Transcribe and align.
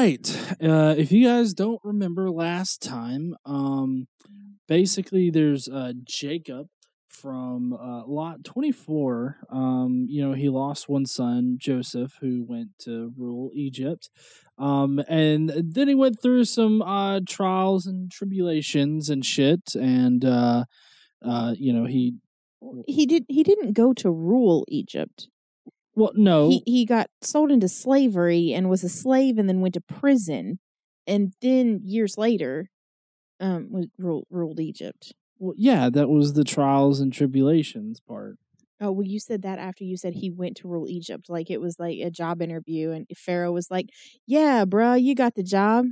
right. 0.00 0.54
Uh, 0.62 0.94
if 0.96 1.12
you 1.12 1.26
guys 1.26 1.52
don't 1.52 1.80
remember 1.84 2.30
last 2.30 2.82
time, 2.82 3.34
um, 3.44 4.06
basically 4.68 5.30
there's 5.30 5.68
uh, 5.68 5.92
Jacob 6.04 6.68
from 7.08 7.74
uh, 7.74 8.06
Lot 8.06 8.44
24. 8.44 9.36
Um, 9.50 10.06
you 10.08 10.22
know, 10.22 10.32
he 10.32 10.48
lost 10.48 10.88
one 10.88 11.06
son, 11.06 11.56
Joseph, 11.60 12.12
who 12.20 12.44
went 12.48 12.70
to 12.80 13.12
rule 13.16 13.50
Egypt. 13.54 14.08
Um, 14.58 15.02
and 15.08 15.52
then 15.56 15.88
he 15.88 15.94
went 15.94 16.20
through 16.22 16.44
some 16.44 16.82
uh, 16.82 17.20
trials 17.28 17.86
and 17.86 18.10
tribulations 18.10 19.10
and 19.10 19.24
shit. 19.24 19.74
And, 19.74 20.24
uh, 20.24 20.64
uh, 21.24 21.54
you 21.58 21.72
know, 21.72 21.84
he, 21.84 22.14
He 22.86 23.06
did. 23.06 23.24
He 23.28 23.42
didn't 23.42 23.72
go 23.72 23.92
to 23.94 24.10
rule 24.10 24.64
Egypt. 24.68 25.28
Well, 26.00 26.12
no, 26.14 26.48
He 26.50 26.62
he 26.66 26.84
got 26.86 27.08
sold 27.22 27.50
into 27.50 27.68
slavery 27.68 28.52
and 28.52 28.68
was 28.70 28.82
a 28.84 28.88
slave, 28.88 29.38
and 29.38 29.48
then 29.48 29.60
went 29.60 29.74
to 29.74 29.80
prison, 29.80 30.58
and 31.06 31.32
then 31.40 31.80
years 31.84 32.16
later, 32.18 32.70
um, 33.40 33.88
ruled, 33.98 34.26
ruled 34.30 34.60
Egypt. 34.60 35.12
well, 35.38 35.54
yeah, 35.56 35.90
that 35.90 36.08
was 36.08 36.34
the 36.34 36.44
trials 36.44 37.00
and 37.00 37.12
tribulations 37.12 38.00
part. 38.00 38.36
Oh 38.80 38.92
well, 38.92 39.06
you 39.06 39.20
said 39.20 39.42
that 39.42 39.58
after 39.58 39.84
you 39.84 39.96
said 39.96 40.14
he 40.14 40.30
went 40.30 40.56
to 40.58 40.68
rule 40.68 40.88
Egypt, 40.88 41.28
like 41.28 41.50
it 41.50 41.60
was 41.60 41.78
like 41.78 41.98
a 41.98 42.10
job 42.10 42.40
interview, 42.40 42.90
and 42.92 43.06
Pharaoh 43.16 43.52
was 43.52 43.70
like, 43.70 43.90
"Yeah, 44.26 44.64
bruh, 44.64 45.00
you 45.02 45.14
got 45.14 45.34
the 45.34 45.42
job," 45.42 45.86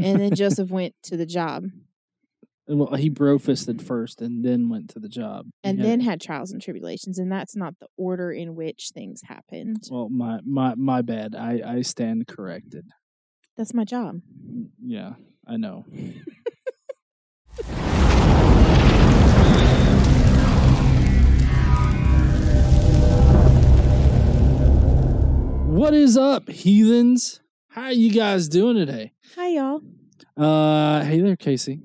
and 0.00 0.20
then 0.20 0.34
Joseph 0.34 0.70
went 0.70 0.94
to 1.04 1.16
the 1.16 1.26
job, 1.26 1.64
Well, 2.68 2.94
he 2.94 3.08
bro-fisted 3.08 3.82
first 3.82 4.22
and 4.22 4.44
then 4.44 4.68
went 4.68 4.90
to 4.90 5.00
the 5.00 5.08
job. 5.08 5.46
And 5.64 5.78
had- 5.78 5.86
then 5.86 6.00
had 6.00 6.20
trials 6.20 6.52
and 6.52 6.62
tribulations, 6.62 7.18
and 7.18 7.30
that's 7.30 7.56
not 7.56 7.74
the 7.80 7.88
order 7.96 8.30
in 8.32 8.54
which 8.54 8.90
things 8.94 9.22
happened. 9.24 9.82
Well, 9.90 10.08
my 10.08 10.38
my 10.44 10.74
my 10.76 11.02
bad. 11.02 11.34
I 11.34 11.60
I 11.64 11.82
stand 11.82 12.26
corrected. 12.28 12.86
That's 13.56 13.74
my 13.74 13.84
job. 13.84 14.20
Yeah, 14.80 15.14
I 15.46 15.56
know. 15.56 15.84
What 25.66 25.94
is 25.94 26.16
up, 26.16 26.48
heathens? 26.50 27.40
How 27.68 27.84
are 27.84 27.92
you 27.92 28.12
guys 28.12 28.48
doing 28.48 28.76
today? 28.76 29.12
Hi, 29.34 29.48
y'all. 29.48 29.80
Uh, 30.36 31.02
hey 31.02 31.20
there, 31.20 31.34
Casey. 31.36 31.80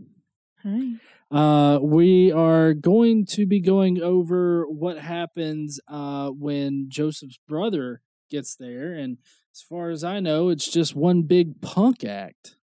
Uh, 1.30 1.80
we 1.82 2.32
are 2.32 2.74
going 2.74 3.26
to 3.26 3.46
be 3.46 3.60
going 3.60 4.02
over 4.02 4.66
what 4.68 4.98
happens 4.98 5.80
uh, 5.88 6.30
when 6.30 6.86
Joseph's 6.90 7.40
brother 7.48 8.02
gets 8.30 8.56
there, 8.56 8.94
and 8.94 9.18
as 9.54 9.62
far 9.62 9.90
as 9.90 10.04
I 10.04 10.20
know, 10.20 10.50
it's 10.50 10.70
just 10.70 10.96
one 10.96 11.24
big 11.24 11.62
punk 11.62 12.06
act, 12.06 12.56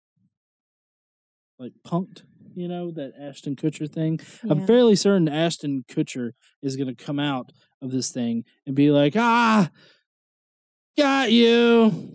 like 1.58 1.72
punked. 1.86 2.22
You 2.54 2.68
know 2.68 2.90
that 2.92 3.14
Ashton 3.20 3.56
Kutcher 3.56 3.90
thing. 3.90 4.20
I'm 4.48 4.64
fairly 4.64 4.94
certain 4.94 5.28
Ashton 5.28 5.84
Kutcher 5.88 6.32
is 6.62 6.76
going 6.76 6.94
to 6.94 7.04
come 7.04 7.18
out 7.18 7.50
of 7.82 7.90
this 7.90 8.12
thing 8.12 8.44
and 8.64 8.76
be 8.76 8.90
like, 8.92 9.14
"Ah, 9.16 9.70
got 10.96 11.32
you." 11.32 12.10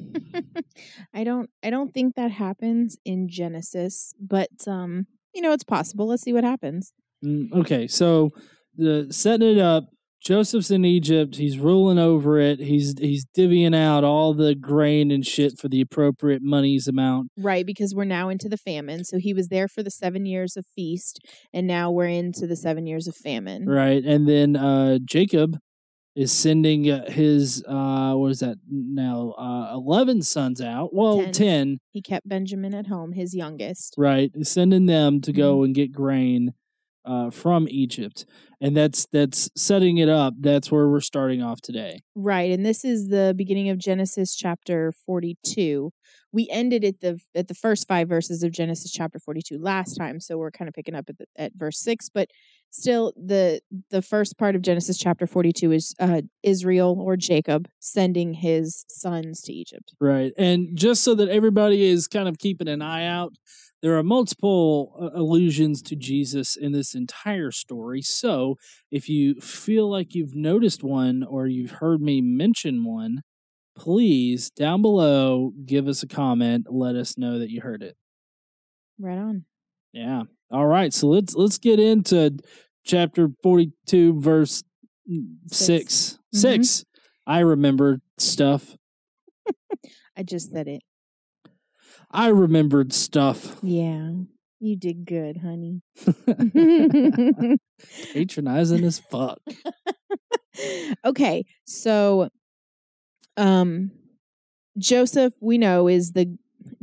I 1.14 1.23
don't 1.23 1.50
I 1.62 1.70
don't 1.70 1.94
think 1.94 2.16
that 2.16 2.32
happens 2.32 2.98
in 3.04 3.28
Genesis, 3.28 4.14
but 4.20 4.50
um, 4.66 5.08
you 5.33 5.41
know, 5.41 5.52
it's 5.52 5.63
possible. 5.63 6.08
Let's 6.08 6.23
see 6.23 6.33
what 6.33 6.44
happens. 6.44 6.94
Mm, 7.23 7.52
okay, 7.53 7.88
so 7.88 8.30
the 8.75 9.08
setting 9.11 9.58
it 9.58 9.59
up. 9.59 9.86
Joseph's 10.21 10.69
in 10.69 10.83
Egypt. 10.83 11.38
He's 11.38 11.58
ruling 11.58 11.97
over 11.97 12.38
it. 12.39 12.59
He's 12.59 12.94
he's 12.99 13.25
divvying 13.38 13.73
out 13.73 14.03
all 14.03 14.33
the 14.33 14.53
grain 14.53 15.11
and 15.11 15.25
shit 15.25 15.58
for 15.58 15.69
the 15.69 15.80
appropriate 15.80 16.41
money's 16.44 16.89
amount. 16.89 17.30
Right, 17.38 17.66
because 17.66 17.95
we're 17.95 18.03
now 18.03 18.27
into 18.27 18.49
the 18.49 18.58
famine. 18.58 19.05
So 19.05 19.17
he 19.17 19.33
was 19.33 19.47
there 19.47 19.69
for 19.69 19.81
the 19.81 19.89
7 19.89 20.25
years 20.25 20.58
of 20.58 20.66
feast 20.75 21.19
and 21.53 21.66
now 21.66 21.89
we're 21.89 22.08
into 22.08 22.47
the 22.47 22.58
7 22.58 22.86
years 22.86 23.08
of 23.08 23.16
famine. 23.16 23.65
Right, 23.65 24.04
and 24.04 24.27
then 24.27 24.58
uh, 24.58 24.99
Jacob 25.05 25.58
is 26.19 26.33
sending 26.33 26.91
uh, 26.91 27.09
his 27.09 27.63
uh, 27.65 28.13
what 28.13 28.30
is 28.30 28.39
that 28.39 28.57
now? 28.69 29.31
Uh, 29.37 29.73
Eleven 29.75 30.21
sons 30.21 30.59
out. 30.59 30.93
Well, 30.93 31.21
Ten. 31.23 31.31
ten. 31.31 31.80
He 31.93 32.02
kept 32.02 32.27
Benjamin 32.27 32.73
at 32.73 32.87
home, 32.87 33.13
his 33.13 33.33
youngest. 33.33 33.95
right 33.97 34.30
He's 34.35 34.49
sending 34.49 34.85
them 34.85 35.21
to 35.21 35.31
go 35.31 35.63
and 35.63 35.73
get 35.73 35.93
grain 35.93 36.53
uh, 37.05 37.30
from 37.30 37.67
egypt 37.70 38.26
and 38.61 38.76
that's 38.76 39.08
that's 39.11 39.49
setting 39.55 39.98
it 39.98 40.10
up 40.10 40.33
that's 40.39 40.71
where 40.71 40.87
we're 40.89 40.99
starting 40.99 41.42
off 41.42 41.61
today 41.61 41.99
Right, 42.21 42.52
and 42.52 42.65
this 42.65 42.83
is 42.83 43.08
the 43.08 43.33
beginning 43.37 43.70
of 43.70 43.77
Genesis 43.77 44.36
chapter 44.36 44.92
42. 45.05 45.89
We 46.33 46.49
ended 46.52 46.83
at 46.83 46.99
the 46.99 47.17
at 47.33 47.48
the 47.48 47.54
first 47.54 47.87
5 47.87 48.10
verses 48.10 48.43
of 48.43 48.52
Genesis 48.52 48.92
chapter 48.92 49.20
42 49.20 49.58
last 49.58 49.95
time, 49.95 50.20
so 50.20 50.37
we're 50.37 50.52
kind 50.52 50.67
of 50.67 50.73
picking 50.73 50.95
up 50.95 51.05
at 51.08 51.17
the, 51.17 51.26
at 51.37 51.54
verse 51.55 51.80
6, 51.80 52.10
but 52.10 52.27
still 52.71 53.14
the 53.16 53.61
the 53.89 54.02
first 54.02 54.37
part 54.37 54.55
of 54.55 54.61
Genesis 54.61 54.98
chapter 54.98 55.26
42 55.26 55.71
is 55.71 55.95
uh 55.99 56.21
Israel 56.43 56.98
or 56.99 57.16
Jacob 57.16 57.70
sending 57.80 58.33
his 58.33 58.83
sons 58.89 59.42
to 59.43 59.54
Egypt. 59.54 59.93
right 60.02 60.33
and 60.37 60.77
just 60.77 61.04
so 61.04 61.16
that 61.16 61.30
everybody 61.30 61.86
is 61.86 62.08
kind 62.08 62.27
of 62.27 62.37
keeping 62.37 62.67
an 62.67 62.81
eye 62.81 63.05
out 63.05 63.33
there 63.82 63.98
are 63.98 64.04
multiple 64.04 64.94
uh, 65.02 65.17
allusions 65.20 65.82
to 65.82 65.95
jesus 65.95 66.56
in 66.56 66.72
this 66.72 66.95
entire 66.95 67.52
story 67.52 68.02
so 68.02 68.56
if 68.92 69.08
you 69.10 69.36
feel 69.36 69.90
like 69.90 70.14
you've 70.16 70.36
noticed 70.36 70.84
one 70.84 71.23
or 71.23 71.48
you've 71.48 71.72
heard 71.72 72.02
me 72.02 72.22
mention 72.22 72.84
one 72.84 73.22
please 73.78 74.50
down 74.52 74.82
below 74.82 75.52
give 75.66 75.88
us 75.88 76.04
a 76.04 76.08
comment 76.08 76.66
let 76.70 76.95
us 76.95 77.17
know 77.17 77.40
that 77.40 77.50
you 77.50 77.62
heard 77.62 77.82
it 77.82 77.95
Right 79.00 79.17
on. 79.17 79.45
Yeah. 79.94 80.23
All 80.52 80.67
right. 80.67 80.94
So 80.94 81.08
let's 81.08 81.34
let's 81.36 81.58
get 81.58 81.80
into 81.80 82.38
chapter 82.86 83.30
forty-two, 83.42 84.20
verse 84.20 84.61
mm, 85.10 85.23
Six. 85.48 85.94
six. 85.94 86.20
Mhm. 86.36 86.38
Six. 86.38 86.86
I 87.26 87.40
remember 87.40 88.00
stuff. 88.17 88.76
I 90.17 90.23
just 90.23 90.52
said 90.52 90.67
it. 90.67 90.82
I 92.11 92.30
remembered 92.30 92.93
stuff. 92.93 93.58
Yeah. 93.61 94.11
You 94.59 94.75
did 94.75 95.05
good, 95.05 95.37
honey. 95.37 95.81
Patronizing 98.14 98.83
as 98.83 98.99
fuck. 98.99 99.39
okay, 101.05 101.45
so 101.65 102.30
um 103.37 103.92
Joseph 104.77 105.33
we 105.39 105.58
know 105.58 105.87
is 105.87 106.11
the 106.11 106.37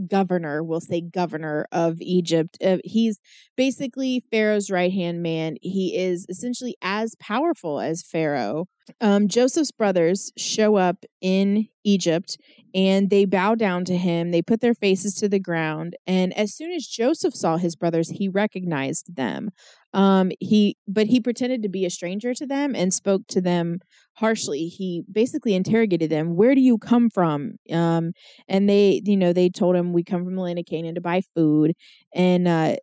governor, 0.07 0.63
we'll 0.63 0.81
say 0.81 1.01
governor 1.01 1.67
of 1.73 2.01
Egypt. 2.01 2.59
Uh, 2.63 2.79
he's 2.85 3.19
basically 3.57 4.25
Pharaoh's 4.31 4.71
right-hand 4.71 5.23
man. 5.23 5.57
He 5.63 5.97
is 5.97 6.27
essentially 6.29 6.77
as 6.83 7.15
powerful 7.19 7.81
as 7.81 8.03
Pharaoh. 8.03 8.67
Um 9.01 9.27
Joseph's 9.27 9.73
brothers 9.73 10.33
show 10.37 10.77
up 10.77 11.05
in 11.21 11.69
Egypt 11.83 12.39
and 12.73 13.11
they 13.11 13.25
bow 13.25 13.57
down 13.57 13.85
to 13.87 13.97
him. 13.97 14.31
They 14.31 14.43
put 14.43 14.61
their 14.61 14.75
faces 14.75 15.15
to 15.17 15.29
the 15.29 15.41
ground 15.41 15.97
and 16.07 16.33
as 16.39 16.55
soon 16.55 16.71
as 16.73 16.87
Joseph 16.87 17.35
saw 17.35 17.57
his 17.57 17.75
brothers, 17.75 18.11
he 18.11 18.29
recognized 18.29 19.17
them 19.17 19.51
um 19.97 20.31
he 20.41 20.77
but 20.87 21.07
he 21.07 21.21
pretended 21.21 21.63
to 21.63 21.69
be 21.71 21.87
a 21.87 21.91
stranger 21.91 22.35
to 22.35 22.47
them 22.47 22.75
and 22.77 22.93
spoke 22.95 23.27
to 23.29 23.41
them 23.41 23.81
harshly. 24.13 24.69
He 24.69 25.03
basically 25.11 25.55
interrogated 25.55 26.11
them 26.11 26.37
where 26.37 26.55
do 26.55 26.61
you 26.61 26.79
come 26.79 27.11
from? 27.11 27.57
Um 27.73 28.13
and 28.47 28.69
they 28.69 29.01
you 29.05 29.17
know 29.17 29.33
they 29.33 29.49
told 29.49 29.75
him 29.75 29.93
we 29.93 30.05
come 30.05 30.25
from 30.25 30.37
the 30.37 30.43
land 30.43 30.59
of 30.59 30.67
canaan 30.67 30.95
to 30.95 31.01
buy 31.01 31.23
food. 31.35 31.75
And 32.15 32.47
uh 32.47 32.77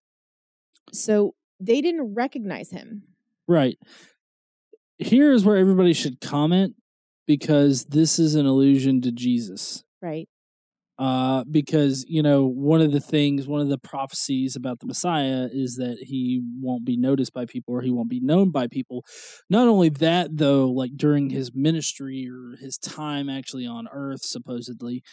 so 0.91 1.35
they 1.59 1.81
didn't 1.81 2.15
recognize 2.15 2.71
him. 2.71 3.03
Right. 3.47 3.77
Here 4.97 5.31
is 5.31 5.45
where 5.45 5.57
everybody 5.57 5.93
should 5.93 6.19
comment 6.19 6.75
because 7.27 7.85
this 7.85 8.19
is 8.19 8.35
an 8.35 8.45
allusion 8.45 9.01
to 9.01 9.11
Jesus. 9.11 9.83
right 10.01 10.27
uh, 10.99 11.43
because 11.49 12.05
you 12.07 12.21
know 12.21 12.45
one 12.45 12.81
of 12.81 12.91
the 12.91 12.99
things, 12.99 13.47
one 13.47 13.61
of 13.61 13.69
the 13.69 13.77
prophecies 13.77 14.55
about 14.55 14.79
the 14.79 14.85
Messiah 14.85 15.49
is 15.51 15.75
that 15.75 15.97
he 15.99 16.41
won't 16.61 16.85
be 16.85 16.97
noticed 16.97 17.33
by 17.33 17.45
people 17.45 17.73
or 17.73 17.81
he 17.81 17.91
won't 17.91 18.09
be 18.09 18.19
known 18.19 18.51
by 18.51 18.67
people. 18.67 19.03
Not 19.49 19.67
only 19.67 19.89
that, 19.89 20.37
though, 20.37 20.69
like 20.69 20.91
during 20.95 21.29
his 21.29 21.51
ministry 21.53 22.29
or 22.29 22.55
his 22.57 22.77
time 22.77 23.29
actually 23.29 23.65
on 23.65 23.87
Earth, 23.91 24.23
supposedly, 24.23 25.03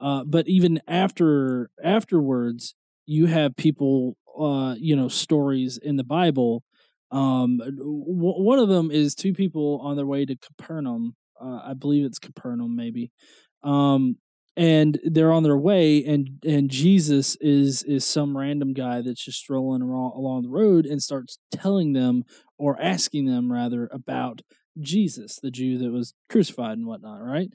uh, 0.00 0.24
but 0.26 0.48
even 0.48 0.80
after 0.88 1.70
afterwards, 1.82 2.74
you 3.06 3.26
have 3.26 3.56
people, 3.56 4.16
uh, 4.38 4.74
you 4.78 4.96
know, 4.96 5.08
stories 5.08 5.78
in 5.78 5.96
the 5.96 6.04
Bible. 6.04 6.62
Um, 7.10 7.58
w- 7.58 8.14
one 8.16 8.58
of 8.58 8.68
them 8.68 8.90
is 8.90 9.14
two 9.14 9.32
people 9.32 9.80
on 9.82 9.96
their 9.96 10.06
way 10.06 10.24
to 10.26 10.36
Capernaum. 10.36 11.14
Uh, 11.40 11.60
I 11.64 11.74
believe 11.74 12.04
it's 12.04 12.18
Capernaum, 12.18 12.76
maybe. 12.76 13.10
Um, 13.62 14.16
and 14.56 14.98
they're 15.04 15.32
on 15.32 15.42
their 15.42 15.58
way 15.58 16.04
and 16.04 16.28
and 16.44 16.70
jesus 16.70 17.36
is 17.40 17.82
is 17.82 18.04
some 18.04 18.36
random 18.36 18.72
guy 18.72 19.02
that's 19.02 19.24
just 19.24 19.38
strolling 19.38 19.82
along, 19.82 20.12
along 20.14 20.42
the 20.42 20.48
road 20.48 20.86
and 20.86 21.02
starts 21.02 21.38
telling 21.52 21.92
them 21.92 22.24
or 22.58 22.80
asking 22.80 23.26
them 23.26 23.52
rather 23.52 23.88
about 23.92 24.42
jesus 24.80 25.38
the 25.42 25.50
jew 25.50 25.78
that 25.78 25.90
was 25.90 26.14
crucified 26.28 26.78
and 26.78 26.86
whatnot 26.86 27.22
right 27.22 27.50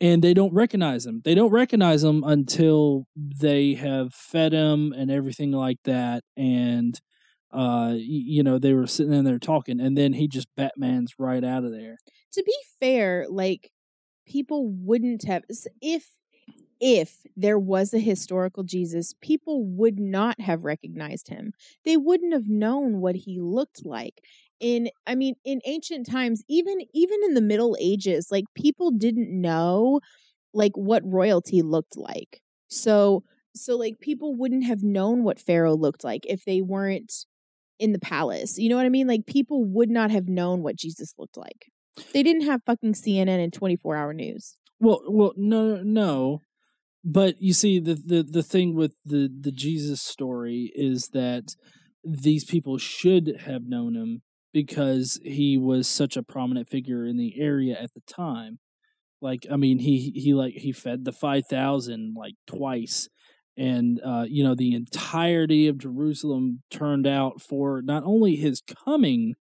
and 0.00 0.22
they 0.22 0.34
don't 0.34 0.54
recognize 0.54 1.04
him. 1.04 1.22
They 1.24 1.34
don't 1.34 1.50
recognize 1.50 2.04
him 2.04 2.22
until 2.24 3.06
they 3.16 3.74
have 3.74 4.14
fed 4.14 4.52
him 4.52 4.92
and 4.92 5.10
everything 5.10 5.50
like 5.50 5.78
that. 5.84 6.22
And 6.36 6.98
uh, 7.50 7.94
you 7.96 8.42
know, 8.42 8.58
they 8.58 8.74
were 8.74 8.86
sitting 8.86 9.14
in 9.14 9.24
there 9.24 9.38
talking, 9.38 9.80
and 9.80 9.96
then 9.96 10.12
he 10.12 10.28
just 10.28 10.48
Batman's 10.56 11.14
right 11.18 11.42
out 11.42 11.64
of 11.64 11.72
there. 11.72 11.96
To 12.34 12.42
be 12.42 12.54
fair, 12.78 13.26
like 13.28 13.70
people 14.26 14.68
wouldn't 14.68 15.24
have 15.24 15.44
if 15.80 16.06
if 16.80 17.26
there 17.36 17.58
was 17.58 17.92
a 17.92 17.98
historical 17.98 18.62
Jesus, 18.62 19.14
people 19.20 19.64
would 19.64 19.98
not 19.98 20.40
have 20.40 20.64
recognized 20.64 21.28
him. 21.28 21.52
They 21.84 21.96
wouldn't 21.96 22.32
have 22.32 22.48
known 22.48 23.00
what 23.00 23.16
he 23.16 23.38
looked 23.40 23.84
like. 23.84 24.22
In 24.60 24.90
I 25.06 25.14
mean, 25.14 25.34
in 25.44 25.60
ancient 25.66 26.08
times, 26.08 26.42
even 26.48 26.78
even 26.92 27.18
in 27.24 27.34
the 27.34 27.40
Middle 27.40 27.76
Ages, 27.80 28.28
like 28.30 28.44
people 28.54 28.90
didn't 28.90 29.30
know 29.30 30.00
like 30.52 30.72
what 30.74 31.02
royalty 31.04 31.62
looked 31.62 31.96
like. 31.96 32.40
So 32.68 33.22
so 33.54 33.76
like 33.76 34.00
people 34.00 34.34
wouldn't 34.34 34.64
have 34.64 34.82
known 34.82 35.24
what 35.24 35.40
Pharaoh 35.40 35.76
looked 35.76 36.04
like 36.04 36.26
if 36.26 36.44
they 36.44 36.60
weren't 36.60 37.12
in 37.78 37.92
the 37.92 37.98
palace. 37.98 38.58
You 38.58 38.68
know 38.68 38.76
what 38.76 38.86
I 38.86 38.90
mean? 38.90 39.06
Like 39.06 39.26
people 39.26 39.64
would 39.64 39.90
not 39.90 40.10
have 40.10 40.28
known 40.28 40.62
what 40.62 40.76
Jesus 40.76 41.14
looked 41.18 41.36
like. 41.36 41.70
They 42.12 42.22
didn't 42.22 42.46
have 42.46 42.62
fucking 42.64 42.94
CNN 42.94 43.42
and 43.42 43.52
24 43.52 43.96
hour 43.96 44.12
news. 44.12 44.56
Well, 44.80 45.02
well, 45.08 45.32
no, 45.36 45.82
no, 45.82 46.42
but 47.10 47.40
you 47.40 47.54
see, 47.54 47.80
the 47.80 47.94
the 47.94 48.22
the 48.22 48.42
thing 48.42 48.74
with 48.74 48.94
the 49.04 49.30
the 49.40 49.52
Jesus 49.52 50.02
story 50.02 50.70
is 50.74 51.08
that 51.14 51.54
these 52.04 52.44
people 52.44 52.76
should 52.76 53.40
have 53.46 53.62
known 53.66 53.94
him 53.94 54.22
because 54.52 55.18
he 55.24 55.56
was 55.56 55.88
such 55.88 56.16
a 56.16 56.22
prominent 56.22 56.68
figure 56.68 57.06
in 57.06 57.16
the 57.16 57.40
area 57.40 57.78
at 57.80 57.94
the 57.94 58.02
time. 58.06 58.58
Like, 59.22 59.46
I 59.50 59.56
mean, 59.56 59.78
he 59.78 60.12
he 60.14 60.34
like 60.34 60.54
he 60.54 60.70
fed 60.70 61.06
the 61.06 61.12
five 61.12 61.44
thousand 61.48 62.14
like 62.14 62.34
twice 62.46 63.08
and 63.58 64.00
uh, 64.04 64.24
you 64.28 64.44
know 64.44 64.54
the 64.54 64.74
entirety 64.74 65.66
of 65.66 65.78
Jerusalem 65.78 66.62
turned 66.70 67.06
out 67.06 67.42
for 67.42 67.82
not 67.82 68.04
only 68.04 68.36
his 68.36 68.62
coming 68.84 69.34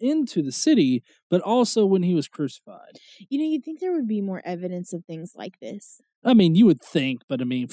into 0.00 0.42
the 0.42 0.52
city, 0.52 1.02
but 1.30 1.40
also 1.40 1.84
when 1.86 2.02
he 2.02 2.14
was 2.14 2.28
crucified. 2.28 2.98
You 3.28 3.38
know, 3.38 3.44
you'd 3.44 3.64
think 3.64 3.80
there 3.80 3.92
would 3.92 4.08
be 4.08 4.20
more 4.20 4.42
evidence 4.44 4.92
of 4.92 5.04
things 5.04 5.32
like 5.36 5.58
this. 5.60 6.00
I 6.24 6.34
mean, 6.34 6.54
you 6.54 6.66
would 6.66 6.82
think, 6.82 7.22
but 7.28 7.40
I 7.40 7.44
mean, 7.44 7.68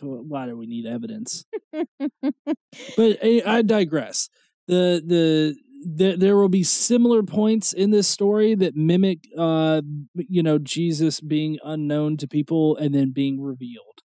why 0.00 0.46
do 0.46 0.56
we 0.56 0.66
need 0.66 0.86
evidence? 0.86 1.44
but 1.72 3.18
eh, 3.22 3.40
I 3.44 3.62
digress. 3.62 4.28
The 4.66 5.02
the 5.04 5.56
there, 5.82 6.16
there 6.16 6.36
will 6.36 6.48
be 6.48 6.62
similar 6.62 7.22
points 7.22 7.72
in 7.72 7.90
this 7.90 8.06
story 8.06 8.54
that 8.54 8.76
mimic 8.76 9.26
uh 9.38 9.80
you 10.14 10.42
know 10.42 10.58
jesus 10.58 11.20
being 11.20 11.58
unknown 11.64 12.18
to 12.18 12.28
people 12.28 12.76
and 12.76 12.94
then 12.94 13.12
being 13.12 13.40
revealed 13.40 14.02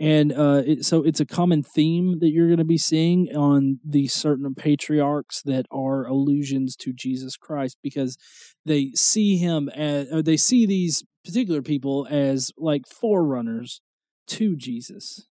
and 0.00 0.32
uh, 0.32 0.62
it, 0.66 0.84
so 0.86 1.02
it's 1.02 1.20
a 1.20 1.26
common 1.26 1.62
theme 1.62 2.20
that 2.20 2.30
you're 2.30 2.46
going 2.46 2.56
to 2.56 2.64
be 2.64 2.78
seeing 2.78 3.28
on 3.36 3.80
these 3.84 4.14
certain 4.14 4.54
patriarchs 4.54 5.42
that 5.42 5.66
are 5.70 6.06
allusions 6.06 6.74
to 6.76 6.94
Jesus 6.94 7.36
Christ 7.36 7.76
because 7.82 8.16
they 8.64 8.92
see 8.94 9.36
him 9.36 9.68
as 9.68 10.10
or 10.10 10.22
they 10.22 10.38
see 10.38 10.64
these 10.64 11.04
particular 11.22 11.60
people 11.60 12.08
as 12.10 12.50
like 12.56 12.86
forerunners 12.86 13.82
to 14.28 14.56
Jesus. 14.56 15.26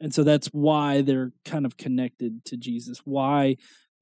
And 0.00 0.14
so 0.14 0.24
that's 0.24 0.48
why 0.48 1.02
they're 1.02 1.32
kind 1.44 1.66
of 1.66 1.76
connected 1.76 2.46
to 2.46 2.56
Jesus. 2.56 3.02
Why 3.04 3.56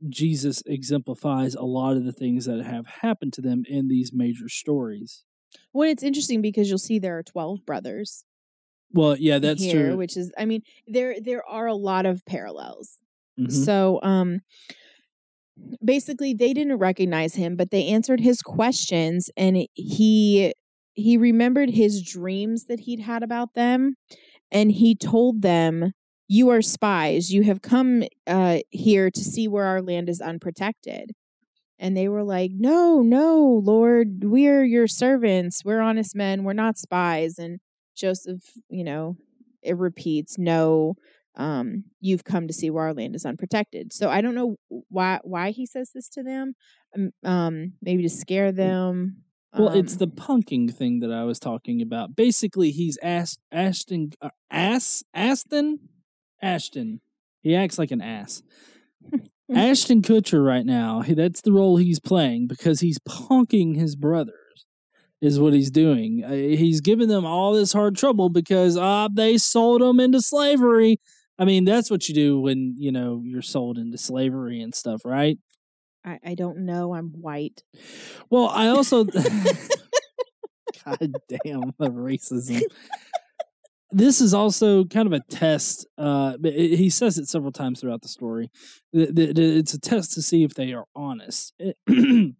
Jesus 0.08 0.62
exemplifies 0.66 1.56
a 1.56 1.64
lot 1.64 1.96
of 1.96 2.04
the 2.04 2.12
things 2.12 2.44
that 2.44 2.64
have 2.64 2.86
happened 2.86 3.32
to 3.34 3.43
them 3.43 3.64
in 3.69 3.88
these 3.88 4.12
major 4.14 4.48
stories. 4.48 5.25
Well, 5.72 5.90
it's 5.90 6.04
interesting 6.04 6.40
because 6.40 6.69
you'll 6.69 6.78
see 6.78 7.00
there 7.00 7.19
are 7.19 7.25
12 7.25 7.66
brothers 7.66 8.25
well, 8.92 9.16
yeah, 9.16 9.38
that's 9.38 9.62
here, 9.62 9.88
true. 9.88 9.96
which 9.96 10.16
is 10.16 10.32
I 10.38 10.44
mean, 10.44 10.62
there 10.87 11.16
there 11.20 11.44
are 11.46 11.66
a 11.66 11.75
lot 11.75 12.06
of 12.06 12.25
parallels. 12.26 12.98
Mhm. 13.38 13.50
So 13.52 14.00
um 14.02 14.40
basically 15.84 16.34
they 16.34 16.52
didn't 16.52 16.78
recognize 16.78 17.34
him, 17.34 17.56
but 17.56 17.70
they 17.70 17.87
answered 17.87 18.20
his 18.20 18.42
questions 18.42 19.31
and 19.37 19.66
he 19.75 20.52
he 20.94 21.16
remembered 21.16 21.70
his 21.70 22.02
dreams 22.02 22.64
that 22.66 22.81
he'd 22.81 23.00
had 23.00 23.22
about 23.22 23.54
them 23.54 23.94
and 24.50 24.72
he 24.72 24.94
told 24.94 25.43
them 25.43 25.93
you 26.28 26.48
are 26.50 26.62
spies 26.62 27.32
you 27.32 27.43
have 27.43 27.62
come 27.62 28.02
uh 28.26 28.58
here 28.70 29.10
to 29.10 29.20
see 29.20 29.48
where 29.48 29.64
our 29.64 29.81
land 29.81 30.08
is 30.08 30.20
unprotected 30.20 31.12
and 31.78 31.96
they 31.96 32.08
were 32.08 32.25
like 32.25 32.50
no 32.54 33.00
no 33.00 33.60
lord 33.64 34.25
we're 34.25 34.64
your 34.64 34.86
servants 34.86 35.64
we're 35.64 35.81
honest 35.81 36.14
men 36.14 36.44
we're 36.44 36.52
not 36.52 36.76
spies 36.76 37.38
and 37.38 37.60
Joseph, 38.00 38.43
you 38.69 38.85
know, 38.85 39.17
it 39.62 39.76
repeats, 39.76 40.38
no, 40.38 40.94
um, 41.37 41.85
you've 42.00 42.25
come 42.25 42.47
to 42.49 42.52
see 42.52 42.70
where 42.70 42.85
our 42.85 42.94
land 42.94 43.14
is 43.14 43.25
unprotected. 43.25 43.93
So 43.93 44.08
I 44.08 44.20
don't 44.20 44.35
know 44.35 44.56
why 44.88 45.20
why 45.23 45.50
he 45.50 45.67
says 45.67 45.91
this 45.94 46.08
to 46.11 46.23
them. 46.23 46.55
Um, 46.97 47.11
um 47.23 47.73
maybe 47.82 48.02
to 48.02 48.08
scare 48.08 48.52
them. 48.52 49.23
Well, 49.56 49.73
it's 49.73 49.94
Um, 49.94 49.99
the 49.99 50.06
punking 50.08 50.73
thing 50.73 51.00
that 51.00 51.12
I 51.12 51.25
was 51.25 51.38
talking 51.41 51.82
about. 51.82 52.14
Basically, 52.14 52.70
he's 52.70 52.99
asked 53.02 53.41
Ashton, 53.50 54.12
uh, 54.23 54.31
ass, 54.50 55.03
Aston, 55.12 55.81
Ashton. 56.41 57.00
He 57.43 57.56
acts 57.56 57.79
like 57.79 57.91
an 57.91 58.00
ass. 58.00 58.43
Ashton 59.55 60.03
Kutcher 60.03 60.44
right 60.44 60.64
now. 60.64 61.03
That's 61.03 61.41
the 61.41 61.53
role 61.53 61.76
he's 61.76 61.99
playing 61.99 62.46
because 62.46 62.81
he's 62.81 62.99
punking 63.00 63.76
his 63.76 63.96
brothers. 63.96 64.39
Is 65.22 65.38
what 65.38 65.52
he's 65.52 65.70
doing. 65.70 66.25
Uh, 66.25 66.31
He's 66.31 66.81
giving 66.81 67.08
them 67.08 67.26
all 67.26 67.52
this 67.52 67.75
hard 67.75 67.94
trouble 67.94 68.31
because 68.31 68.78
ah, 68.78 69.08
they 69.12 69.37
sold 69.37 69.82
them 69.82 70.00
into 70.00 70.22
slavery. 70.22 70.99
I 71.38 71.44
mean, 71.44 71.67
that's 71.67 71.90
what 71.90 72.08
you 72.08 72.14
do 72.14 72.40
when 72.40 72.75
you 72.78 72.90
know 72.90 73.20
you're 73.22 73.43
sold 73.43 73.76
into 73.76 73.99
slavery 73.99 74.62
and 74.62 74.75
stuff, 74.75 75.02
right? 75.05 75.38
I, 76.05 76.19
I 76.25 76.34
don't 76.34 76.64
know. 76.64 76.94
I'm 76.94 77.11
white. 77.11 77.62
Well, 78.31 78.49
I 78.49 78.69
also 78.69 79.05
God 80.84 81.12
damn 81.28 81.75
the 81.78 81.90
racism. 81.90 82.62
This 83.93 84.20
is 84.20 84.32
also 84.32 84.84
kind 84.84 85.06
of 85.06 85.12
a 85.12 85.20
test. 85.28 85.87
Uh, 85.99 86.37
he 86.43 86.90
says 86.90 87.19
it 87.19 87.28
several 87.28 87.52
times 87.52 87.81
throughout 87.81 88.02
the 88.02 88.08
story. 88.08 88.50
It's 88.93 89.75
a 89.75 89.81
test 89.81 90.12
to 90.12 90.22
see 90.22 90.44
if 90.44 90.55
they 90.55 90.72
are 90.72 90.87
honest, 90.94 91.52
and 91.88 92.34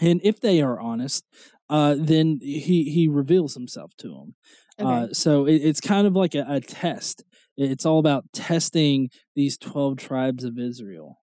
if 0.00 0.40
they 0.40 0.62
are 0.62 0.80
honest, 0.80 1.24
uh, 1.68 1.96
then 1.98 2.38
he 2.42 2.84
he 2.84 3.08
reveals 3.08 3.54
himself 3.54 3.92
to 3.98 4.08
them. 4.08 4.34
Okay. 4.78 4.88
Uh, 4.88 5.08
so 5.12 5.46
it, 5.46 5.56
it's 5.56 5.80
kind 5.80 6.06
of 6.06 6.14
like 6.14 6.34
a, 6.34 6.44
a 6.48 6.60
test. 6.60 7.24
It's 7.56 7.86
all 7.86 7.98
about 7.98 8.24
testing 8.32 9.08
these 9.34 9.56
twelve 9.56 9.96
tribes 9.96 10.44
of 10.44 10.58
Israel. 10.58 11.18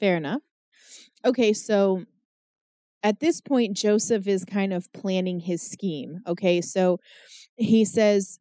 Fair 0.00 0.16
enough. 0.16 0.42
Okay, 1.24 1.52
so 1.52 2.04
at 3.02 3.20
this 3.20 3.40
point, 3.40 3.76
Joseph 3.76 4.26
is 4.26 4.44
kind 4.44 4.72
of 4.72 4.92
planning 4.92 5.40
his 5.40 5.62
scheme. 5.62 6.20
Okay, 6.26 6.60
so 6.60 6.98
he 7.56 7.84
says, 7.84 8.38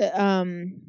uh, 0.00 0.10
um, 0.14 0.80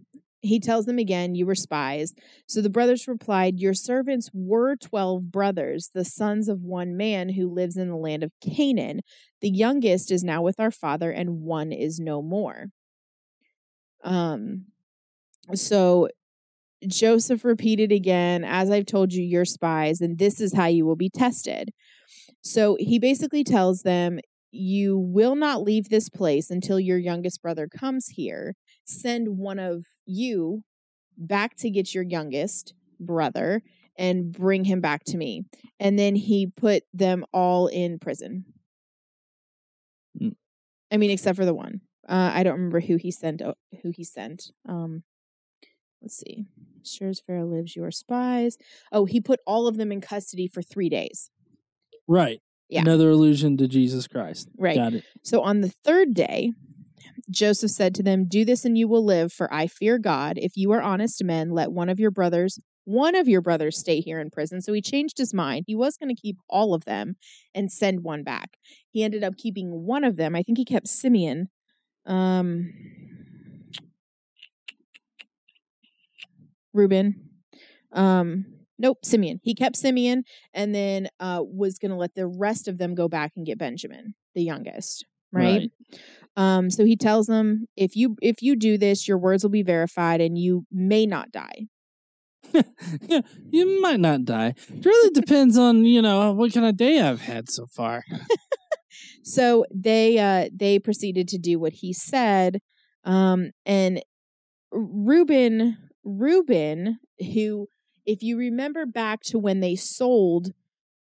he 0.41 0.59
tells 0.59 0.85
them 0.85 0.97
again, 0.97 1.35
You 1.35 1.45
were 1.45 1.55
spies. 1.55 2.13
So 2.47 2.61
the 2.61 2.69
brothers 2.69 3.07
replied, 3.07 3.59
Your 3.59 3.73
servants 3.73 4.29
were 4.33 4.75
12 4.75 5.31
brothers, 5.31 5.91
the 5.93 6.05
sons 6.05 6.47
of 6.47 6.61
one 6.61 6.97
man 6.97 7.29
who 7.29 7.53
lives 7.53 7.77
in 7.77 7.89
the 7.89 7.95
land 7.95 8.23
of 8.23 8.31
Canaan. 8.41 9.01
The 9.41 9.49
youngest 9.49 10.11
is 10.11 10.23
now 10.23 10.41
with 10.41 10.59
our 10.59 10.71
father, 10.71 11.11
and 11.11 11.41
one 11.41 11.71
is 11.71 11.99
no 11.99 12.21
more. 12.21 12.67
Um, 14.03 14.65
so 15.53 16.09
Joseph 16.87 17.45
repeated 17.45 17.91
again, 17.91 18.43
As 18.43 18.71
I've 18.71 18.87
told 18.87 19.13
you, 19.13 19.23
you're 19.23 19.45
spies, 19.45 20.01
and 20.01 20.17
this 20.17 20.41
is 20.41 20.53
how 20.53 20.67
you 20.67 20.85
will 20.85 20.95
be 20.95 21.09
tested. 21.09 21.71
So 22.41 22.77
he 22.79 22.97
basically 22.97 23.43
tells 23.43 23.83
them, 23.83 24.19
You 24.51 24.97
will 24.97 25.35
not 25.35 25.61
leave 25.61 25.89
this 25.89 26.09
place 26.09 26.49
until 26.49 26.79
your 26.79 26.97
youngest 26.97 27.43
brother 27.43 27.67
comes 27.67 28.07
here. 28.07 28.55
Send 28.85 29.37
one 29.37 29.59
of 29.59 29.85
you 30.05 30.63
back 31.17 31.55
to 31.57 31.69
get 31.69 31.93
your 31.93 32.03
youngest 32.03 32.73
brother 32.99 33.61
and 33.97 34.31
bring 34.31 34.63
him 34.65 34.81
back 34.81 35.03
to 35.05 35.17
me. 35.17 35.43
And 35.79 35.97
then 35.97 36.15
he 36.15 36.47
put 36.47 36.83
them 36.93 37.25
all 37.33 37.67
in 37.67 37.99
prison. 37.99 38.45
Mm. 40.19 40.35
I 40.91 40.97
mean, 40.97 41.11
except 41.11 41.37
for 41.37 41.45
the 41.45 41.53
one. 41.53 41.81
Uh, 42.07 42.31
I 42.33 42.43
don't 42.43 42.53
remember 42.53 42.79
who 42.79 42.97
he 42.97 43.11
sent. 43.11 43.41
Who 43.83 43.91
he 43.91 44.03
sent. 44.03 44.51
Um, 44.67 45.03
let's 46.01 46.17
see. 46.17 46.45
Sure 46.83 47.09
as 47.09 47.19
Pharaoh 47.19 47.45
lives, 47.45 47.75
you 47.75 47.83
are 47.83 47.91
spies. 47.91 48.57
Oh, 48.91 49.05
he 49.05 49.21
put 49.21 49.39
all 49.45 49.67
of 49.67 49.77
them 49.77 49.91
in 49.91 50.01
custody 50.01 50.47
for 50.47 50.61
three 50.61 50.89
days. 50.89 51.29
Right. 52.07 52.41
Yeah. 52.69 52.81
Another 52.81 53.11
allusion 53.11 53.57
to 53.57 53.67
Jesus 53.67 54.07
Christ. 54.07 54.49
Right. 54.57 54.75
Got 54.75 54.93
it. 54.93 55.03
So 55.21 55.41
on 55.41 55.61
the 55.61 55.69
third 55.69 56.13
day, 56.13 56.53
Joseph 57.29 57.71
said 57.71 57.95
to 57.95 58.03
them, 58.03 58.25
Do 58.27 58.45
this 58.45 58.65
and 58.65 58.77
you 58.77 58.87
will 58.87 59.03
live, 59.03 59.31
for 59.31 59.51
I 59.53 59.67
fear 59.67 59.97
God. 59.97 60.37
If 60.37 60.55
you 60.55 60.71
are 60.71 60.81
honest 60.81 61.23
men, 61.23 61.51
let 61.51 61.71
one 61.71 61.89
of 61.89 61.99
your 61.99 62.11
brothers, 62.11 62.59
one 62.85 63.15
of 63.15 63.27
your 63.27 63.41
brothers 63.41 63.77
stay 63.77 64.01
here 64.01 64.19
in 64.19 64.29
prison. 64.29 64.61
So 64.61 64.73
he 64.73 64.81
changed 64.81 65.17
his 65.17 65.33
mind. 65.33 65.65
He 65.67 65.75
was 65.75 65.97
going 65.97 66.13
to 66.13 66.21
keep 66.21 66.37
all 66.49 66.73
of 66.73 66.85
them 66.85 67.15
and 67.55 67.71
send 67.71 68.03
one 68.03 68.23
back. 68.23 68.57
He 68.89 69.03
ended 69.03 69.23
up 69.23 69.37
keeping 69.37 69.69
one 69.85 70.03
of 70.03 70.17
them. 70.17 70.35
I 70.35 70.43
think 70.43 70.57
he 70.57 70.65
kept 70.65 70.87
Simeon. 70.87 71.49
Um, 72.05 72.73
Reuben. 76.73 77.29
Um, 77.91 78.45
nope, 78.79 79.05
Simeon. 79.05 79.39
He 79.43 79.53
kept 79.53 79.75
Simeon 79.75 80.23
and 80.53 80.73
then 80.73 81.07
uh, 81.19 81.41
was 81.43 81.77
going 81.77 81.91
to 81.91 81.97
let 81.97 82.15
the 82.15 82.27
rest 82.27 82.67
of 82.67 82.77
them 82.77 82.95
go 82.95 83.07
back 83.07 83.33
and 83.35 83.45
get 83.45 83.57
Benjamin, 83.57 84.15
the 84.35 84.43
youngest. 84.43 85.05
Right? 85.31 85.71
Um, 86.37 86.69
so 86.69 86.85
he 86.85 86.95
tells 86.95 87.27
them, 87.27 87.67
if 87.75 87.95
you 87.95 88.15
if 88.21 88.41
you 88.41 88.55
do 88.55 88.77
this, 88.77 89.07
your 89.07 89.17
words 89.17 89.43
will 89.43 89.49
be 89.49 89.63
verified, 89.63 90.21
and 90.21 90.37
you 90.37 90.65
may 90.71 91.05
not 91.05 91.31
die. 91.31 91.67
yeah, 93.07 93.21
you 93.51 93.81
might 93.81 93.99
not 93.99 94.25
die. 94.25 94.53
It 94.69 94.85
really 94.85 95.09
depends 95.11 95.57
on 95.57 95.85
you 95.85 96.01
know 96.01 96.31
what 96.31 96.53
kind 96.53 96.65
of 96.65 96.77
day 96.77 97.01
I've 97.01 97.21
had 97.21 97.49
so 97.49 97.65
far. 97.65 98.03
so 99.23 99.65
they 99.73 100.17
uh 100.19 100.49
they 100.53 100.79
proceeded 100.79 101.27
to 101.29 101.37
do 101.37 101.59
what 101.59 101.73
he 101.73 101.93
said, 101.93 102.59
um, 103.03 103.51
and 103.65 104.01
Reuben 104.71 105.77
Reuben, 106.03 106.99
who, 107.19 107.67
if 108.05 108.23
you 108.23 108.37
remember 108.37 108.85
back 108.85 109.21
to 109.21 109.37
when 109.37 109.59
they 109.59 109.75
sold 109.75 110.51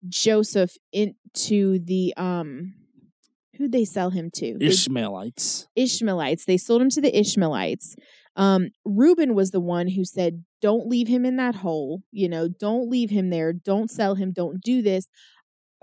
Joseph 0.07 0.75
into 0.91 1.79
the 1.79 2.13
um 2.17 2.73
who'd 3.61 3.71
they 3.71 3.85
sell 3.85 4.09
him 4.09 4.29
to? 4.35 4.57
Ishmaelites. 4.59 5.67
They, 5.75 5.83
Ishmaelites. 5.83 6.45
They 6.45 6.57
sold 6.57 6.81
him 6.81 6.89
to 6.89 7.01
the 7.01 7.17
Ishmaelites. 7.17 7.95
Um, 8.35 8.69
Reuben 8.85 9.35
was 9.35 9.51
the 9.51 9.59
one 9.59 9.87
who 9.87 10.03
said, 10.03 10.43
Don't 10.61 10.87
leave 10.87 11.07
him 11.07 11.25
in 11.25 11.37
that 11.37 11.55
hole. 11.55 12.01
You 12.11 12.29
know, 12.29 12.47
don't 12.47 12.89
leave 12.89 13.09
him 13.09 13.29
there. 13.29 13.53
Don't 13.53 13.91
sell 13.91 14.15
him. 14.15 14.31
Don't 14.31 14.61
do 14.61 14.81
this. 14.81 15.07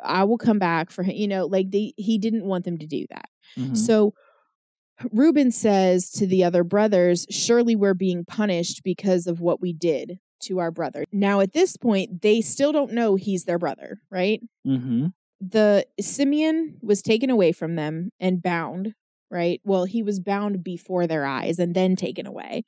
I 0.02 0.24
will 0.24 0.38
come 0.38 0.58
back 0.58 0.90
for 0.90 1.02
him. 1.02 1.14
You 1.14 1.28
know, 1.28 1.46
like 1.46 1.70
they 1.70 1.92
he 1.96 2.18
didn't 2.18 2.44
want 2.44 2.64
them 2.64 2.78
to 2.78 2.86
do 2.86 3.06
that. 3.10 3.28
Mm-hmm. 3.56 3.74
So 3.74 4.14
Reuben 5.12 5.50
says 5.50 6.10
to 6.12 6.26
the 6.26 6.44
other 6.44 6.64
brothers, 6.64 7.26
Surely 7.30 7.76
we're 7.76 7.94
being 7.94 8.24
punished 8.24 8.82
because 8.82 9.26
of 9.26 9.40
what 9.40 9.60
we 9.60 9.72
did 9.72 10.18
to 10.40 10.58
our 10.58 10.70
brother. 10.70 11.04
Now, 11.12 11.40
at 11.40 11.52
this 11.52 11.76
point, 11.76 12.22
they 12.22 12.40
still 12.40 12.72
don't 12.72 12.92
know 12.92 13.16
he's 13.16 13.44
their 13.44 13.58
brother, 13.58 14.00
right? 14.10 14.40
Mm-hmm. 14.66 15.08
The 15.40 15.86
Simeon 16.00 16.78
was 16.82 17.02
taken 17.02 17.30
away 17.30 17.52
from 17.52 17.76
them 17.76 18.10
and 18.18 18.42
bound, 18.42 18.94
right? 19.30 19.60
Well, 19.64 19.84
he 19.84 20.02
was 20.02 20.20
bound 20.20 20.64
before 20.64 21.06
their 21.06 21.24
eyes 21.24 21.58
and 21.58 21.74
then 21.74 21.96
taken 21.96 22.26
away. 22.26 22.64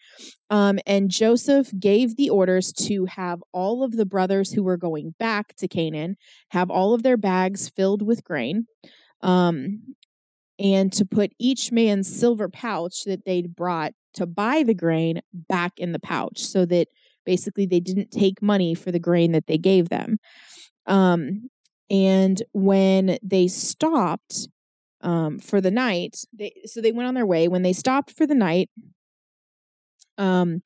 Um, 0.51 0.79
and 0.87 1.11
Joseph 1.11 1.71
gave 1.79 2.17
the 2.17 2.31
orders 2.31 2.73
to 2.85 3.07
have 3.07 3.43
all 3.53 3.83
of 3.83 3.97
the 3.97 4.07
brothers 4.07 4.53
who 4.53 4.63
were 4.63 4.77
going 4.77 5.15
back 5.19 5.57
to 5.57 5.69
Canaan 5.69 6.17
have 6.51 6.71
all 6.71 6.95
of 6.95 7.03
their 7.03 7.17
bags 7.17 7.69
filled 7.69 8.03
with 8.03 8.25
grain. 8.25 8.67
Um, 9.23 9.95
and 10.59 10.93
to 10.93 11.05
put 11.05 11.33
each 11.39 11.73
man's 11.73 12.15
silver 12.15 12.49
pouch 12.49 13.05
that 13.05 13.25
they'd 13.25 13.57
brought 13.57 13.93
to 14.15 14.27
buy 14.27 14.63
the 14.63 14.75
grain 14.75 15.23
back 15.33 15.73
in 15.79 15.93
the 15.93 15.99
pouch 15.99 16.41
so 16.41 16.67
that 16.67 16.89
basically 17.25 17.65
they 17.65 17.81
didn't 17.81 18.11
take 18.11 18.43
money 18.43 18.75
for 18.75 18.93
the 18.93 18.99
grain 18.99 19.33
that 19.33 19.47
they 19.47 19.59
gave 19.59 19.89
them. 19.89 20.19
Um, 20.87 21.49
and 21.91 22.43
when 22.53 23.19
they 23.23 23.49
stopped 23.49 24.49
um, 25.03 25.39
for 25.39 25.61
the 25.61 25.71
night, 25.71 26.25
they 26.33 26.53
so 26.67 26.81
they 26.81 26.93
went 26.93 27.09
on 27.09 27.15
their 27.15 27.27
way. 27.27 27.49
When 27.49 27.63
they 27.63 27.73
stopped 27.73 28.11
for 28.11 28.27
the 28.27 28.35
night, 28.35 28.71
um, 30.19 30.63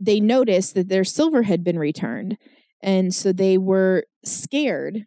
they 0.00 0.20
noticed 0.20 0.74
that 0.74 0.88
their 0.88 1.04
silver 1.04 1.42
had 1.42 1.64
been 1.64 1.78
returned, 1.78 2.36
and 2.82 3.14
so 3.14 3.32
they 3.32 3.58
were 3.58 4.04
scared 4.24 5.06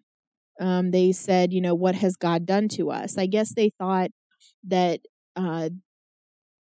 um, 0.59 0.91
they 0.91 1.11
said, 1.11 1.53
you 1.53 1.61
know, 1.61 1.75
what 1.75 1.95
has 1.95 2.15
God 2.15 2.45
done 2.45 2.67
to 2.69 2.91
us? 2.91 3.17
I 3.17 3.27
guess 3.27 3.53
they 3.53 3.71
thought 3.77 4.09
that 4.65 5.01
uh, 5.35 5.69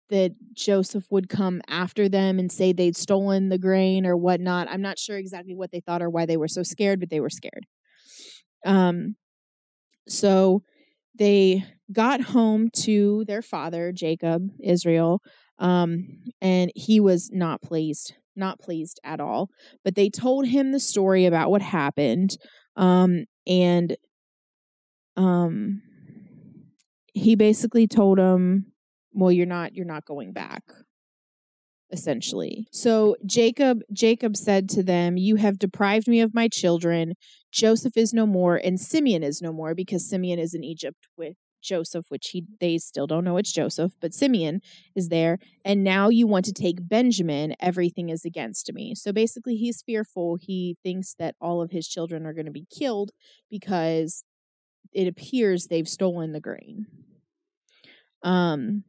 that 0.10 0.34
Joseph 0.54 1.06
would 1.12 1.30
come 1.30 1.62
after 1.68 2.08
them 2.08 2.40
and 2.40 2.52
say 2.52 2.74
they'd 2.74 2.98
stolen 2.98 3.50
the 3.50 3.58
grain 3.58 4.06
or 4.06 4.16
whatnot. 4.16 4.68
I'm 4.70 4.82
not 4.82 5.00
sure 5.00 5.18
exactly 5.18 5.56
what 5.56 5.72
they 5.72 5.80
thought 5.80 6.02
or 6.02 6.10
why 6.10 6.26
they 6.26 6.38
were 6.38 6.48
so 6.48 6.64
scared, 6.64 7.00
but 7.00 7.10
they 7.10 7.20
were 7.20 7.30
scared. 7.30 7.66
Um, 8.66 9.16
so 10.08 10.64
they 11.18 11.64
got 11.92 12.22
home 12.22 12.70
to 12.72 13.24
their 13.26 13.42
father, 13.42 13.92
Jacob, 13.92 14.50
Israel, 14.62 15.22
um, 15.60 16.24
and 16.42 16.72
he 16.76 17.00
was 17.00 17.30
not 17.32 17.62
pleased, 17.62 18.14
not 18.36 18.60
pleased 18.60 19.00
at 19.04 19.22
all. 19.22 19.50
But 19.84 19.96
they 19.96 20.10
told 20.10 20.48
him 20.48 20.72
the 20.72 20.80
story 20.80 21.26
about 21.26 21.52
what 21.52 21.62
happened. 21.62 22.38
Um, 22.76 23.26
and 23.48 23.96
um 25.18 25.82
he 27.14 27.36
basically 27.36 27.88
told 27.88 28.20
him 28.20 28.66
well 29.14 29.32
you're 29.32 29.46
not 29.46 29.74
you're 29.74 29.86
not 29.86 30.06
going 30.06 30.34
back 30.34 30.64
essentially 31.96 32.68
so 32.72 33.16
jacob 33.26 33.82
jacob 33.94 34.36
said 34.36 34.68
to 34.70 34.84
them 34.84 35.18
you 35.18 35.38
have 35.38 35.58
deprived 35.58 36.08
me 36.08 36.20
of 36.20 36.34
my 36.34 36.48
children 36.48 37.14
joseph 37.52 37.96
is 37.96 38.14
no 38.14 38.26
more 38.26 38.58
and 38.58 38.80
simeon 38.80 39.24
is 39.24 39.42
no 39.42 39.54
more 39.54 39.74
because 39.74 40.08
simeon 40.08 40.38
is 40.38 40.54
in 40.54 40.64
egypt 40.64 41.08
with 41.18 41.38
Joseph, 41.66 42.06
which 42.10 42.30
he 42.30 42.46
they 42.60 42.78
still 42.78 43.08
don't 43.08 43.24
know 43.24 43.38
it's 43.38 43.52
Joseph, 43.52 43.94
but 44.00 44.14
Simeon 44.14 44.62
is 44.96 45.10
there. 45.10 45.40
And 45.66 45.84
now 45.84 46.10
you 46.10 46.28
want 46.28 46.46
to 46.46 46.54
take 46.54 46.88
Benjamin, 46.88 47.56
everything 47.60 48.10
is 48.10 48.24
against 48.24 48.72
me. 48.72 48.94
So 48.96 49.12
basically 49.12 49.56
he's 49.56 49.82
fearful. 49.82 50.38
He 50.40 50.78
thinks 50.84 51.16
that 51.16 51.36
all 51.42 51.62
of 51.62 51.72
his 51.72 51.88
children 51.88 52.26
are 52.26 52.34
going 52.34 52.46
to 52.46 52.52
be 52.52 52.68
killed 52.70 53.12
because 53.50 54.24
it 54.94 55.08
appears 55.08 55.66
they've 55.66 55.90
stolen 55.90 56.32
the 56.32 56.40
grain. 56.40 56.86
Um 58.24 58.84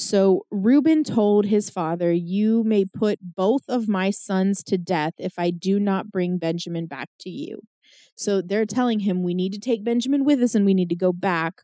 so 0.00 0.46
Reuben 0.50 1.04
told 1.04 1.46
his 1.46 1.68
father, 1.68 2.10
You 2.12 2.64
may 2.64 2.84
put 2.84 3.18
both 3.22 3.62
of 3.68 3.88
my 3.88 4.10
sons 4.10 4.62
to 4.64 4.78
death 4.78 5.14
if 5.18 5.38
I 5.38 5.50
do 5.50 5.78
not 5.78 6.10
bring 6.10 6.38
Benjamin 6.38 6.86
back 6.86 7.08
to 7.20 7.30
you. 7.30 7.60
So 8.16 8.40
they're 8.40 8.66
telling 8.66 9.00
him 9.00 9.22
we 9.22 9.34
need 9.34 9.52
to 9.52 9.60
take 9.60 9.84
Benjamin 9.84 10.24
with 10.24 10.42
us 10.42 10.54
and 10.54 10.64
we 10.64 10.74
need 10.74 10.88
to 10.88 10.96
go 10.96 11.12
back. 11.12 11.62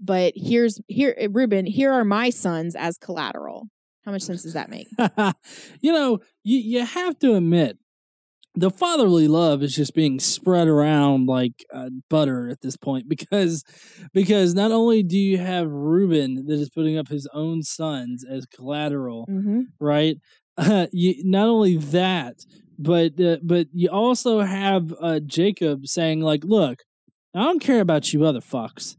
But 0.00 0.34
here's 0.36 0.80
here 0.88 1.14
eh, 1.16 1.28
Reuben, 1.30 1.64
here 1.64 1.92
are 1.92 2.04
my 2.04 2.30
sons 2.30 2.74
as 2.74 2.98
collateral. 2.98 3.68
How 4.04 4.12
much 4.12 4.22
sense 4.22 4.42
does 4.42 4.52
that 4.52 4.70
make? 4.70 4.88
you 5.80 5.92
know, 5.92 6.20
you, 6.44 6.58
you 6.58 6.84
have 6.84 7.18
to 7.20 7.34
admit 7.34 7.78
the 8.56 8.70
fatherly 8.70 9.28
love 9.28 9.62
is 9.62 9.76
just 9.76 9.94
being 9.94 10.18
spread 10.18 10.66
around 10.66 11.26
like 11.26 11.64
uh, 11.72 11.90
butter 12.08 12.48
at 12.48 12.62
this 12.62 12.76
point 12.76 13.08
because 13.08 13.62
because 14.12 14.54
not 14.54 14.72
only 14.72 15.02
do 15.02 15.18
you 15.18 15.38
have 15.38 15.70
Reuben 15.70 16.46
that 16.46 16.58
is 16.58 16.70
putting 16.70 16.98
up 16.98 17.08
his 17.08 17.28
own 17.32 17.62
sons 17.62 18.24
as 18.24 18.46
collateral, 18.46 19.26
mm-hmm. 19.30 19.62
right? 19.78 20.16
Uh, 20.56 20.86
you, 20.92 21.14
not 21.24 21.48
only 21.48 21.76
that, 21.76 22.36
but 22.78 23.20
uh, 23.20 23.36
but 23.42 23.68
you 23.72 23.88
also 23.90 24.40
have 24.40 24.92
uh, 25.00 25.20
Jacob 25.20 25.86
saying 25.86 26.20
like, 26.20 26.44
"Look, 26.44 26.82
I 27.34 27.42
don't 27.42 27.60
care 27.60 27.80
about 27.80 28.12
you 28.12 28.24
other 28.24 28.40
fucks. 28.40 28.96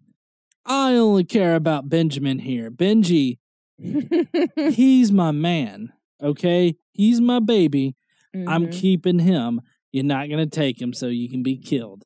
I 0.66 0.96
only 0.96 1.24
care 1.24 1.56
about 1.56 1.90
Benjamin 1.90 2.40
here. 2.40 2.70
Benji, 2.70 3.38
he's 4.74 5.12
my 5.12 5.32
man. 5.32 5.94
Okay, 6.22 6.76
he's 6.92 7.22
my 7.22 7.40
baby. 7.40 7.96
Mm-hmm. 8.36 8.50
I'm 8.50 8.70
keeping 8.72 9.20
him. 9.20 9.62
You're 9.92 10.04
not 10.04 10.30
gonna 10.30 10.48
take 10.48 10.82
him, 10.82 10.94
so 10.94 11.08
you 11.08 11.30
can 11.30 11.44
be 11.44 11.58
killed." 11.58 12.04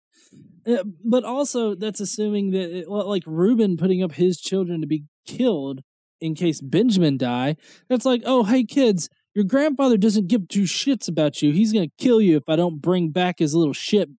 Uh, 0.68 0.84
but 1.04 1.24
also, 1.24 1.76
that's 1.76 2.00
assuming 2.00 2.52
that, 2.52 2.80
it, 2.80 2.90
like 2.90 3.24
Reuben 3.26 3.78
putting 3.78 4.04
up 4.04 4.14
his 4.14 4.40
children 4.40 4.82
to 4.82 4.88
be 4.88 5.06
killed 5.26 5.82
in 6.20 6.36
case 6.36 6.62
Benjamin 6.62 7.18
die. 7.18 7.56
That's 7.90 8.06
like, 8.06 8.22
oh, 8.26 8.44
hey 8.44 8.64
kids, 8.64 9.10
your 9.34 9.46
grandfather 9.46 9.98
doesn't 9.98 10.28
give 10.28 10.48
two 10.48 10.64
shits 10.64 11.08
about 11.08 11.42
you. 11.42 11.52
He's 11.52 11.74
gonna 11.74 11.88
kill 11.98 12.22
you 12.22 12.38
if 12.38 12.44
I 12.48 12.56
don't 12.56 12.82
bring 12.82 13.10
back 13.10 13.40
his 13.40 13.56
little 13.56 13.74
ship. 13.74 14.10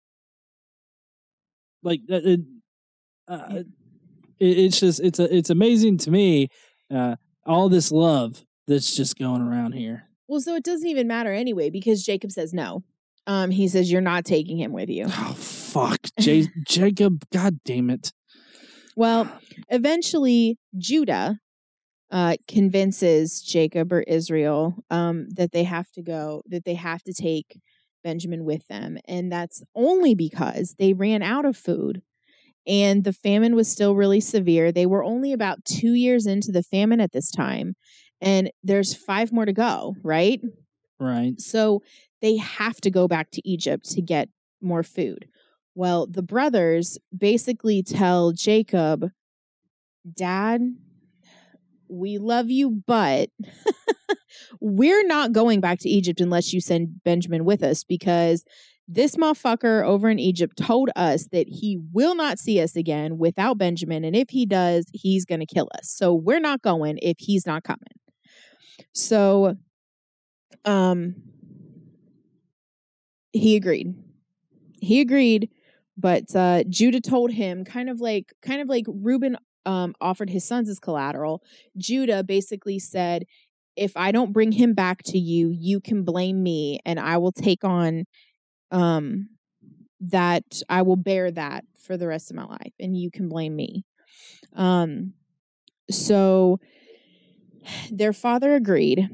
Like 1.82 2.00
it, 2.08 2.40
uh, 3.28 3.44
it, 3.50 3.66
it's 4.38 4.80
just 4.80 5.00
it's 5.00 5.18
a 5.18 5.34
it's 5.34 5.50
amazing 5.50 5.98
to 5.98 6.10
me 6.10 6.48
uh, 6.92 7.16
all 7.46 7.68
this 7.68 7.92
love 7.92 8.44
that's 8.66 8.94
just 8.96 9.18
going 9.18 9.42
around 9.42 9.72
here. 9.72 10.08
Well, 10.32 10.40
so 10.40 10.54
it 10.54 10.64
doesn't 10.64 10.88
even 10.88 11.06
matter 11.08 11.30
anyway 11.30 11.68
because 11.68 12.02
Jacob 12.02 12.32
says 12.32 12.54
no. 12.54 12.82
Um, 13.26 13.50
he 13.50 13.68
says 13.68 13.92
you're 13.92 14.00
not 14.00 14.24
taking 14.24 14.56
him 14.56 14.72
with 14.72 14.88
you. 14.88 15.04
Oh 15.06 15.34
fuck, 15.36 16.00
J- 16.18 16.48
Jacob! 16.66 17.22
God 17.30 17.60
damn 17.66 17.90
it. 17.90 18.14
Well, 18.96 19.30
eventually 19.68 20.56
Judah 20.78 21.38
uh, 22.10 22.36
convinces 22.48 23.42
Jacob 23.42 23.92
or 23.92 24.00
Israel 24.00 24.74
um, 24.90 25.28
that 25.34 25.52
they 25.52 25.64
have 25.64 25.92
to 25.92 26.02
go, 26.02 26.40
that 26.46 26.64
they 26.64 26.76
have 26.76 27.02
to 27.02 27.12
take 27.12 27.60
Benjamin 28.02 28.46
with 28.46 28.66
them. 28.68 28.96
And 29.06 29.30
that's 29.30 29.62
only 29.74 30.14
because 30.14 30.76
they 30.78 30.94
ran 30.94 31.22
out 31.22 31.44
of 31.44 31.58
food 31.58 32.00
and 32.66 33.04
the 33.04 33.12
famine 33.12 33.54
was 33.54 33.70
still 33.70 33.94
really 33.94 34.20
severe. 34.20 34.72
They 34.72 34.86
were 34.86 35.04
only 35.04 35.32
about 35.32 35.64
two 35.64 35.94
years 35.94 36.26
into 36.26 36.52
the 36.52 36.62
famine 36.62 37.00
at 37.00 37.12
this 37.12 37.30
time, 37.30 37.74
and 38.22 38.50
there's 38.62 38.94
five 38.94 39.32
more 39.32 39.44
to 39.44 39.52
go, 39.52 39.96
right? 40.02 40.40
Right. 40.98 41.38
So 41.40 41.82
they 42.22 42.36
have 42.36 42.80
to 42.82 42.90
go 42.90 43.08
back 43.08 43.32
to 43.32 43.46
Egypt 43.46 43.90
to 43.90 44.00
get 44.00 44.28
more 44.62 44.84
food. 44.84 45.26
Well, 45.74 46.06
the 46.06 46.22
brothers 46.22 46.98
basically 47.16 47.82
tell 47.82 48.30
Jacob, 48.30 49.10
Dad, 50.14 50.60
we 51.88 52.18
love 52.18 52.50
you, 52.50 52.82
but 52.86 53.30
we're 54.60 55.06
not 55.06 55.32
going 55.32 55.60
back 55.60 55.80
to 55.80 55.88
Egypt 55.88 56.20
unless 56.20 56.52
you 56.52 56.60
send 56.60 57.02
Benjamin 57.04 57.44
with 57.44 57.62
us 57.62 57.82
because 57.84 58.44
this 58.86 59.16
motherfucker 59.16 59.84
over 59.84 60.10
in 60.10 60.18
Egypt 60.18 60.56
told 60.56 60.90
us 60.94 61.28
that 61.32 61.48
he 61.48 61.80
will 61.92 62.14
not 62.14 62.38
see 62.38 62.60
us 62.60 62.76
again 62.76 63.18
without 63.18 63.58
Benjamin. 63.58 64.04
And 64.04 64.14
if 64.14 64.30
he 64.30 64.46
does, 64.46 64.86
he's 64.92 65.24
going 65.24 65.40
to 65.40 65.46
kill 65.46 65.68
us. 65.78 65.88
So 65.90 66.14
we're 66.14 66.40
not 66.40 66.62
going 66.62 66.98
if 67.00 67.16
he's 67.18 67.46
not 67.46 67.64
coming. 67.64 67.92
So, 68.92 69.56
um, 70.64 71.14
he 73.32 73.56
agreed. 73.56 73.94
He 74.80 75.00
agreed, 75.00 75.50
but 75.96 76.34
uh, 76.34 76.64
Judah 76.68 77.00
told 77.00 77.30
him 77.32 77.64
kind 77.64 77.88
of 77.88 78.00
like, 78.00 78.32
kind 78.42 78.60
of 78.60 78.68
like 78.68 78.84
Reuben 78.88 79.36
um, 79.64 79.94
offered 80.00 80.28
his 80.28 80.44
sons 80.44 80.68
as 80.68 80.78
collateral. 80.78 81.42
Judah 81.76 82.24
basically 82.24 82.78
said, 82.78 83.24
if 83.76 83.96
I 83.96 84.12
don't 84.12 84.32
bring 84.32 84.52
him 84.52 84.74
back 84.74 85.02
to 85.04 85.18
you, 85.18 85.50
you 85.50 85.80
can 85.80 86.04
blame 86.04 86.42
me 86.42 86.80
and 86.84 87.00
I 87.00 87.18
will 87.18 87.32
take 87.32 87.64
on 87.64 88.04
um 88.70 89.28
that 90.00 90.62
I 90.68 90.82
will 90.82 90.96
bear 90.96 91.30
that 91.30 91.64
for 91.86 91.96
the 91.96 92.06
rest 92.06 92.30
of 92.30 92.36
my 92.36 92.44
life 92.44 92.72
and 92.80 92.96
you 92.96 93.10
can 93.10 93.28
blame 93.28 93.54
me. 93.54 93.84
Um 94.54 95.14
so 95.90 96.60
their 97.90 98.12
father 98.12 98.54
agreed 98.54 99.08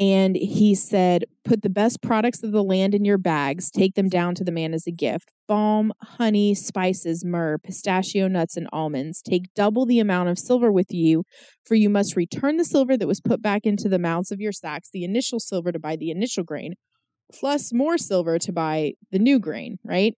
and 0.00 0.34
he 0.34 0.74
said, 0.74 1.24
Put 1.44 1.62
the 1.62 1.70
best 1.70 2.00
products 2.00 2.42
of 2.42 2.52
the 2.52 2.64
land 2.64 2.94
in 2.94 3.04
your 3.04 3.18
bags, 3.18 3.70
take 3.70 3.94
them 3.94 4.08
down 4.08 4.34
to 4.36 4.44
the 4.44 4.52
man 4.52 4.72
as 4.72 4.86
a 4.86 4.92
gift 4.92 5.30
balm, 5.46 5.92
honey, 6.00 6.54
spices, 6.54 7.24
myrrh, 7.24 7.58
pistachio 7.58 8.28
nuts, 8.28 8.56
and 8.56 8.68
almonds. 8.72 9.20
Take 9.20 9.52
double 9.54 9.84
the 9.84 9.98
amount 9.98 10.28
of 10.28 10.38
silver 10.38 10.70
with 10.70 10.92
you, 10.92 11.24
for 11.64 11.74
you 11.74 11.90
must 11.90 12.14
return 12.14 12.56
the 12.56 12.64
silver 12.64 12.96
that 12.96 13.08
was 13.08 13.20
put 13.20 13.42
back 13.42 13.66
into 13.66 13.88
the 13.88 13.98
mouths 13.98 14.30
of 14.30 14.40
your 14.40 14.52
sacks, 14.52 14.90
the 14.92 15.02
initial 15.02 15.40
silver 15.40 15.72
to 15.72 15.78
buy 15.80 15.96
the 15.96 16.12
initial 16.12 16.44
grain, 16.44 16.74
plus 17.32 17.72
more 17.72 17.98
silver 17.98 18.38
to 18.38 18.52
buy 18.52 18.92
the 19.10 19.18
new 19.18 19.40
grain, 19.40 19.78
right? 19.82 20.16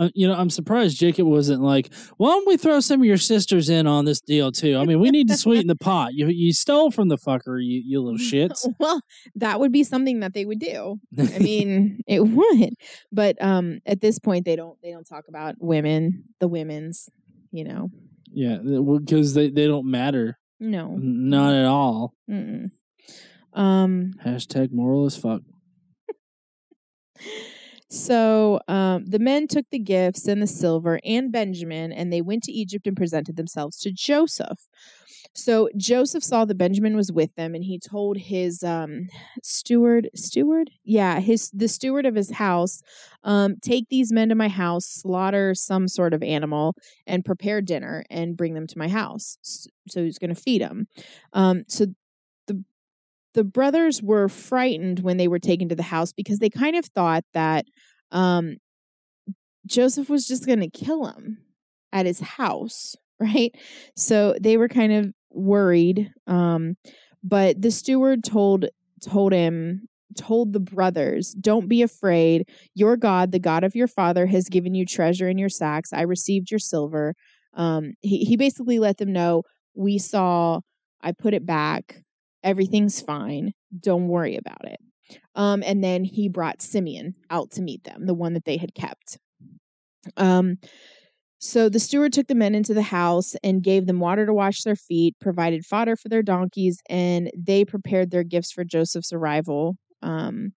Uh, 0.00 0.08
you 0.14 0.26
know, 0.26 0.34
I'm 0.34 0.48
surprised 0.48 0.98
Jacob 0.98 1.26
wasn't 1.26 1.60
like, 1.62 1.92
"Why 2.16 2.30
don't 2.30 2.48
we 2.48 2.56
throw 2.56 2.80
some 2.80 3.00
of 3.00 3.04
your 3.06 3.18
sisters 3.18 3.68
in 3.68 3.86
on 3.86 4.06
this 4.06 4.22
deal 4.22 4.50
too? 4.50 4.78
I 4.78 4.86
mean, 4.86 4.98
we 4.98 5.10
need 5.10 5.28
to 5.28 5.36
sweeten 5.36 5.66
the 5.66 5.76
pot. 5.76 6.14
You 6.14 6.28
you 6.28 6.54
stole 6.54 6.90
from 6.90 7.08
the 7.08 7.18
fucker, 7.18 7.62
you 7.62 7.82
you 7.84 8.00
little 8.00 8.18
shits." 8.32 8.66
well, 8.80 9.02
that 9.34 9.60
would 9.60 9.72
be 9.72 9.84
something 9.84 10.20
that 10.20 10.32
they 10.32 10.46
would 10.46 10.58
do. 10.58 10.98
I 11.18 11.38
mean, 11.38 12.00
it 12.06 12.20
would. 12.20 12.70
But 13.12 13.36
um 13.42 13.80
at 13.84 14.00
this 14.00 14.18
point 14.18 14.46
they 14.46 14.56
don't 14.56 14.78
they 14.82 14.90
don't 14.90 15.06
talk 15.06 15.24
about 15.28 15.56
women, 15.58 16.24
the 16.40 16.48
women's, 16.48 17.10
you 17.52 17.64
know. 17.64 17.90
yeah, 18.32 18.56
because 18.56 19.34
they 19.34 19.50
they 19.50 19.66
don't 19.66 19.90
matter, 19.90 20.38
No. 20.60 20.96
not 20.96 21.52
at 21.54 21.66
all. 21.66 22.14
Mm-mm. 22.30 22.70
Um 23.52 24.14
Hashtag 24.24 24.72
moral 24.72 25.04
as 25.04 25.18
fuck. 25.18 25.42
So 27.90 28.60
um, 28.68 29.04
the 29.04 29.18
men 29.18 29.48
took 29.48 29.66
the 29.70 29.78
gifts 29.78 30.28
and 30.28 30.40
the 30.40 30.46
silver 30.46 31.00
and 31.04 31.32
Benjamin, 31.32 31.90
and 31.92 32.12
they 32.12 32.22
went 32.22 32.44
to 32.44 32.52
Egypt 32.52 32.86
and 32.86 32.96
presented 32.96 33.36
themselves 33.36 33.78
to 33.80 33.90
Joseph. 33.90 34.68
So 35.34 35.68
Joseph 35.76 36.22
saw 36.22 36.44
that 36.44 36.56
Benjamin 36.56 36.96
was 36.96 37.10
with 37.10 37.34
them, 37.34 37.54
and 37.54 37.64
he 37.64 37.78
told 37.78 38.16
his 38.16 38.62
um, 38.62 39.08
steward, 39.42 40.08
steward, 40.14 40.70
yeah, 40.84 41.20
his 41.20 41.50
the 41.50 41.68
steward 41.68 42.06
of 42.06 42.14
his 42.14 42.30
house, 42.30 42.80
um, 43.24 43.56
take 43.60 43.88
these 43.88 44.12
men 44.12 44.28
to 44.28 44.34
my 44.34 44.48
house, 44.48 44.86
slaughter 44.86 45.54
some 45.54 45.88
sort 45.88 46.14
of 46.14 46.22
animal, 46.22 46.76
and 47.06 47.24
prepare 47.24 47.60
dinner, 47.60 48.04
and 48.08 48.36
bring 48.36 48.54
them 48.54 48.66
to 48.68 48.78
my 48.78 48.88
house. 48.88 49.36
So 49.88 50.04
he's 50.04 50.18
going 50.18 50.34
to 50.34 50.40
feed 50.40 50.62
them. 50.62 50.86
Um, 51.32 51.64
so 51.68 51.86
the 52.46 52.64
the 53.34 53.44
brothers 53.44 54.02
were 54.02 54.28
frightened 54.28 55.00
when 55.00 55.16
they 55.16 55.28
were 55.28 55.38
taken 55.38 55.68
to 55.68 55.76
the 55.76 55.82
house 55.82 56.12
because 56.12 56.38
they 56.38 56.50
kind 56.50 56.76
of 56.76 56.86
thought 56.86 57.24
that 57.32 57.66
um, 58.12 58.56
Joseph 59.66 60.08
was 60.08 60.26
just 60.26 60.46
going 60.46 60.60
to 60.60 60.68
kill 60.70 61.06
him 61.06 61.38
at 61.92 62.06
his 62.06 62.20
house, 62.20 62.96
right? 63.20 63.54
So 63.96 64.34
they 64.40 64.56
were 64.56 64.68
kind 64.68 64.92
of 64.92 65.12
worried. 65.30 66.10
Um, 66.26 66.76
but 67.22 67.60
the 67.60 67.70
steward 67.70 68.24
told 68.24 68.66
told 69.02 69.32
him 69.32 69.88
told 70.16 70.52
the 70.52 70.60
brothers, 70.60 71.32
"Don't 71.40 71.68
be 71.68 71.82
afraid. 71.82 72.48
Your 72.74 72.96
God, 72.96 73.30
the 73.32 73.38
God 73.38 73.62
of 73.64 73.76
your 73.76 73.86
father, 73.86 74.26
has 74.26 74.48
given 74.48 74.74
you 74.74 74.84
treasure 74.84 75.28
in 75.28 75.38
your 75.38 75.48
sacks. 75.48 75.92
I 75.92 76.02
received 76.02 76.50
your 76.50 76.58
silver." 76.58 77.14
Um, 77.54 77.94
he 78.00 78.24
he 78.24 78.36
basically 78.36 78.78
let 78.78 78.98
them 78.98 79.12
know, 79.12 79.42
"We 79.74 79.98
saw. 79.98 80.60
I 81.02 81.12
put 81.12 81.34
it 81.34 81.46
back. 81.46 82.02
Everything's 82.42 83.00
fine. 83.00 83.52
Don't 83.78 84.08
worry 84.08 84.36
about 84.36 84.64
it." 84.64 84.80
Um, 85.40 85.62
and 85.64 85.82
then 85.82 86.04
he 86.04 86.28
brought 86.28 86.60
Simeon 86.60 87.14
out 87.30 87.52
to 87.52 87.62
meet 87.62 87.84
them, 87.84 88.04
the 88.04 88.12
one 88.12 88.34
that 88.34 88.44
they 88.44 88.58
had 88.58 88.74
kept. 88.74 89.16
Um, 90.18 90.58
so 91.38 91.70
the 91.70 91.80
steward 91.80 92.12
took 92.12 92.26
the 92.26 92.34
men 92.34 92.54
into 92.54 92.74
the 92.74 92.82
house 92.82 93.34
and 93.42 93.62
gave 93.62 93.86
them 93.86 94.00
water 94.00 94.26
to 94.26 94.34
wash 94.34 94.64
their 94.64 94.76
feet, 94.76 95.16
provided 95.18 95.64
fodder 95.64 95.96
for 95.96 96.10
their 96.10 96.22
donkeys, 96.22 96.82
and 96.90 97.30
they 97.34 97.64
prepared 97.64 98.10
their 98.10 98.22
gifts 98.22 98.52
for 98.52 98.64
Joseph's 98.64 99.14
arrival. 99.14 99.78
Um, 100.02 100.52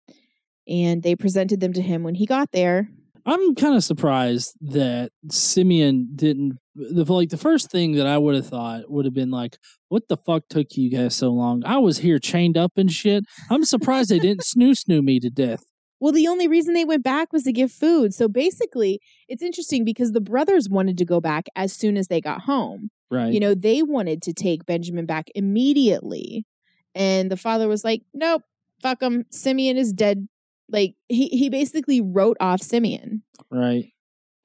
and 0.68 1.02
they 1.02 1.16
presented 1.16 1.62
them 1.62 1.72
to 1.72 1.82
him 1.82 2.04
when 2.04 2.16
he 2.16 2.26
got 2.26 2.52
there. 2.52 2.90
I'm 3.26 3.56
kind 3.56 3.76
of 3.76 3.84
surprised 3.84 4.56
that 4.62 5.12
Simeon 5.30 6.10
didn't. 6.16 6.60
The 6.76 7.06
like 7.06 7.30
the 7.30 7.38
first 7.38 7.72
thing 7.72 7.94
that 7.94 8.08
I 8.08 8.18
would 8.18 8.36
have 8.36 8.48
thought 8.48 8.90
would 8.90 9.06
have 9.06 9.14
been 9.14 9.32
like, 9.32 9.58
"What 9.90 10.08
the 10.10 10.18
fuck 10.18 10.44
took 10.50 10.76
you 10.76 10.90
guys 10.90 11.16
so 11.16 11.30
long? 11.30 11.64
I 11.66 11.78
was 11.78 12.00
here 12.00 12.20
chained 12.20 12.58
up 12.58 12.74
and 12.78 12.92
shit. 12.92 13.24
I'm 13.50 13.64
surprised 13.64 14.10
they 14.10 14.20
didn't 14.20 14.42
snoo 14.42 14.72
snoo 14.72 15.04
me 15.04 15.20
to 15.20 15.30
death." 15.30 15.64
Well, 16.04 16.12
the 16.12 16.28
only 16.28 16.50
reason 16.50 16.74
they 16.74 16.84
went 16.84 17.04
back 17.04 17.32
was 17.32 17.44
to 17.44 17.54
give 17.54 17.72
food. 17.72 18.14
So 18.14 18.28
basically, 18.28 19.00
it's 19.30 19.42
interesting 19.42 19.86
because 19.86 20.12
the 20.12 20.20
brothers 20.20 20.68
wanted 20.68 20.98
to 20.98 21.06
go 21.06 21.22
back 21.22 21.46
as 21.56 21.72
soon 21.72 21.96
as 21.96 22.10
they 22.10 22.20
got 22.20 22.42
home. 22.42 22.90
Right. 23.10 23.32
You 23.32 23.40
know, 23.40 23.54
they 23.54 23.84
wanted 23.84 24.22
to 24.24 24.34
take 24.34 24.66
Benjamin 24.66 25.06
back 25.06 25.30
immediately. 25.34 26.46
And 26.94 27.32
the 27.32 27.38
father 27.38 27.70
was 27.70 27.86
like, 27.86 28.02
nope, 28.14 28.42
fuck 28.82 29.02
him. 29.02 29.26
Simeon 29.30 29.78
is 29.78 29.94
dead. 29.94 30.28
Like, 30.70 30.96
he, 31.10 31.28
he 31.28 31.50
basically 31.50 32.02
wrote 32.02 32.38
off 32.40 32.62
Simeon. 32.62 33.24
right. 33.50 33.90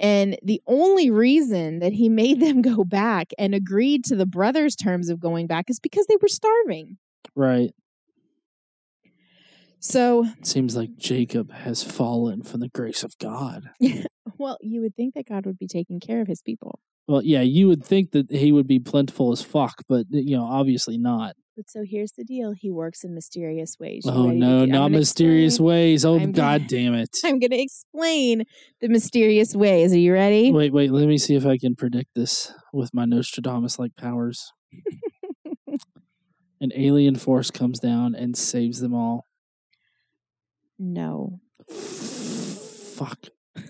And 0.00 0.38
the 0.44 0.62
only 0.68 1.10
reason 1.10 1.80
that 1.80 1.92
he 1.92 2.08
made 2.08 2.40
them 2.42 2.62
go 2.62 2.84
back 2.84 3.32
and 3.38 3.54
agreed 3.54 4.04
to 4.04 4.16
the 4.16 4.26
brothers' 4.26 4.76
terms 4.76 5.08
of 5.08 5.20
going 5.20 5.46
back 5.46 5.68
is 5.68 5.80
because 5.80 6.06
they 6.06 6.16
were 6.20 6.28
starving. 6.28 6.98
Right. 7.34 7.72
So, 9.80 10.24
it 10.24 10.46
Seems 10.46 10.76
like 10.76 10.96
Jacob 10.96 11.52
has 11.52 11.84
fallen 11.84 12.42
from 12.42 12.60
the 12.60 12.68
grace 12.68 13.04
of 13.04 13.16
God. 13.18 13.70
well, 14.38 14.58
you 14.60 14.80
would 14.80 14.96
think 14.96 15.14
that 15.14 15.28
God 15.28 15.46
would 15.46 15.58
be 15.58 15.68
taking 15.68 16.00
care 16.00 16.20
of 16.20 16.26
his 16.26 16.42
people. 16.42 16.80
Well, 17.06 17.22
yeah, 17.22 17.42
you 17.42 17.68
would 17.68 17.84
think 17.84 18.10
that 18.10 18.30
he 18.30 18.50
would 18.50 18.66
be 18.66 18.80
plentiful 18.80 19.32
as 19.32 19.40
fuck, 19.40 19.84
but 19.88 20.06
you 20.10 20.36
know, 20.36 20.44
obviously 20.44 20.98
not. 20.98 21.36
But 21.58 21.68
so 21.68 21.82
here's 21.84 22.12
the 22.12 22.22
deal 22.22 22.52
he 22.56 22.70
works 22.70 23.02
in 23.02 23.16
mysterious 23.16 23.74
ways. 23.80 24.02
You 24.04 24.12
Oh 24.12 24.30
no, 24.30 24.64
not 24.64 24.92
mysterious 24.92 25.54
explain- 25.54 25.66
ways. 25.66 26.04
Oh 26.04 26.16
I'm 26.16 26.30
god 26.30 26.60
gonna- 26.60 26.68
damn 26.68 26.94
it. 26.94 27.10
I'm 27.24 27.40
going 27.40 27.50
to 27.50 27.60
explain 27.60 28.44
the 28.80 28.86
mysterious 28.88 29.56
ways. 29.56 29.92
Are 29.92 29.98
you 29.98 30.12
ready? 30.12 30.52
Wait, 30.52 30.72
wait, 30.72 30.92
let 30.92 31.08
me 31.08 31.18
see 31.18 31.34
if 31.34 31.44
I 31.44 31.58
can 31.58 31.74
predict 31.74 32.10
this 32.14 32.52
with 32.72 32.94
my 32.94 33.06
Nostradamus 33.06 33.76
like 33.76 33.96
powers. 33.96 34.52
An 36.60 36.70
alien 36.76 37.16
force 37.16 37.50
comes 37.50 37.80
down 37.80 38.14
and 38.14 38.36
saves 38.36 38.78
them 38.78 38.94
all. 38.94 39.24
No. 40.78 41.40
Fuck. 41.68 43.18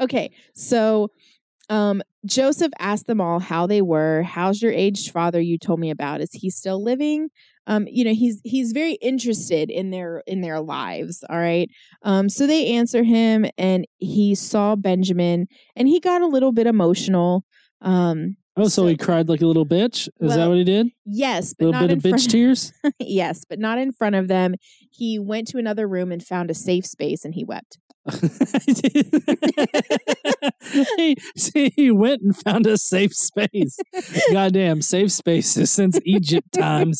Okay, 0.00 0.32
so 0.54 1.10
um 1.70 2.02
Joseph 2.26 2.72
asked 2.78 3.06
them 3.06 3.20
all 3.20 3.38
how 3.38 3.66
they 3.66 3.82
were. 3.82 4.22
How's 4.22 4.62
your 4.62 4.72
aged 4.72 5.10
father 5.12 5.40
you 5.40 5.58
told 5.58 5.80
me 5.80 5.90
about? 5.90 6.20
Is 6.20 6.32
he 6.32 6.50
still 6.50 6.82
living? 6.82 7.28
Um, 7.66 7.86
you 7.88 8.04
know, 8.04 8.14
he's 8.14 8.40
he's 8.44 8.72
very 8.72 8.94
interested 8.94 9.70
in 9.70 9.90
their 9.90 10.22
in 10.26 10.40
their 10.40 10.60
lives, 10.60 11.24
all 11.28 11.38
right? 11.38 11.70
Um, 12.02 12.28
so 12.28 12.46
they 12.46 12.72
answer 12.74 13.02
him 13.02 13.46
and 13.56 13.86
he 13.98 14.34
saw 14.34 14.76
Benjamin 14.76 15.46
and 15.76 15.88
he 15.88 16.00
got 16.00 16.22
a 16.22 16.26
little 16.26 16.52
bit 16.52 16.66
emotional. 16.66 17.44
Um, 17.80 18.36
Oh, 18.56 18.64
so, 18.64 18.68
So- 18.68 18.86
he 18.86 18.96
cried 18.96 19.28
like 19.28 19.42
a 19.42 19.46
little 19.46 19.66
bitch? 19.66 20.08
Is 20.20 20.34
that 20.36 20.46
what 20.48 20.56
he 20.56 20.64
did? 20.64 20.88
yes, 21.04 21.54
A 21.60 21.64
little 21.64 21.80
bit 21.80 21.90
of 21.96 22.02
bitch 22.02 22.28
tears? 22.28 22.72
yes, 23.00 23.42
but 23.48 23.58
not 23.58 23.78
in 23.78 23.90
front 23.92 24.14
of 24.14 24.28
them. 24.28 24.54
He 24.90 25.18
went 25.18 25.48
to 25.48 25.58
another 25.58 25.88
room 25.88 26.12
and 26.12 26.22
found 26.24 26.50
a 26.50 26.54
safe 26.54 26.86
space 26.86 27.24
and 27.24 27.34
he 27.34 27.44
wept. 27.44 27.78
he, 30.96 31.16
see, 31.36 31.72
he 31.74 31.90
went 31.90 32.22
and 32.22 32.36
found 32.36 32.66
a 32.66 32.76
safe 32.76 33.14
space. 33.14 33.78
Goddamn, 34.32 34.82
safe 34.82 35.10
spaces 35.12 35.70
since 35.70 35.98
Egypt 36.04 36.52
times. 36.52 36.98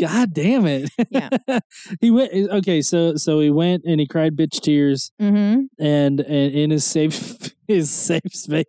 God 0.00 0.32
damn 0.34 0.66
it. 0.66 0.90
Yeah. 1.10 1.30
he 2.00 2.10
went 2.10 2.32
okay, 2.34 2.82
so 2.82 3.16
so 3.16 3.40
he 3.40 3.50
went 3.50 3.84
and 3.84 4.00
he 4.00 4.06
cried 4.06 4.36
bitch 4.36 4.60
tears 4.60 5.10
Mm-hmm. 5.20 5.62
and, 5.84 6.20
and 6.20 6.52
in 6.54 6.70
his 6.70 6.84
safe 6.84 7.50
his 7.66 7.90
safe 7.90 8.20
space. 8.32 8.66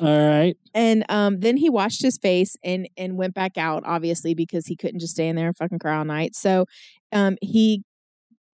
All 0.00 0.28
right. 0.28 0.56
And 0.74 1.04
um, 1.08 1.40
then 1.40 1.56
he 1.56 1.70
washed 1.70 2.02
his 2.02 2.18
face 2.18 2.56
and 2.64 2.88
and 2.96 3.16
went 3.16 3.34
back 3.34 3.56
out, 3.56 3.82
obviously, 3.86 4.34
because 4.34 4.66
he 4.66 4.76
couldn't 4.76 5.00
just 5.00 5.14
stay 5.14 5.28
in 5.28 5.36
there 5.36 5.48
and 5.48 5.56
fucking 5.56 5.78
cry 5.78 5.98
all 5.98 6.04
night. 6.04 6.34
So 6.34 6.66
um, 7.12 7.36
he 7.40 7.84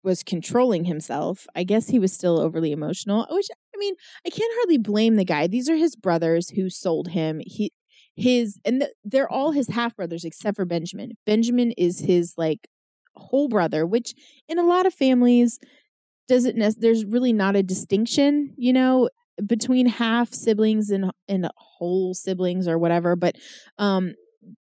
was 0.03 0.23
controlling 0.23 0.85
himself. 0.85 1.45
I 1.55 1.63
guess 1.63 1.87
he 1.87 1.99
was 1.99 2.13
still 2.13 2.39
overly 2.39 2.71
emotional. 2.71 3.25
Which 3.29 3.47
I 3.75 3.77
mean, 3.77 3.95
I 4.25 4.29
can't 4.29 4.53
hardly 4.57 4.77
blame 4.77 5.15
the 5.15 5.25
guy. 5.25 5.47
These 5.47 5.69
are 5.69 5.75
his 5.75 5.95
brothers 5.95 6.49
who 6.49 6.69
sold 6.69 7.09
him. 7.09 7.41
He 7.45 7.71
his 8.15 8.59
and 8.65 8.81
th- 8.81 8.93
they're 9.03 9.31
all 9.31 9.51
his 9.51 9.69
half 9.69 9.95
brothers 9.95 10.25
except 10.25 10.55
for 10.57 10.65
Benjamin. 10.65 11.13
Benjamin 11.25 11.71
is 11.77 11.99
his 11.99 12.33
like 12.37 12.67
whole 13.15 13.47
brother, 13.49 13.85
which 13.85 14.13
in 14.47 14.57
a 14.59 14.63
lot 14.65 14.85
of 14.85 14.93
families 14.93 15.59
doesn't 16.27 16.55
nec- 16.57 16.75
there's 16.77 17.05
really 17.05 17.33
not 17.33 17.55
a 17.55 17.63
distinction, 17.63 18.53
you 18.57 18.71
know, 18.71 19.09
between 19.45 19.85
half 19.85 20.33
siblings 20.33 20.89
and 20.89 21.11
and 21.27 21.49
whole 21.55 22.13
siblings 22.13 22.67
or 22.67 22.77
whatever, 22.77 23.15
but 23.15 23.35
um 23.77 24.13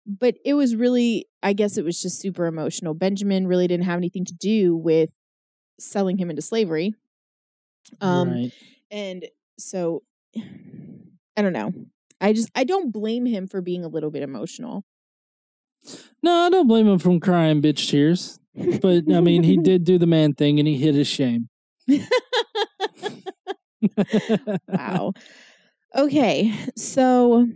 but 0.06 0.34
it 0.44 0.54
was 0.54 0.74
really 0.74 1.26
I 1.42 1.52
guess 1.52 1.76
it 1.76 1.84
was 1.84 2.00
just 2.00 2.20
super 2.20 2.46
emotional. 2.46 2.94
Benjamin 2.94 3.46
really 3.46 3.66
didn't 3.66 3.86
have 3.86 3.98
anything 3.98 4.24
to 4.26 4.34
do 4.34 4.76
with 4.76 5.10
selling 5.78 6.18
him 6.18 6.30
into 6.30 6.42
slavery. 6.42 6.94
Um 8.00 8.30
right. 8.30 8.52
and 8.90 9.26
so 9.58 10.02
I 11.36 11.42
don't 11.42 11.52
know. 11.52 11.72
I 12.20 12.32
just 12.32 12.50
I 12.54 12.64
don't 12.64 12.92
blame 12.92 13.26
him 13.26 13.46
for 13.46 13.60
being 13.60 13.84
a 13.84 13.88
little 13.88 14.10
bit 14.10 14.22
emotional. 14.22 14.84
No, 16.22 16.32
I 16.32 16.50
don't 16.50 16.66
blame 16.66 16.88
him 16.88 16.98
from 16.98 17.20
crying 17.20 17.62
bitch 17.62 17.88
tears. 17.88 18.40
But 18.54 19.12
I 19.12 19.20
mean, 19.20 19.42
he 19.42 19.56
did 19.62 19.84
do 19.84 19.98
the 19.98 20.06
man 20.06 20.34
thing 20.34 20.58
and 20.58 20.66
he 20.66 20.76
hid 20.76 20.94
his 20.94 21.06
shame. 21.06 21.48
wow. 24.68 25.12
Okay, 25.94 26.52
so 26.76 27.46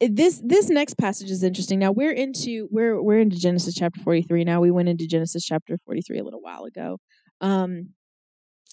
eh, 0.00 0.08
this 0.10 0.40
this 0.44 0.70
next 0.70 0.94
passage 0.96 1.30
is 1.30 1.42
interesting. 1.42 1.78
Now 1.78 1.92
we're 1.92 2.12
into 2.12 2.68
we're 2.70 3.00
we're 3.02 3.20
into 3.20 3.38
Genesis 3.38 3.74
chapter 3.74 4.00
43 4.00 4.44
now. 4.44 4.60
We 4.60 4.70
went 4.70 4.88
into 4.88 5.06
Genesis 5.06 5.44
chapter 5.44 5.78
43 5.84 6.18
a 6.18 6.24
little 6.24 6.40
while 6.40 6.64
ago. 6.64 6.98
Um 7.40 7.90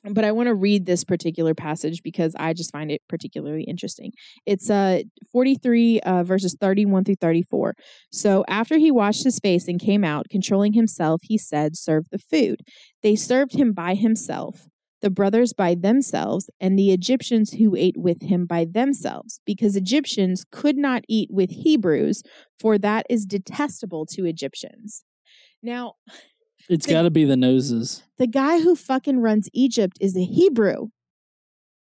but 0.03 0.25
I 0.25 0.31
want 0.31 0.47
to 0.47 0.55
read 0.55 0.85
this 0.85 1.03
particular 1.03 1.53
passage 1.53 2.01
because 2.03 2.35
I 2.39 2.53
just 2.53 2.71
find 2.71 2.91
it 2.91 3.01
particularly 3.07 3.63
interesting. 3.63 4.11
It's 4.45 4.69
uh 4.69 5.01
43 5.31 5.99
uh, 6.01 6.23
verses 6.23 6.55
31 6.59 7.03
through 7.03 7.15
34. 7.21 7.75
So 8.11 8.43
after 8.47 8.77
he 8.77 8.91
washed 8.91 9.23
his 9.23 9.39
face 9.39 9.67
and 9.67 9.79
came 9.79 10.03
out, 10.03 10.27
controlling 10.29 10.73
himself, 10.73 11.21
he 11.23 11.37
said, 11.37 11.77
"Serve 11.77 12.05
the 12.11 12.17
food." 12.17 12.61
They 13.03 13.15
served 13.15 13.53
him 13.53 13.73
by 13.73 13.93
himself, 13.95 14.67
the 15.01 15.09
brothers 15.09 15.53
by 15.53 15.75
themselves, 15.75 16.49
and 16.59 16.77
the 16.77 16.91
Egyptians 16.91 17.51
who 17.53 17.75
ate 17.75 17.97
with 17.97 18.21
him 18.21 18.45
by 18.45 18.65
themselves, 18.65 19.41
because 19.45 19.75
Egyptians 19.75 20.45
could 20.51 20.77
not 20.77 21.03
eat 21.07 21.29
with 21.31 21.49
Hebrews, 21.49 22.23
for 22.59 22.77
that 22.77 23.05
is 23.09 23.25
detestable 23.25 24.05
to 24.07 24.25
Egyptians. 24.25 25.03
Now, 25.63 25.95
it's 26.69 26.85
got 26.85 27.01
to 27.03 27.09
be 27.09 27.25
the 27.25 27.37
noses. 27.37 28.03
the 28.17 28.27
guy 28.27 28.59
who 28.59 28.75
fucking 28.75 29.19
runs 29.19 29.49
Egypt 29.53 29.97
is 29.99 30.15
a 30.15 30.23
Hebrew, 30.23 30.89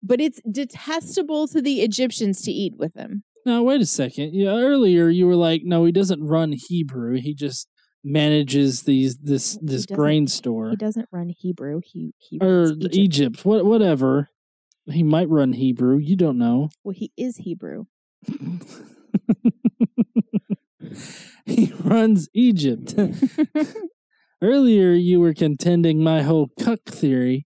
but 0.02 0.20
it's 0.20 0.42
detestable 0.50 1.48
to 1.50 1.62
the 1.62 1.82
Egyptians 1.82 2.42
to 2.42 2.52
eat 2.52 2.74
with 2.78 2.96
him. 2.96 3.24
Now, 3.46 3.62
wait 3.64 3.82
a 3.82 3.86
second. 3.86 4.34
Yeah, 4.34 4.52
earlier 4.52 5.10
you 5.10 5.28
were 5.28 5.36
like, 5.36 5.62
no, 5.64 5.86
he 5.86 5.92
doesn't 5.92 6.24
run 6.24 6.54
Hebrew. 6.54 7.20
He 7.20 7.34
just 7.34 7.68
manages 8.04 8.84
these 8.84 9.18
this 9.18 9.58
this 9.62 9.86
grain 9.86 10.28
store 10.28 10.72
He 10.72 10.76
doesn't 10.76 11.08
run 11.12 11.30
Hebrew. 11.30 11.82
He 11.84 12.14
he 12.18 12.40
or 12.42 12.64
runs 12.66 12.72
Egypt. 12.72 12.96
Egypt. 12.96 13.46
What 13.46 13.66
whatever. 13.66 14.30
He 14.86 15.04
might 15.04 15.30
run 15.30 15.54
Hebrew. 15.54 15.98
You 15.98 16.18
don't 16.18 16.38
know. 16.38 16.70
Well, 16.84 16.94
he 16.94 17.12
is 17.16 17.38
Hebrew. 17.38 17.86
he 21.46 21.74
runs 21.84 22.28
Egypt. 22.34 22.94
Earlier, 24.42 24.92
you 24.92 25.22
were 25.22 25.34
contending 25.34 26.04
my 26.04 26.22
whole 26.22 26.50
cuck 26.60 26.82
theory 26.86 27.48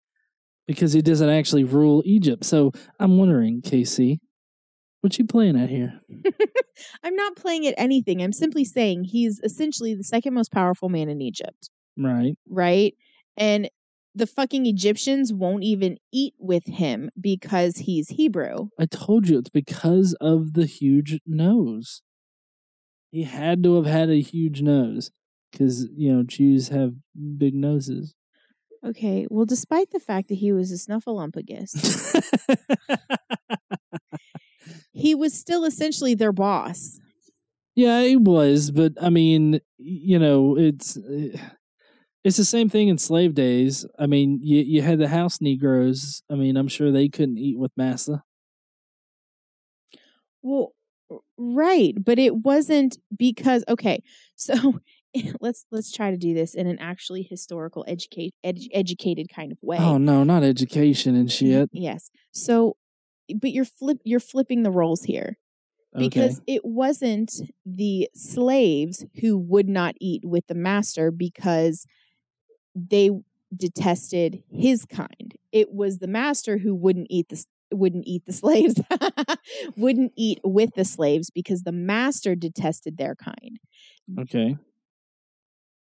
because 0.67 0.91
he 0.91 1.01
doesn't 1.01 1.29
actually 1.29 1.63
rule 1.63 2.03
Egypt. 2.05 2.43
So 2.43 2.71
I'm 2.99 3.17
wondering, 3.17 3.61
Casey, 3.61 4.19
what 5.01 5.17
you 5.17 5.25
playing 5.25 5.59
at 5.59 5.69
here? 5.69 5.99
I'm 7.03 7.15
not 7.15 7.35
playing 7.35 7.67
at 7.67 7.75
anything. 7.77 8.21
I'm 8.21 8.33
simply 8.33 8.65
saying 8.65 9.05
he's 9.05 9.39
essentially 9.43 9.93
the 9.93 10.03
second 10.03 10.33
most 10.33 10.51
powerful 10.51 10.89
man 10.89 11.09
in 11.09 11.21
Egypt, 11.21 11.69
Right. 11.97 12.35
right? 12.47 12.95
And 13.37 13.69
the 14.13 14.27
fucking 14.27 14.65
Egyptians 14.65 15.31
won't 15.33 15.63
even 15.63 15.97
eat 16.11 16.33
with 16.37 16.65
him 16.65 17.09
because 17.19 17.77
he's 17.77 18.09
Hebrew. 18.09 18.67
I 18.79 18.85
told 18.85 19.27
you 19.29 19.37
it's 19.39 19.49
because 19.49 20.13
of 20.19 20.53
the 20.53 20.65
huge 20.65 21.19
nose. 21.25 22.01
He 23.11 23.23
had 23.23 23.63
to 23.63 23.75
have 23.75 23.85
had 23.85 24.09
a 24.09 24.21
huge 24.21 24.61
nose 24.61 25.11
because, 25.51 25.87
you 25.95 26.13
know, 26.13 26.23
Jews 26.23 26.69
have 26.69 26.93
big 27.37 27.53
noses. 27.53 28.15
Okay, 28.85 29.27
well, 29.29 29.45
despite 29.45 29.91
the 29.91 29.99
fact 29.99 30.27
that 30.29 30.35
he 30.35 30.51
was 30.51 30.71
a 30.71 30.75
snuffleumpagus, 30.75 31.71
he 35.01 35.15
was 35.15 35.33
still 35.33 35.65
essentially 35.65 36.13
their 36.15 36.31
boss. 36.31 36.99
yeah, 37.75 38.01
he 38.03 38.17
was, 38.17 38.71
but 38.71 38.93
I 39.01 39.09
mean, 39.09 39.59
you 39.77 40.19
know, 40.19 40.57
it's 40.57 40.97
eh, 40.97 41.37
it's 42.23 42.37
the 42.37 42.45
same 42.45 42.69
thing 42.69 42.87
in 42.89 42.97
slave 42.97 43.33
days. 43.33 43.85
I 43.97 44.05
mean, 44.05 44.39
you 44.41 44.61
you 44.61 44.81
had 44.81 44.99
the 44.99 45.07
house 45.07 45.41
Negroes. 45.41 46.21
I 46.29 46.35
mean, 46.35 46.57
I'm 46.57 46.67
sure 46.67 46.91
they 46.91 47.09
couldn't 47.09 47.37
eat 47.37 47.57
with 47.57 47.71
massa. 47.75 48.23
Well, 50.43 50.73
right, 51.37 51.93
but 52.03 52.19
it 52.19 52.35
wasn't 52.35 52.97
because 53.15 53.63
okay. 53.67 54.03
So 54.41 54.79
let's 55.39 55.65
let's 55.71 55.91
try 55.91 56.09
to 56.09 56.17
do 56.17 56.33
this 56.33 56.55
in 56.55 56.65
an 56.65 56.79
actually 56.79 57.21
historical 57.21 57.85
educate 57.87 58.33
edu- 58.43 58.69
educated 58.73 59.27
kind 59.31 59.51
of 59.51 59.59
way. 59.61 59.77
Oh 59.77 59.99
no, 59.99 60.23
not 60.23 60.41
education 60.41 61.15
and 61.15 61.31
shit. 61.31 61.69
Yes. 61.71 62.09
So 62.31 62.75
but 63.39 63.51
you're 63.51 63.65
flip 63.65 63.97
you're 64.03 64.19
flipping 64.19 64.63
the 64.63 64.71
roles 64.71 65.03
here 65.03 65.37
because 65.97 66.37
okay. 66.37 66.55
it 66.55 66.65
wasn't 66.65 67.33
the 67.65 68.09
slaves 68.15 69.05
who 69.19 69.37
would 69.37 69.67
not 69.67 69.95
eat 69.99 70.23
with 70.23 70.45
the 70.47 70.55
master 70.55 71.11
because 71.11 71.85
they 72.75 73.11
detested 73.55 74.41
his 74.49 74.85
kind. 74.85 75.35
It 75.51 75.73
was 75.73 75.99
the 75.99 76.07
master 76.07 76.57
who 76.57 76.73
wouldn't 76.73 77.07
eat 77.09 77.29
the 77.29 77.43
wouldn't 77.73 78.05
eat 78.07 78.25
the 78.25 78.33
slaves. 78.33 78.79
wouldn't 79.77 80.13
eat 80.15 80.39
with 80.43 80.71
the 80.75 80.85
slaves 80.85 81.29
because 81.29 81.63
the 81.63 81.71
master 81.71 82.35
detested 82.35 82.97
their 82.97 83.15
kind. 83.15 83.59
Okay. 84.19 84.57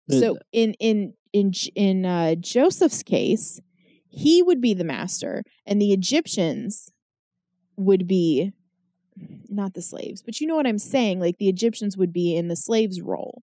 But- 0.09 0.20
So 0.20 0.38
in 0.53 0.75
in 0.75 1.14
in 1.33 1.53
in 1.75 2.07
uh, 2.07 2.35
Joseph's 2.37 3.03
case, 3.03 3.61
he 4.09 4.42
would 4.42 4.61
be 4.61 4.75
the 4.75 4.85
master, 4.85 5.42
and 5.66 5.81
the 5.81 5.92
Egyptians 5.92 6.90
would 7.77 8.07
be 8.07 8.53
not 9.49 9.75
the 9.75 9.83
slaves, 9.83 10.23
but 10.23 10.41
you 10.41 10.47
know 10.47 10.57
what 10.57 10.67
I'm 10.67 10.79
saying. 10.79 11.21
Like 11.21 11.39
the 11.39 11.49
Egyptians 11.49 11.97
would 11.97 12.13
be 12.13 12.37
in 12.37 12.49
the 12.49 12.57
slaves' 12.57 13.01
role. 13.01 13.43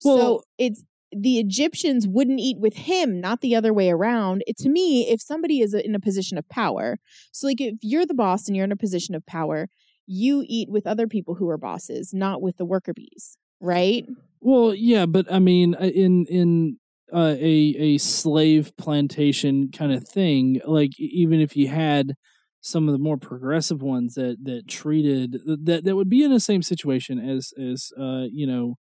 so 0.00 0.42
it's 0.58 0.82
the 1.12 1.38
Egyptians 1.38 2.06
wouldn't 2.06 2.40
eat 2.40 2.58
with 2.58 2.74
him, 2.74 3.20
not 3.20 3.40
the 3.40 3.56
other 3.56 3.74
way 3.74 3.90
around. 3.90 4.44
It, 4.46 4.56
to 4.58 4.68
me, 4.68 5.08
if 5.08 5.20
somebody 5.20 5.60
is 5.60 5.74
in 5.74 5.94
a 5.94 6.00
position 6.00 6.38
of 6.38 6.48
power, 6.48 6.98
so 7.32 7.46
like 7.46 7.60
if 7.60 7.74
you're 7.82 8.06
the 8.06 8.14
boss 8.14 8.46
and 8.46 8.56
you're 8.56 8.64
in 8.64 8.72
a 8.72 8.76
position 8.76 9.14
of 9.14 9.26
power, 9.26 9.68
you 10.06 10.44
eat 10.46 10.70
with 10.70 10.86
other 10.86 11.06
people 11.06 11.34
who 11.34 11.48
are 11.48 11.58
bosses, 11.58 12.14
not 12.14 12.40
with 12.40 12.56
the 12.56 12.64
worker 12.64 12.92
bees, 12.94 13.36
right? 13.60 14.06
Well, 14.40 14.74
yeah, 14.74 15.06
but 15.06 15.30
I 15.32 15.38
mean, 15.38 15.74
uh, 15.74 15.84
in 15.84 16.26
in 16.26 16.78
uh, 17.12 17.34
a 17.38 17.74
a 17.78 17.98
slave 17.98 18.72
plantation 18.76 19.70
kind 19.70 19.92
of 19.92 20.06
thing, 20.06 20.60
like 20.64 20.98
even 20.98 21.40
if 21.40 21.56
you 21.56 21.68
had 21.68 22.14
some 22.60 22.88
of 22.88 22.92
the 22.92 22.98
more 22.98 23.16
progressive 23.16 23.82
ones 23.82 24.14
that 24.14 24.36
that 24.42 24.68
treated 24.68 25.40
that 25.64 25.84
that 25.84 25.96
would 25.96 26.10
be 26.10 26.22
in 26.22 26.30
the 26.30 26.40
same 26.40 26.62
situation 26.62 27.18
as 27.18 27.52
as 27.58 27.90
uh 27.98 28.24
you 28.30 28.46
know 28.46 28.76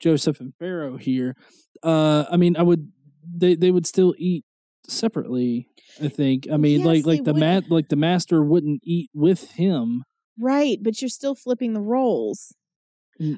Joseph 0.00 0.40
and 0.40 0.52
Pharaoh 0.58 0.96
here. 0.96 1.36
Uh, 1.82 2.24
I 2.30 2.36
mean, 2.36 2.56
I 2.56 2.62
would 2.62 2.90
they 3.24 3.54
they 3.54 3.70
would 3.70 3.86
still 3.86 4.14
eat 4.18 4.44
separately. 4.88 5.68
I 6.02 6.08
think. 6.08 6.48
I 6.50 6.56
mean, 6.56 6.80
Yes, 6.80 6.86
like 6.86 7.06
like 7.06 7.24
the 7.24 7.34
mat 7.34 7.70
like 7.70 7.88
the 7.88 7.96
master 7.96 8.42
wouldn't 8.42 8.80
eat 8.82 9.10
with 9.14 9.52
him. 9.52 10.04
Right, 10.38 10.78
but 10.82 11.00
you're 11.00 11.08
still 11.08 11.34
flipping 11.34 11.74
the 11.74 11.80
roles. 11.80 12.54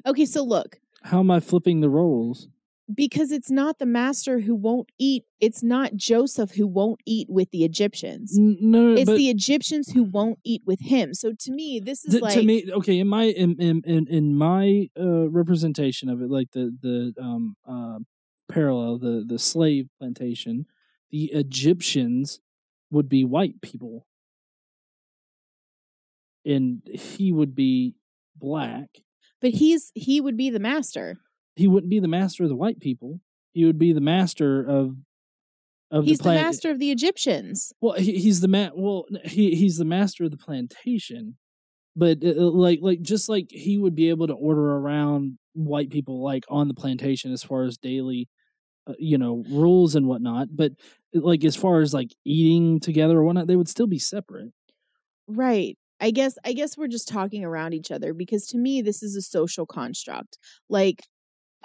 Okay, 0.05 0.25
so 0.25 0.43
look, 0.43 0.77
How 1.03 1.19
am 1.19 1.29
I 1.29 1.39
flipping 1.39 1.81
the 1.81 1.89
roles? 1.89 2.47
Because 2.93 3.31
it's 3.31 3.49
not 3.49 3.79
the 3.79 3.85
master 3.85 4.39
who 4.39 4.55
won't 4.55 4.89
eat, 4.99 5.23
it's 5.39 5.63
not 5.63 5.95
Joseph 5.95 6.51
who 6.51 6.67
won't 6.67 7.01
eat 7.05 7.27
with 7.29 7.49
the 7.51 7.63
Egyptians. 7.63 8.37
No, 8.37 8.95
It's 8.95 9.11
the 9.11 9.29
Egyptians 9.29 9.91
who 9.91 10.03
won't 10.03 10.39
eat 10.43 10.61
with 10.65 10.79
him. 10.81 11.13
So 11.13 11.33
to 11.39 11.51
me, 11.51 11.79
this 11.79 12.05
is 12.05 12.11
Th- 12.11 12.21
like 12.21 12.35
to 12.35 12.43
me 12.43 12.71
okay 12.71 12.99
in 12.99 13.07
my 13.07 13.23
in 13.23 13.59
in 13.59 13.81
in, 13.85 14.07
in 14.07 14.35
my 14.35 14.89
uh 14.99 15.29
representation 15.29 16.09
of 16.09 16.21
it 16.21 16.29
like 16.29 16.51
the 16.51 16.75
the 16.81 17.13
um 17.21 17.55
uh 17.67 17.99
parallel 18.47 18.99
the 18.99 19.23
the 19.25 19.39
slave 19.39 19.89
plantation 19.97 20.67
the 21.09 21.31
egyptians 21.33 22.39
would 22.91 23.09
be 23.09 23.25
white 23.25 23.59
people 23.61 24.05
and 26.45 26.81
he 26.93 27.31
would 27.31 27.55
be 27.55 27.95
black. 28.35 28.89
But 29.41 29.51
he's 29.51 29.91
he 29.95 30.21
would 30.21 30.37
be 30.37 30.49
the 30.49 30.59
master. 30.59 31.17
He 31.55 31.67
wouldn't 31.67 31.89
be 31.89 31.99
the 31.99 32.07
master 32.07 32.43
of 32.43 32.49
the 32.49 32.55
white 32.55 32.79
people. 32.79 33.19
He 33.53 33.65
would 33.65 33.79
be 33.79 33.93
the 33.93 34.01
master 34.01 34.61
of 34.61 34.95
of 35.91 36.05
He's 36.05 36.17
the 36.17 36.25
the 36.25 36.31
master 36.31 36.71
of 36.71 36.79
the 36.79 36.91
Egyptians. 36.91 37.71
Well, 37.79 37.93
he, 37.93 38.17
he's 38.19 38.41
the 38.41 38.47
ma- 38.47 38.71
Well, 38.73 39.05
he 39.23 39.55
he's 39.55 39.77
the 39.77 39.85
master 39.85 40.25
of 40.25 40.31
the 40.31 40.37
plantation, 40.37 41.37
but 41.95 42.23
uh, 42.23 42.29
uh, 42.29 42.51
like 42.51 42.79
like 42.81 43.01
just 43.01 43.29
like 43.29 43.47
he 43.49 43.77
would 43.77 43.95
be 43.95 44.09
able 44.09 44.27
to 44.27 44.33
order 44.33 44.71
around 44.71 45.37
white 45.53 45.89
people 45.89 46.21
like 46.21 46.43
on 46.49 46.67
the 46.67 46.73
plantation 46.73 47.31
as 47.31 47.43
far 47.43 47.63
as 47.63 47.77
daily, 47.77 48.27
uh, 48.87 48.93
you 48.99 49.17
know, 49.17 49.43
rules 49.49 49.95
and 49.95 50.07
whatnot. 50.07 50.49
But 50.51 50.73
like 51.13 51.45
as 51.45 51.55
far 51.55 51.81
as 51.81 51.93
like 51.93 52.11
eating 52.25 52.79
together 52.79 53.19
or 53.19 53.23
whatnot, 53.23 53.47
they 53.47 53.55
would 53.55 53.69
still 53.69 53.87
be 53.87 53.99
separate. 53.99 54.51
Right. 55.27 55.77
I 56.01 56.11
guess 56.11 56.37
I 56.43 56.53
guess 56.53 56.77
we're 56.77 56.87
just 56.87 57.07
talking 57.07 57.45
around 57.45 57.73
each 57.73 57.89
other 57.89 58.13
because 58.13 58.47
to 58.47 58.57
me 58.57 58.81
this 58.81 59.01
is 59.01 59.15
a 59.15 59.21
social 59.21 59.65
construct. 59.65 60.37
Like 60.69 61.01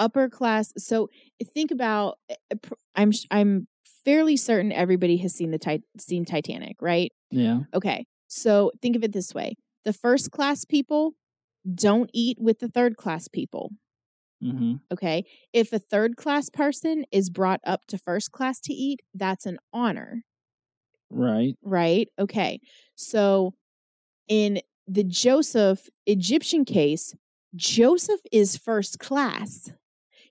upper 0.01 0.29
class 0.29 0.73
so 0.77 1.09
think 1.55 1.71
about 1.71 2.19
eh, 2.29 2.35
eh, 2.51 2.57
I'm 2.97 3.13
I'm 3.31 3.69
fairly 4.05 4.37
certain 4.37 4.73
everybody 4.73 5.17
has 5.19 5.35
seen 5.35 5.51
the 5.51 5.59
tit- 5.59 5.85
seen 5.99 6.25
Titanic, 6.25 6.77
right? 6.81 7.13
Yeah. 7.31 7.61
Okay. 7.75 8.07
So 8.29 8.73
think 8.83 8.97
of 8.97 9.05
it 9.05 9.13
this 9.13 9.35
way. 9.35 9.57
The 9.85 9.93
first 9.93 10.31
class 10.31 10.65
people 10.65 11.13
don't 11.73 12.11
eat 12.13 12.39
with 12.41 12.59
the 12.61 12.69
third 12.69 12.97
class 12.97 13.29
people. 13.29 13.71
hmm 14.41 14.75
Okay. 14.93 15.25
If 15.53 15.73
a 15.73 15.79
third 15.79 16.17
class 16.17 16.49
person 16.49 17.05
is 17.13 17.31
brought 17.31 17.61
up 17.65 17.83
to 17.89 17.99
first 17.99 18.33
class 18.33 18.59
to 18.63 18.73
eat, 18.73 19.01
that's 19.15 19.47
an 19.47 19.59
honor. 19.73 20.25
Right. 21.11 21.55
right? 21.63 22.09
Okay. 22.19 22.61
So 22.95 23.55
in 24.29 24.61
the 24.87 25.05
Joseph 25.05 25.89
Egyptian 26.07 26.65
case, 26.65 27.15
Joseph 27.55 28.21
is 28.33 28.57
first 28.57 28.99
class. 28.99 29.73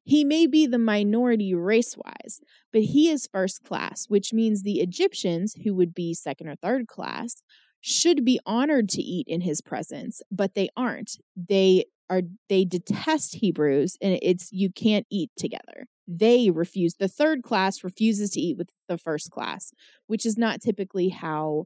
He 0.09 0.23
may 0.23 0.47
be 0.47 0.65
the 0.65 0.79
minority 0.79 1.53
race 1.53 1.95
wise, 1.95 2.41
but 2.73 2.81
he 2.81 3.11
is 3.11 3.29
first 3.31 3.63
class, 3.63 4.05
which 4.07 4.33
means 4.33 4.63
the 4.63 4.79
Egyptians, 4.79 5.53
who 5.63 5.75
would 5.75 5.93
be 5.93 6.15
second 6.15 6.47
or 6.47 6.55
third 6.55 6.87
class, 6.87 7.43
should 7.81 8.25
be 8.25 8.39
honored 8.43 8.89
to 8.89 9.03
eat 9.03 9.27
in 9.27 9.41
his 9.41 9.61
presence, 9.61 10.23
but 10.31 10.55
they 10.55 10.69
aren't. 10.75 11.11
They 11.35 11.85
are 12.09 12.23
they 12.49 12.65
detest 12.65 13.35
Hebrews 13.35 13.97
and 14.01 14.17
it's 14.23 14.51
you 14.51 14.71
can't 14.71 15.05
eat 15.11 15.29
together. 15.37 15.85
They 16.07 16.49
refuse. 16.49 16.95
The 16.95 17.07
third 17.07 17.43
class 17.43 17.83
refuses 17.83 18.31
to 18.31 18.41
eat 18.41 18.57
with 18.57 18.71
the 18.87 18.97
first 18.97 19.29
class 19.29 19.71
which 20.07 20.25
is 20.25 20.39
not 20.39 20.59
typically 20.59 21.09
how 21.09 21.65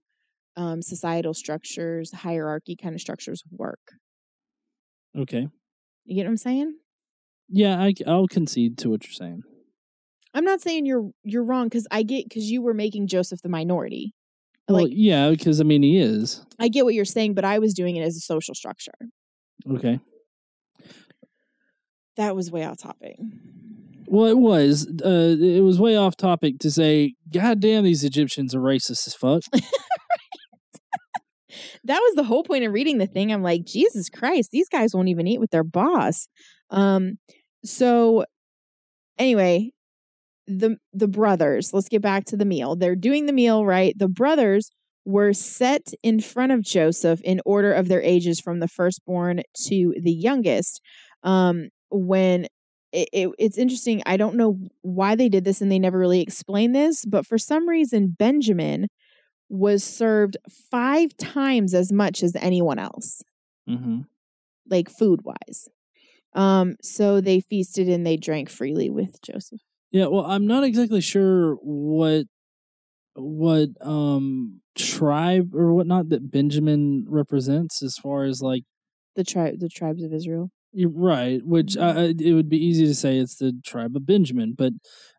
um, 0.58 0.82
societal 0.82 1.34
structures, 1.34 2.12
hierarchy 2.12 2.76
kind 2.76 2.94
of 2.94 3.00
structures 3.00 3.42
work. 3.52 3.94
Okay. 5.18 5.48
You 6.04 6.16
get 6.16 6.26
what 6.26 6.32
I'm 6.32 6.38
saying? 6.38 6.76
Yeah, 7.56 7.80
I, 7.80 7.94
will 8.08 8.28
concede 8.28 8.80
to 8.80 8.90
what 8.90 9.06
you're 9.06 9.14
saying. 9.14 9.44
I'm 10.34 10.44
not 10.44 10.60
saying 10.60 10.88
you're 10.88 11.12
you're 11.24 11.44
wrong 11.44 11.68
because 11.68 11.88
I 11.92 12.02
get 12.02 12.28
because 12.28 12.50
you 12.50 12.64
were 12.64 12.74
making 12.74 13.06
Joseph 13.06 13.42
the 13.44 13.50
minority. 13.50 14.16
Well, 14.68 14.84
Like 14.84 14.94
yeah, 14.96 15.30
because 15.30 15.62
I 15.62 15.64
mean 15.64 15.84
he 15.84 16.00
is. 16.00 16.44
I 16.60 16.68
get 16.68 16.84
what 16.84 16.96
you're 16.96 17.06
saying, 17.06 17.36
but 17.36 17.46
I 17.46 17.60
was 17.60 17.76
doing 17.76 17.96
it 17.96 18.02
as 18.02 18.18
a 18.18 18.22
social 18.22 18.56
structure. 18.56 18.94
Okay. 19.70 20.00
That 22.18 22.36
was 22.36 22.50
way 22.50 22.66
off 22.66 22.80
topic. 22.80 23.18
Well, 24.08 24.26
it 24.26 24.38
was. 24.38 24.88
Uh, 24.88 25.36
it 25.40 25.64
was 25.64 25.80
way 25.80 25.96
off 25.96 26.18
topic 26.18 26.58
to 26.60 26.72
say, 26.72 27.14
"God 27.32 27.60
damn, 27.60 27.84
these 27.84 28.04
Egyptians 28.04 28.56
are 28.56 28.60
racist 28.60 29.08
as 29.08 29.14
fuck." 29.14 29.44
That 31.86 32.00
was 32.00 32.16
the 32.16 32.24
whole 32.24 32.44
point 32.44 32.64
of 32.64 32.72
reading 32.72 32.98
the 32.98 33.08
thing. 33.08 33.32
I'm 33.32 33.44
like, 33.44 33.66
Jesus 33.66 34.10
Christ, 34.10 34.52
these 34.52 34.70
guys 34.70 34.94
won't 34.94 35.10
even 35.10 35.28
eat 35.28 35.40
with 35.40 35.52
their 35.52 35.64
boss. 35.66 36.28
Um, 36.70 37.18
so 37.64 38.26
anyway, 39.18 39.72
the 40.48 40.78
the 40.92 41.08
brothers, 41.08 41.74
let's 41.74 41.90
get 41.90 42.02
back 42.02 42.26
to 42.26 42.38
the 42.38 42.46
meal. 42.46 42.76
They're 42.76 42.96
doing 42.96 43.26
the 43.26 43.34
meal, 43.34 43.66
right? 43.66 43.98
The 43.98 44.10
brothers 44.10 44.70
were 45.06 45.34
set 45.34 45.94
in 46.02 46.20
front 46.20 46.52
of 46.52 46.62
Joseph 46.62 47.22
in 47.22 47.42
order 47.46 47.74
of 47.74 47.88
their 47.88 48.02
ages 48.02 48.40
from 48.40 48.60
the 48.60 48.68
firstborn 48.68 49.42
to 49.68 49.94
the 50.02 50.12
youngest. 50.12 50.82
Um, 51.24 51.70
when 51.90 52.48
it, 52.92 53.10
it, 53.12 53.30
it's 53.38 53.58
interesting, 53.58 54.02
I 54.06 54.18
don't 54.18 54.36
know 54.36 54.58
why 54.82 55.16
they 55.16 55.30
did 55.30 55.44
this 55.44 55.62
and 55.62 55.72
they 55.72 55.80
never 55.80 55.98
really 55.98 56.22
explained 56.22 56.76
this, 56.76 57.06
but 57.06 57.26
for 57.26 57.38
some 57.38 57.68
reason, 57.68 58.16
Benjamin 58.18 58.88
was 59.50 59.84
served 59.84 60.38
five 60.72 61.16
times 61.18 61.74
as 61.74 61.92
much 61.92 62.24
as 62.24 62.36
anyone 62.36 62.80
else, 62.80 63.22
mm-hmm. 63.70 64.02
like 64.70 64.90
food 64.90 65.22
wise. 65.24 65.68
Um, 66.36 66.76
so 66.82 67.22
they 67.22 67.40
feasted 67.42 67.88
and 67.90 68.06
they 68.06 68.18
drank 68.18 68.50
freely 68.50 68.90
with 68.90 69.22
Joseph. 69.22 69.62
Yeah. 69.92 70.08
Well, 70.08 70.26
I'm 70.26 70.48
not 70.48 70.64
exactly 70.64 71.02
sure 71.02 71.56
what 71.62 72.26
what 73.16 73.70
um 73.82 74.62
tribe 74.76 75.54
or 75.54 75.74
whatnot 75.74 76.10
that 76.10 76.32
Benjamin 76.32 77.06
represents 77.08 77.84
as 77.84 77.98
far 77.98 78.24
as 78.24 78.42
like 78.42 78.64
The 79.16 79.24
tribe, 79.24 79.60
the 79.60 79.70
tribes 79.70 80.04
of 80.04 80.14
Israel. 80.14 80.50
Right, 80.76 81.40
which 81.46 81.78
uh, 81.78 82.14
it 82.20 82.34
would 82.34 82.50
be 82.50 82.58
easy 82.58 82.88
to 82.88 82.96
say 82.96 83.20
it's 83.20 83.36
the 83.36 83.54
tribe 83.64 83.96
of 83.96 84.08
Benjamin, 84.08 84.56
but 84.58 84.74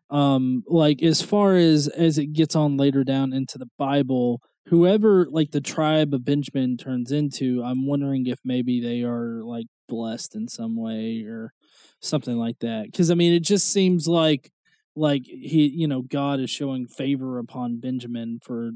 um, 0.09 0.63
like 0.67 1.01
as 1.01 1.21
far 1.21 1.55
as 1.55 1.87
as 1.87 2.17
it 2.17 2.33
gets 2.33 2.57
on 2.57 2.75
later 2.75 3.05
down 3.05 3.31
into 3.31 3.57
the 3.57 3.69
Bible, 3.77 4.41
whoever 4.67 5.27
like 5.29 5.51
the 5.51 5.61
tribe 5.61 6.13
of 6.13 6.25
Benjamin 6.25 6.77
turns 6.77 7.11
into, 7.11 7.63
I'm 7.63 7.85
wondering 7.85 8.25
if 8.27 8.39
maybe 8.43 8.81
they 8.81 9.03
are 9.03 9.41
like 9.43 9.67
blessed 9.87 10.35
in 10.35 10.47
some 10.47 10.75
way 10.75 11.23
or 11.27 11.53
something 12.01 12.37
like 12.37 12.59
that. 12.59 12.85
Because 12.85 13.11
I 13.11 13.15
mean, 13.15 13.33
it 13.33 13.43
just 13.43 13.71
seems 13.71 14.07
like 14.07 14.51
like 14.95 15.23
he, 15.25 15.67
you 15.67 15.87
know, 15.87 16.01
God 16.01 16.39
is 16.39 16.49
showing 16.49 16.87
favor 16.87 17.37
upon 17.37 17.79
Benjamin 17.79 18.39
for 18.43 18.71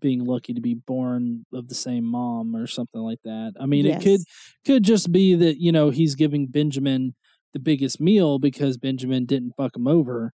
being 0.00 0.24
lucky 0.24 0.54
to 0.54 0.60
be 0.60 0.74
born 0.74 1.44
of 1.52 1.68
the 1.68 1.74
same 1.74 2.04
mom 2.04 2.56
or 2.56 2.66
something 2.66 3.02
like 3.02 3.20
that. 3.24 3.52
I 3.60 3.66
mean, 3.66 3.86
it 3.86 4.02
could 4.02 4.20
could 4.64 4.82
just 4.82 5.12
be 5.12 5.34
that 5.34 5.60
you 5.60 5.72
know 5.72 5.90
he's 5.90 6.14
giving 6.14 6.46
Benjamin 6.46 7.14
the 7.52 7.58
biggest 7.60 8.00
meal 8.00 8.38
because 8.38 8.78
Benjamin 8.78 9.26
didn't 9.26 9.52
fuck 9.56 9.76
him 9.76 9.86
over. 9.86 10.32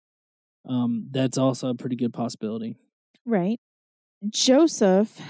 Um, 0.70 1.08
that's 1.12 1.38
also 1.38 1.70
a 1.70 1.76
pretty 1.76 1.96
good 1.96 2.13
possibility. 2.13 2.76
Right. 3.26 3.60
Joseph 4.30 5.22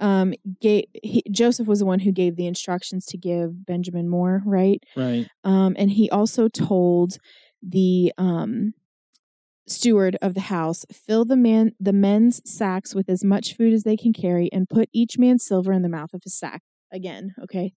um 0.00 0.34
gave 0.60 0.84
he, 1.02 1.22
Joseph 1.30 1.66
was 1.68 1.78
the 1.78 1.86
one 1.86 2.00
who 2.00 2.12
gave 2.12 2.36
the 2.36 2.46
instructions 2.46 3.06
to 3.06 3.16
give 3.16 3.64
Benjamin 3.66 4.08
more, 4.08 4.42
right? 4.44 4.82
Right. 4.96 5.26
Um 5.44 5.76
and 5.78 5.90
he 5.90 6.10
also 6.10 6.48
told 6.48 7.18
the 7.62 8.12
um 8.18 8.74
steward 9.66 10.16
of 10.20 10.34
the 10.34 10.40
house 10.40 10.84
fill 10.92 11.24
the 11.24 11.36
man 11.36 11.72
the 11.80 11.92
men's 11.92 12.42
sacks 12.44 12.94
with 12.94 13.08
as 13.08 13.24
much 13.24 13.56
food 13.56 13.72
as 13.72 13.82
they 13.82 13.96
can 13.96 14.12
carry 14.12 14.52
and 14.52 14.68
put 14.68 14.88
each 14.92 15.18
man's 15.18 15.44
silver 15.44 15.72
in 15.72 15.82
the 15.82 15.88
mouth 15.88 16.12
of 16.12 16.22
his 16.22 16.38
sack 16.38 16.60
again 16.92 17.34
okay 17.42 17.72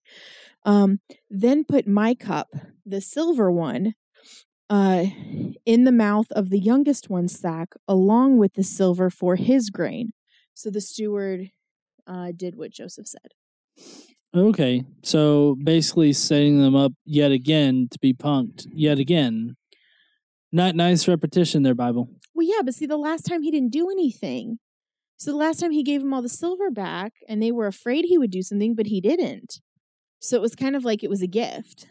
um 0.65 1.00
then 1.30 1.63
put 1.63 1.88
my 1.88 2.13
cup 2.13 2.50
the 2.86 3.00
silver 3.00 3.50
one 3.50 3.93
uh 4.70 5.06
in 5.65 5.86
the 5.86 5.91
mouth 5.93 6.28
of 6.32 6.50
the 6.50 6.60
youngest 6.60 7.10
one's 7.10 7.39
sack 7.39 7.70
along 7.88 8.38
with 8.38 8.54
the 8.56 8.63
silver 8.63 9.10
for 9.10 9.38
his 9.38 9.70
grain 9.70 10.12
so 10.58 10.70
the 10.72 10.82
steward 10.82 11.52
uh 12.08 12.32
did 12.36 12.56
what 12.56 12.72
joseph 12.72 13.08
said 13.08 13.32
Okay. 14.36 14.84
So 15.04 15.56
basically, 15.63 16.12
setting 16.13 16.62
them 16.62 16.76
up 16.76 16.91
yet 17.06 17.32
again 17.32 17.88
to 17.91 17.98
be 18.00 18.13
punked 18.13 18.67
yet 18.74 19.00
again. 19.00 19.56
Not 20.52 20.76
nice 20.76 21.08
repetition 21.08 21.63
there, 21.63 21.74
Bible. 21.74 22.10
well 22.36 22.46
yeah 22.48 22.62
but 22.63 22.76
see 22.76 22.86
the 22.86 22.98
last 22.98 23.22
time 23.26 23.41
he 23.41 23.52
didn't 23.52 23.72
do 23.72 23.89
anything 23.89 24.60
so 25.17 25.32
the 25.32 25.38
last 25.38 25.60
time 25.60 25.72
he 25.72 25.82
gave 25.82 26.02
him 26.02 26.13
all 26.13 26.22
the 26.22 26.30
silver 26.30 26.70
back 26.70 27.13
and 27.28 27.41
they 27.41 27.52
were 27.52 27.67
afraid 27.67 28.06
he 28.06 28.17
would 28.17 28.30
do 28.30 28.41
something 28.43 28.76
but 28.76 28.86
he 28.88 29.00
didn't 29.02 29.60
so 30.20 30.36
it 30.36 30.41
was 30.41 30.56
kind 30.56 30.76
of 30.76 30.84
like 30.86 31.04
it 31.04 31.10
was 31.10 31.22
a 31.22 31.28
gift 31.28 31.88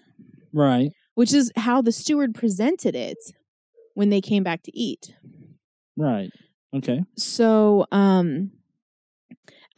Right. 0.53 0.91
which 1.15 1.33
is 1.33 1.51
how 1.57 1.81
the 1.83 1.93
steward 1.93 2.35
presented 2.35 2.95
it 2.95 3.19
when 3.95 4.11
they 4.11 4.21
came 4.21 4.43
back 4.43 4.63
to 4.65 4.77
eat. 4.79 5.15
Right. 5.97 6.31
Okay. 6.75 7.03
So, 7.17 7.87
um, 7.93 8.51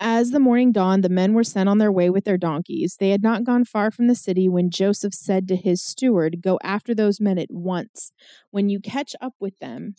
as 0.01 0.31
the 0.31 0.40
morning 0.40 0.70
dawned, 0.70 1.03
the 1.03 1.09
men 1.09 1.35
were 1.35 1.44
sent 1.44 1.68
on 1.68 1.79
their 1.79 1.90
way 1.90 2.09
with 2.09 2.24
their 2.24 2.38
donkeys. 2.38 2.96
They 2.98 3.11
had 3.11 3.22
not 3.22 3.44
gone 3.44 3.64
far 3.64 3.90
from 3.90 4.07
the 4.07 4.14
city 4.14 4.48
when 4.48 4.70
Joseph 4.70 5.12
said 5.12 5.48
to 5.48 5.57
his 5.57 5.83
steward, 5.83 6.40
Go 6.40 6.59
after 6.62 6.94
those 6.94 7.20
men 7.20 7.38
at 7.38 7.51
once. 7.51 8.12
When 8.51 8.68
you 8.68 8.79
catch 8.81 9.16
up 9.20 9.35
with 9.40 9.59
them, 9.59 9.96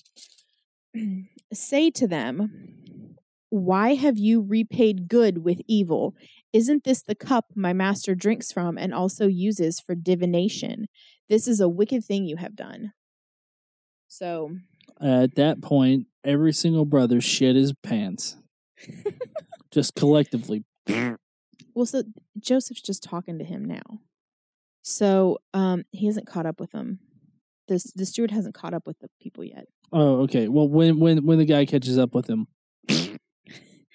say 1.54 1.92
to 1.92 2.08
them, 2.08 3.16
Why 3.50 3.96
have 3.96 4.18
you 4.18 4.42
repaid 4.42 5.10
good 5.10 5.44
with 5.44 5.62
evil? 5.68 6.16
Isn't 6.54 6.86
this 6.86 7.04
the 7.04 7.16
cup 7.16 7.48
my 7.54 7.74
master 7.74 8.16
drinks 8.16 8.54
from 8.54 8.78
and 8.78 8.94
also 8.94 9.28
uses 9.28 9.82
for 9.82 9.96
divination? 9.96 10.88
This 11.28 11.46
is 11.46 11.60
a 11.60 11.70
wicked 11.70 12.06
thing 12.06 12.26
you 12.26 12.38
have 12.38 12.56
done. 12.56 12.94
So, 14.08 14.56
At 15.02 15.36
that 15.36 15.62
point, 15.62 16.08
every 16.24 16.54
single 16.54 16.86
brother 16.86 17.22
shit 17.22 17.56
his 17.56 17.74
pants. 17.84 18.38
Just 19.72 19.96
collectively. 19.96 20.64
well, 20.88 21.86
so 21.86 22.04
Joseph's 22.40 22.82
just 22.82 23.04
talking 23.04 23.38
to 23.38 23.46
him 23.46 23.66
now. 23.66 24.00
So 24.82 25.38
um, 25.54 25.84
he 25.92 26.08
hasn't 26.08 26.26
caught 26.26 26.48
up 26.48 26.60
with 26.60 26.72
them. 26.72 27.00
This 27.68 27.84
the 27.94 28.08
steward 28.08 28.32
hasn't 28.32 28.56
caught 28.56 28.74
up 28.74 28.88
with 28.88 28.98
the 29.00 29.10
people 29.22 29.44
yet. 29.44 29.66
Oh, 29.92 30.22
okay. 30.22 30.48
Well, 30.48 30.68
when 30.68 31.00
when 31.00 31.24
when 31.26 31.38
the 31.38 31.46
guy 31.46 31.66
catches 31.66 32.00
up 32.00 32.16
with 32.16 32.28
him, 32.28 32.48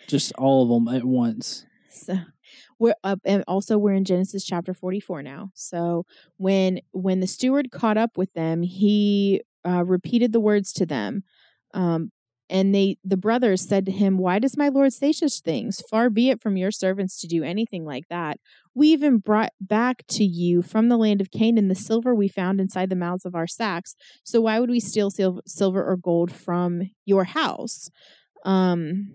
just 0.07 0.33
all 0.39 0.63
of 0.63 0.69
them 0.69 0.95
at 0.95 1.05
once. 1.05 1.67
So 1.91 2.17
we're 2.79 2.95
up, 3.03 3.19
and 3.25 3.43
also 3.49 3.77
we're 3.79 3.95
in 3.95 4.05
Genesis 4.05 4.45
chapter 4.45 4.75
forty 4.75 5.01
four 5.01 5.23
now. 5.23 5.51
So 5.55 6.07
when 6.37 6.81
when 6.93 7.19
the 7.19 7.27
steward 7.27 7.73
caught 7.73 7.97
up 7.97 8.17
with 8.17 8.33
them, 8.35 8.63
he 8.63 9.43
uh, 9.67 9.85
repeated 9.85 10.33
the 10.33 10.41
words 10.41 10.73
to 10.75 10.87
them. 10.87 11.23
Um, 11.73 12.11
and 12.51 12.75
they 12.75 12.99
the 13.03 13.17
brothers 13.17 13.67
said 13.67 13.87
to 13.87 13.93
him, 13.93 14.19
Why 14.19 14.39
does 14.39 14.57
my 14.57 14.69
Lord 14.69 14.93
say 14.93 15.13
such 15.13 15.41
things? 15.41 15.83
Far 15.91 16.11
be 16.11 16.29
it 16.29 16.43
from 16.43 16.57
your 16.57 16.71
servants 16.71 17.19
to 17.21 17.27
do 17.27 17.43
anything 17.43 17.85
like 17.85 18.05
that. 18.11 18.39
We 18.75 18.89
even 18.89 19.19
brought 19.19 19.53
back 19.61 20.07
to 20.09 20.25
you 20.25 20.61
from 20.61 20.89
the 20.89 20.99
land 20.99 21.21
of 21.21 21.31
Canaan 21.31 21.69
the 21.69 21.75
silver 21.75 22.15
we 22.15 22.29
found 22.29 22.61
inside 22.61 22.91
the 22.91 22.97
mouths 22.97 23.25
of 23.25 23.35
our 23.35 23.47
sacks. 23.47 23.95
So 24.25 24.43
why 24.43 24.61
would 24.61 24.71
we 24.71 24.81
steal 24.81 25.11
sil- 25.11 25.43
silver 25.47 25.83
or 25.83 25.97
gold 25.97 26.31
from 26.31 26.83
your 27.07 27.25
house? 27.25 27.89
Um, 28.45 29.11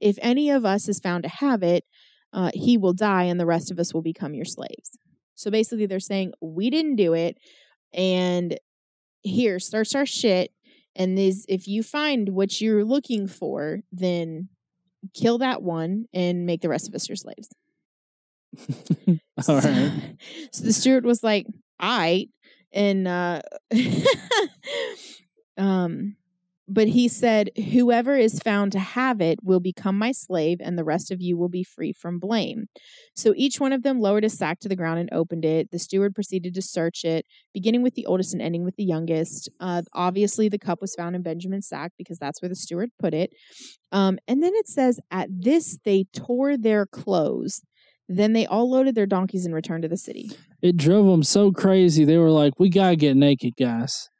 if 0.00 0.16
any 0.22 0.50
of 0.50 0.64
us 0.64 0.88
is 0.88 1.00
found 1.00 1.24
to 1.24 1.28
have 1.28 1.62
it, 1.62 1.84
uh, 2.32 2.50
he 2.54 2.76
will 2.76 2.92
die, 2.92 3.24
and 3.24 3.38
the 3.38 3.46
rest 3.46 3.70
of 3.70 3.78
us 3.78 3.92
will 3.92 4.02
become 4.02 4.34
your 4.34 4.44
slaves. 4.44 4.98
So 5.34 5.50
basically, 5.50 5.86
they're 5.86 6.00
saying, 6.00 6.32
We 6.40 6.70
didn't 6.70 6.96
do 6.96 7.14
it, 7.14 7.36
and 7.92 8.56
here, 9.24 9.58
starts 9.58 9.94
our 9.94 10.06
shit 10.06 10.52
and 10.96 11.18
these 11.18 11.44
if 11.48 11.66
you 11.68 11.82
find 11.82 12.30
what 12.30 12.60
you're 12.60 12.84
looking 12.84 13.26
for 13.26 13.80
then 13.92 14.48
kill 15.12 15.38
that 15.38 15.62
one 15.62 16.06
and 16.14 16.46
make 16.46 16.60
the 16.60 16.68
rest 16.68 16.88
of 16.88 16.94
us 16.94 17.08
your 17.08 17.16
slaves 17.16 17.48
all 19.48 19.60
right. 19.60 20.16
so 20.52 20.64
the 20.64 20.72
steward 20.72 21.04
was 21.04 21.22
like 21.22 21.46
i 21.80 22.28
and 22.72 23.08
uh 23.08 23.40
um 25.58 26.16
but 26.66 26.88
he 26.88 27.08
said, 27.08 27.50
Whoever 27.72 28.16
is 28.16 28.38
found 28.40 28.72
to 28.72 28.78
have 28.78 29.20
it 29.20 29.38
will 29.42 29.60
become 29.60 29.98
my 29.98 30.12
slave, 30.12 30.58
and 30.60 30.78
the 30.78 30.84
rest 30.84 31.10
of 31.10 31.20
you 31.20 31.36
will 31.36 31.48
be 31.48 31.64
free 31.64 31.92
from 31.92 32.18
blame. 32.18 32.66
So 33.14 33.34
each 33.36 33.60
one 33.60 33.72
of 33.72 33.82
them 33.82 34.00
lowered 34.00 34.22
his 34.22 34.36
sack 34.36 34.60
to 34.60 34.68
the 34.68 34.76
ground 34.76 34.98
and 35.00 35.12
opened 35.12 35.44
it. 35.44 35.70
The 35.70 35.78
steward 35.78 36.14
proceeded 36.14 36.54
to 36.54 36.62
search 36.62 37.04
it, 37.04 37.26
beginning 37.52 37.82
with 37.82 37.94
the 37.94 38.06
oldest 38.06 38.32
and 38.32 38.42
ending 38.42 38.64
with 38.64 38.76
the 38.76 38.84
youngest. 38.84 39.48
Uh, 39.60 39.82
obviously, 39.92 40.48
the 40.48 40.58
cup 40.58 40.80
was 40.80 40.94
found 40.94 41.14
in 41.14 41.22
Benjamin's 41.22 41.68
sack 41.68 41.92
because 41.98 42.18
that's 42.18 42.40
where 42.40 42.48
the 42.48 42.54
steward 42.54 42.90
put 42.98 43.14
it. 43.14 43.30
Um, 43.92 44.18
and 44.26 44.42
then 44.42 44.52
it 44.54 44.68
says, 44.68 45.00
At 45.10 45.28
this 45.30 45.78
they 45.84 46.06
tore 46.14 46.56
their 46.56 46.86
clothes. 46.86 47.60
Then 48.08 48.32
they 48.34 48.46
all 48.46 48.70
loaded 48.70 48.94
their 48.94 49.06
donkeys 49.06 49.46
and 49.46 49.54
returned 49.54 49.82
to 49.82 49.88
the 49.88 49.96
city. 49.96 50.30
It 50.60 50.76
drove 50.76 51.06
them 51.06 51.22
so 51.22 51.52
crazy. 51.52 52.04
They 52.04 52.18
were 52.18 52.30
like, 52.30 52.58
"We 52.58 52.68
gotta 52.68 52.96
get 52.96 53.16
naked, 53.16 53.54
guys." 53.58 54.10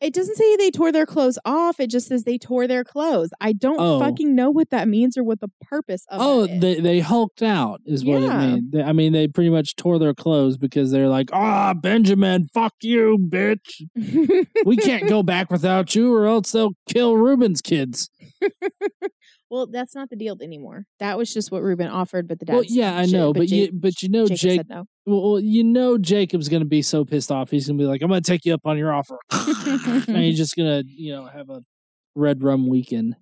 It 0.00 0.12
doesn't 0.12 0.36
say 0.36 0.56
they 0.56 0.70
tore 0.70 0.92
their 0.92 1.06
clothes 1.06 1.38
off. 1.46 1.80
It 1.80 1.88
just 1.90 2.08
says 2.08 2.24
they 2.24 2.36
tore 2.36 2.66
their 2.66 2.84
clothes. 2.84 3.30
I 3.40 3.52
don't 3.54 3.80
Oh. 3.80 3.98
fucking 3.98 4.34
know 4.34 4.50
what 4.50 4.68
that 4.70 4.88
means 4.88 5.16
or 5.16 5.24
what 5.24 5.40
the 5.40 5.48
purpose 5.62 6.04
of 6.10 6.20
Oh, 6.20 6.46
they 6.46 6.80
they 6.80 7.00
hulked 7.00 7.42
out 7.42 7.80
is 7.86 8.04
what 8.04 8.20
Yeah. 8.20 8.42
it 8.42 8.52
means. 8.52 8.74
I 8.84 8.92
mean, 8.92 9.12
they 9.14 9.26
pretty 9.26 9.48
much 9.50 9.74
tore 9.76 9.98
their 9.98 10.12
clothes 10.12 10.58
because 10.58 10.90
they're 10.90 11.08
like, 11.08 11.30
"Ah, 11.32 11.72
Benjamin, 11.72 12.48
fuck 12.52 12.74
you, 12.82 13.16
bitch. 13.18 13.82
We 14.66 14.76
can't 14.76 15.08
go 15.08 15.22
back 15.22 15.50
without 15.50 15.94
you, 15.94 16.12
or 16.14 16.26
else 16.26 16.52
they'll 16.52 16.74
kill 16.88 17.16
Reuben's 17.16 17.62
kids." 17.62 18.10
well, 19.50 19.66
that's 19.66 19.94
not 19.94 20.10
the 20.10 20.16
deal 20.16 20.36
anymore. 20.42 20.86
That 20.98 21.16
was 21.18 21.32
just 21.32 21.50
what 21.52 21.62
Reuben 21.62 21.88
offered, 21.88 22.26
but 22.28 22.38
the 22.38 22.44
dad. 22.46 22.54
well, 22.54 22.64
yeah, 22.66 22.96
I 22.96 23.06
know, 23.06 23.32
but, 23.32 23.48
Ja- 23.48 23.56
you 23.56 23.70
but 23.72 24.02
you 24.02 24.08
know, 24.08 24.26
Jacob 24.26 24.38
Jake. 24.40 24.68
no. 24.68 24.84
Well, 25.06 25.32
well, 25.32 25.40
you 25.40 25.62
know, 25.62 25.98
Jacob's 25.98 26.48
gonna 26.48 26.64
be 26.64 26.82
so 26.82 27.04
pissed 27.04 27.30
off. 27.30 27.50
He's 27.50 27.66
gonna 27.66 27.78
be 27.78 27.84
like, 27.84 28.02
"I'm 28.02 28.08
gonna 28.08 28.20
take 28.20 28.44
you 28.44 28.54
up 28.54 28.62
on 28.64 28.76
your 28.76 28.92
offer," 28.92 29.18
and 29.30 30.16
he's 30.16 30.36
just 30.36 30.56
gonna, 30.56 30.82
you 30.86 31.12
know, 31.12 31.26
have 31.26 31.48
a 31.50 31.62
red 32.14 32.42
rum 32.42 32.68
weekend. 32.68 33.16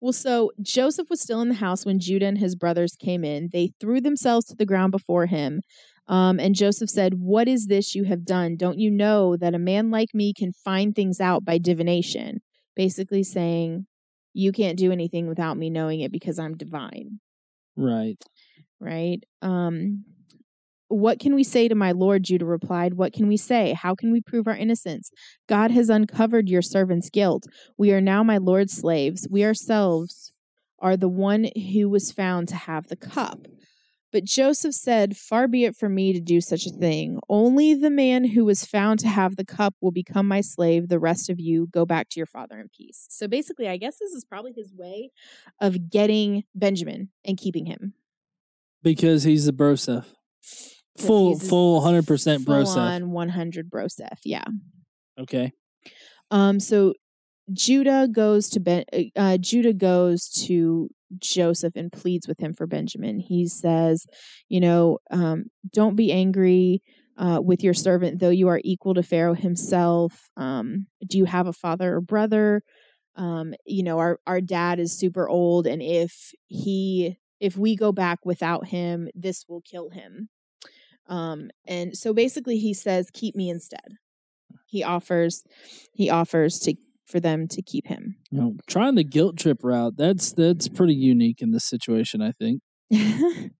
Well, 0.00 0.12
so 0.12 0.50
Joseph 0.60 1.08
was 1.10 1.20
still 1.20 1.40
in 1.42 1.48
the 1.48 1.54
house 1.54 1.86
when 1.86 2.00
Judah 2.00 2.26
and 2.26 2.36
his 2.36 2.56
brothers 2.56 2.96
came 2.98 3.22
in. 3.22 3.50
They 3.52 3.70
threw 3.80 4.00
themselves 4.00 4.46
to 4.46 4.56
the 4.56 4.66
ground 4.66 4.90
before 4.90 5.26
him. 5.26 5.60
Um, 6.08 6.40
and 6.40 6.56
Joseph 6.56 6.90
said, 6.90 7.14
What 7.18 7.46
is 7.46 7.66
this 7.66 7.94
you 7.94 8.02
have 8.04 8.24
done? 8.24 8.56
Don't 8.56 8.80
you 8.80 8.90
know 8.90 9.36
that 9.36 9.54
a 9.54 9.60
man 9.60 9.92
like 9.92 10.08
me 10.12 10.32
can 10.36 10.52
find 10.52 10.92
things 10.92 11.20
out 11.20 11.44
by 11.44 11.58
divination? 11.58 12.40
Basically 12.74 13.22
saying, 13.22 13.86
You 14.34 14.52
can't 14.52 14.78
do 14.78 14.92
anything 14.92 15.28
without 15.28 15.56
me 15.56 15.70
knowing 15.70 16.00
it 16.00 16.12
because 16.12 16.38
I'm 16.38 16.56
divine. 16.56 17.20
Right. 17.76 18.22
right? 18.80 19.22
Um, 19.40 20.04
what 20.88 21.18
can 21.18 21.34
we 21.34 21.42
say 21.42 21.68
to 21.68 21.74
my 21.74 21.92
Lord? 21.92 22.22
Judah 22.22 22.44
replied, 22.44 22.94
What 22.94 23.12
can 23.12 23.26
we 23.26 23.36
say? 23.36 23.72
How 23.72 23.94
can 23.94 24.12
we 24.12 24.20
prove 24.20 24.46
our 24.46 24.56
innocence? 24.56 25.10
God 25.48 25.70
has 25.70 25.88
uncovered 25.88 26.48
your 26.48 26.62
servant's 26.62 27.08
guilt. 27.08 27.46
We 27.78 27.92
are 27.92 28.00
now 28.00 28.22
my 28.22 28.38
Lord's 28.38 28.74
slaves. 28.74 29.26
We 29.30 29.44
ourselves 29.44 30.32
are 30.80 30.96
the 30.96 31.08
one 31.08 31.48
who 31.72 31.88
was 31.88 32.12
found 32.12 32.48
to 32.48 32.56
have 32.56 32.88
the 32.88 32.96
cup. 32.96 33.46
But 34.12 34.24
Joseph 34.24 34.74
said, 34.74 35.16
Far 35.16 35.48
be 35.48 35.64
it 35.64 35.74
from 35.74 35.94
me 35.94 36.12
to 36.12 36.20
do 36.20 36.40
such 36.40 36.66
a 36.66 36.70
thing. 36.70 37.18
Only 37.30 37.74
the 37.74 37.90
man 37.90 38.24
who 38.24 38.44
was 38.44 38.64
found 38.64 39.00
to 39.00 39.08
have 39.08 39.36
the 39.36 39.44
cup 39.44 39.74
will 39.80 39.90
become 39.90 40.28
my 40.28 40.42
slave. 40.42 40.88
The 40.88 40.98
rest 40.98 41.30
of 41.30 41.40
you 41.40 41.66
go 41.68 41.86
back 41.86 42.10
to 42.10 42.20
your 42.20 42.26
father 42.26 42.60
in 42.60 42.68
peace. 42.68 43.06
So 43.08 43.26
basically, 43.26 43.68
I 43.68 43.78
guess 43.78 43.98
this 43.98 44.12
is 44.12 44.24
probably 44.24 44.52
his 44.52 44.72
way 44.74 45.10
of 45.60 45.88
getting 45.90 46.44
Benjamin 46.54 47.08
and 47.24 47.38
keeping 47.38 47.64
him. 47.64 47.94
Because 48.82 49.22
he's 49.22 49.46
the 49.46 49.52
broseph. 49.52 50.04
Full, 50.98 51.38
full, 51.38 51.80
hundred 51.80 52.06
percent 52.06 52.44
full 52.44 52.68
on 52.68 53.10
100 53.12 53.70
broseph 53.70 54.18
yeah 54.24 54.44
Okay. 55.18 55.52
um 56.30 56.60
so 56.60 56.92
judah 57.50 58.08
goes 58.12 58.50
to 58.50 58.60
ben 58.60 58.84
uh, 58.92 59.02
uh, 59.16 59.36
judah 59.38 59.72
goes 59.72 60.28
to 60.28 60.90
joseph 61.18 61.74
and 61.76 61.92
pleads 61.92 62.26
with 62.28 62.38
him 62.40 62.52
for 62.52 62.66
benjamin. 62.66 63.18
He 63.18 63.46
says 63.46 64.06
you 64.48 64.60
know 64.60 64.98
um 65.10 65.44
don't 65.72 65.96
be 65.96 66.12
angry 66.12 66.82
uh, 67.18 67.40
with 67.42 67.62
your 67.62 67.74
servant 67.74 68.18
though 68.18 68.30
you 68.30 68.48
are 68.48 68.60
equal 68.64 68.94
to 68.94 69.02
pharaoh 69.02 69.34
himself. 69.34 70.28
Um 70.36 70.86
do 71.06 71.18
you 71.18 71.24
have 71.24 71.46
a 71.46 71.52
father 71.52 71.96
or 71.96 72.00
brother? 72.00 72.62
Um 73.16 73.54
you 73.66 73.82
know 73.82 73.98
our 73.98 74.18
our 74.26 74.40
dad 74.40 74.80
is 74.80 74.98
super 74.98 75.28
old 75.28 75.66
and 75.66 75.82
if 75.82 76.32
he 76.46 77.18
if 77.40 77.56
we 77.56 77.76
go 77.76 77.92
back 77.92 78.20
without 78.24 78.66
him 78.66 79.08
this 79.14 79.44
will 79.48 79.60
kill 79.62 79.90
him. 79.90 80.28
Um 81.08 81.50
and 81.66 81.96
so 81.96 82.14
basically 82.14 82.58
he 82.58 82.74
says 82.74 83.10
keep 83.12 83.36
me 83.36 83.50
instead. 83.50 83.96
He 84.66 84.82
offers 84.82 85.44
he 85.92 86.08
offers 86.08 86.58
to 86.60 86.74
for 87.12 87.20
them 87.20 87.46
to 87.48 87.62
keep 87.62 87.86
him. 87.86 88.16
You 88.30 88.40
know, 88.40 88.56
trying 88.66 88.96
the 88.96 89.04
guilt 89.04 89.36
trip 89.36 89.62
route, 89.62 89.96
that's 89.96 90.32
that's 90.32 90.68
pretty 90.68 90.94
unique 90.94 91.42
in 91.42 91.52
this 91.52 91.64
situation, 91.64 92.22
I 92.22 92.32
think. 92.32 92.62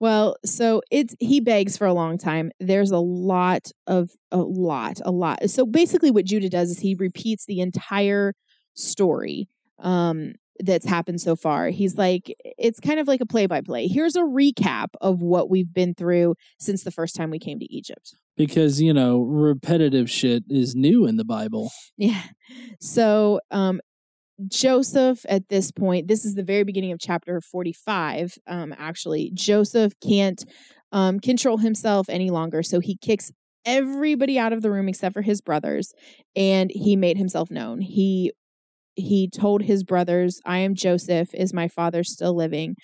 well 0.00 0.36
so 0.44 0.80
it's 0.90 1.16
he 1.18 1.40
begs 1.40 1.76
for 1.76 1.86
a 1.86 1.94
long 1.94 2.18
time. 2.18 2.52
There's 2.60 2.90
a 2.90 2.98
lot 2.98 3.70
of 3.86 4.10
a 4.30 4.38
lot 4.38 5.00
a 5.04 5.10
lot. 5.10 5.50
So 5.50 5.66
basically 5.66 6.10
what 6.10 6.26
judah 6.26 6.48
does 6.48 6.70
is 6.70 6.78
he 6.78 6.94
repeats 6.94 7.46
the 7.46 7.60
entire 7.60 8.34
story. 8.74 9.48
Um 9.78 10.34
that's 10.60 10.86
happened 10.86 11.20
so 11.20 11.34
far 11.36 11.68
he's 11.68 11.96
like 11.96 12.34
it's 12.44 12.80
kind 12.80 13.00
of 13.00 13.08
like 13.08 13.20
a 13.20 13.26
play 13.26 13.46
by 13.46 13.60
play 13.60 13.86
here's 13.86 14.16
a 14.16 14.22
recap 14.22 14.88
of 15.00 15.22
what 15.22 15.50
we've 15.50 15.72
been 15.72 15.94
through 15.94 16.34
since 16.58 16.84
the 16.84 16.90
first 16.90 17.14
time 17.16 17.30
we 17.30 17.38
came 17.38 17.58
to 17.58 17.72
egypt 17.72 18.14
Because, 18.36 18.80
you 18.80 18.94
know, 18.94 19.20
repetitive 19.20 20.10
shit 20.10 20.44
is 20.48 20.74
new 20.74 21.06
in 21.06 21.16
the 21.16 21.24
Bible. 21.24 21.70
Yeah. 21.98 22.22
So 22.80 23.40
um 23.50 23.80
Joseph 24.48 25.26
at 25.28 25.48
this 25.48 25.70
point, 25.70 26.08
this 26.08 26.24
is 26.24 26.34
the 26.34 26.42
very 26.42 26.64
beginning 26.64 26.92
of 26.92 26.98
chapter 26.98 27.40
45. 27.40 28.38
Um, 28.46 28.74
actually, 28.78 29.30
Joseph 29.34 29.92
can't 30.00 30.42
um 30.92 31.20
control 31.20 31.58
himself 31.58 32.08
any 32.08 32.30
longer. 32.30 32.62
So 32.62 32.80
he 32.80 32.96
kicks 32.96 33.30
everybody 33.66 34.38
out 34.38 34.52
of 34.54 34.62
the 34.62 34.70
room 34.70 34.88
except 34.88 35.12
for 35.12 35.22
his 35.22 35.40
brothers, 35.42 35.92
and 36.34 36.70
he 36.72 36.96
made 36.96 37.18
himself 37.18 37.50
known. 37.50 37.80
He 37.80 38.32
he 39.00 39.28
told 39.28 39.62
his 39.62 39.84
brothers, 39.84 40.40
I 40.44 40.58
am 40.58 40.74
Joseph, 40.74 41.34
is 41.34 41.52
my 41.52 41.68
father 41.68 42.04
still 42.04 42.34
living? 42.34 42.76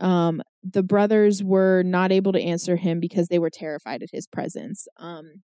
Um, 0.00 0.42
the 0.62 0.82
brothers 0.82 1.42
were 1.42 1.82
not 1.82 2.12
able 2.12 2.32
to 2.32 2.40
answer 2.40 2.76
him 2.76 3.00
because 3.00 3.28
they 3.28 3.38
were 3.38 3.50
terrified 3.50 4.02
at 4.02 4.08
his 4.12 4.26
presence. 4.26 4.86
Um 4.98 5.42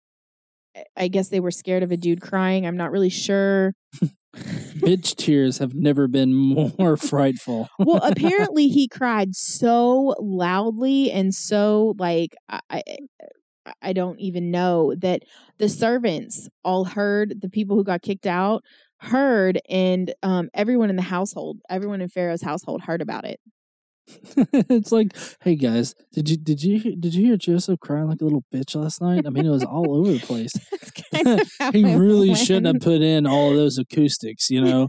I- 0.96 1.08
guess 1.08 1.30
they 1.30 1.40
were 1.40 1.52
scared 1.52 1.84
of 1.84 1.92
a 1.92 1.98
dude 1.98 2.22
crying. 2.22 2.66
I'm 2.68 2.78
not 2.78 2.92
really 2.92 3.10
sure. 3.10 3.74
Bitch 4.36 5.16
tears 5.16 5.58
have 5.58 5.74
never 5.74 6.08
been 6.08 6.34
more 6.34 6.98
frightful. 6.98 7.68
well, 7.80 8.00
apparently 8.04 8.68
he 8.68 8.88
cried 8.88 9.36
so 9.36 10.14
loudly 10.20 11.12
and 11.12 11.34
so 11.34 11.96
like 11.98 12.36
I 12.50 12.84
I 13.82 13.94
don't 13.94 14.20
even 14.20 14.52
know 14.52 14.94
that 15.00 15.24
the 15.58 15.68
servants 15.68 16.48
all 16.64 16.86
heard 16.86 17.42
the 17.42 17.50
people 17.50 17.76
who 17.76 17.84
got 17.84 18.02
kicked 18.02 18.28
out 18.28 18.64
heard 19.00 19.60
and 19.70 20.14
um 20.24 20.50
everyone 20.54 20.90
in 20.90 20.96
the 20.96 21.02
household 21.02 21.60
everyone 21.70 22.02
in 22.02 22.10
Pharaoh's 22.10 22.42
household 22.42 22.82
heard 22.82 23.02
about 23.02 23.26
it 23.26 23.40
it's 24.54 24.94
like, 24.94 25.18
hey 25.42 25.56
guys, 25.56 25.94
did 26.14 26.30
you 26.30 26.38
did 26.38 26.64
you 26.64 26.96
did 26.96 27.14
you 27.14 27.26
hear 27.26 27.36
Joseph 27.36 27.80
crying 27.82 28.08
like 28.08 28.22
a 28.22 28.24
little 28.24 28.46
bitch 28.54 28.74
last 28.74 29.02
night? 29.02 29.26
I 29.28 29.30
mean, 29.30 29.46
it 29.46 29.50
was 29.50 29.66
all 29.66 29.96
over 29.98 30.14
the 30.14 30.26
place. 30.26 30.54
He 31.74 31.84
really 31.84 32.36
shouldn't 32.36 32.68
have 32.68 32.82
put 32.82 33.02
in 33.02 33.28
all 33.28 33.50
of 33.50 33.58
those 33.58 33.78
acoustics, 33.78 34.50
you 34.50 34.62
know. 34.62 34.88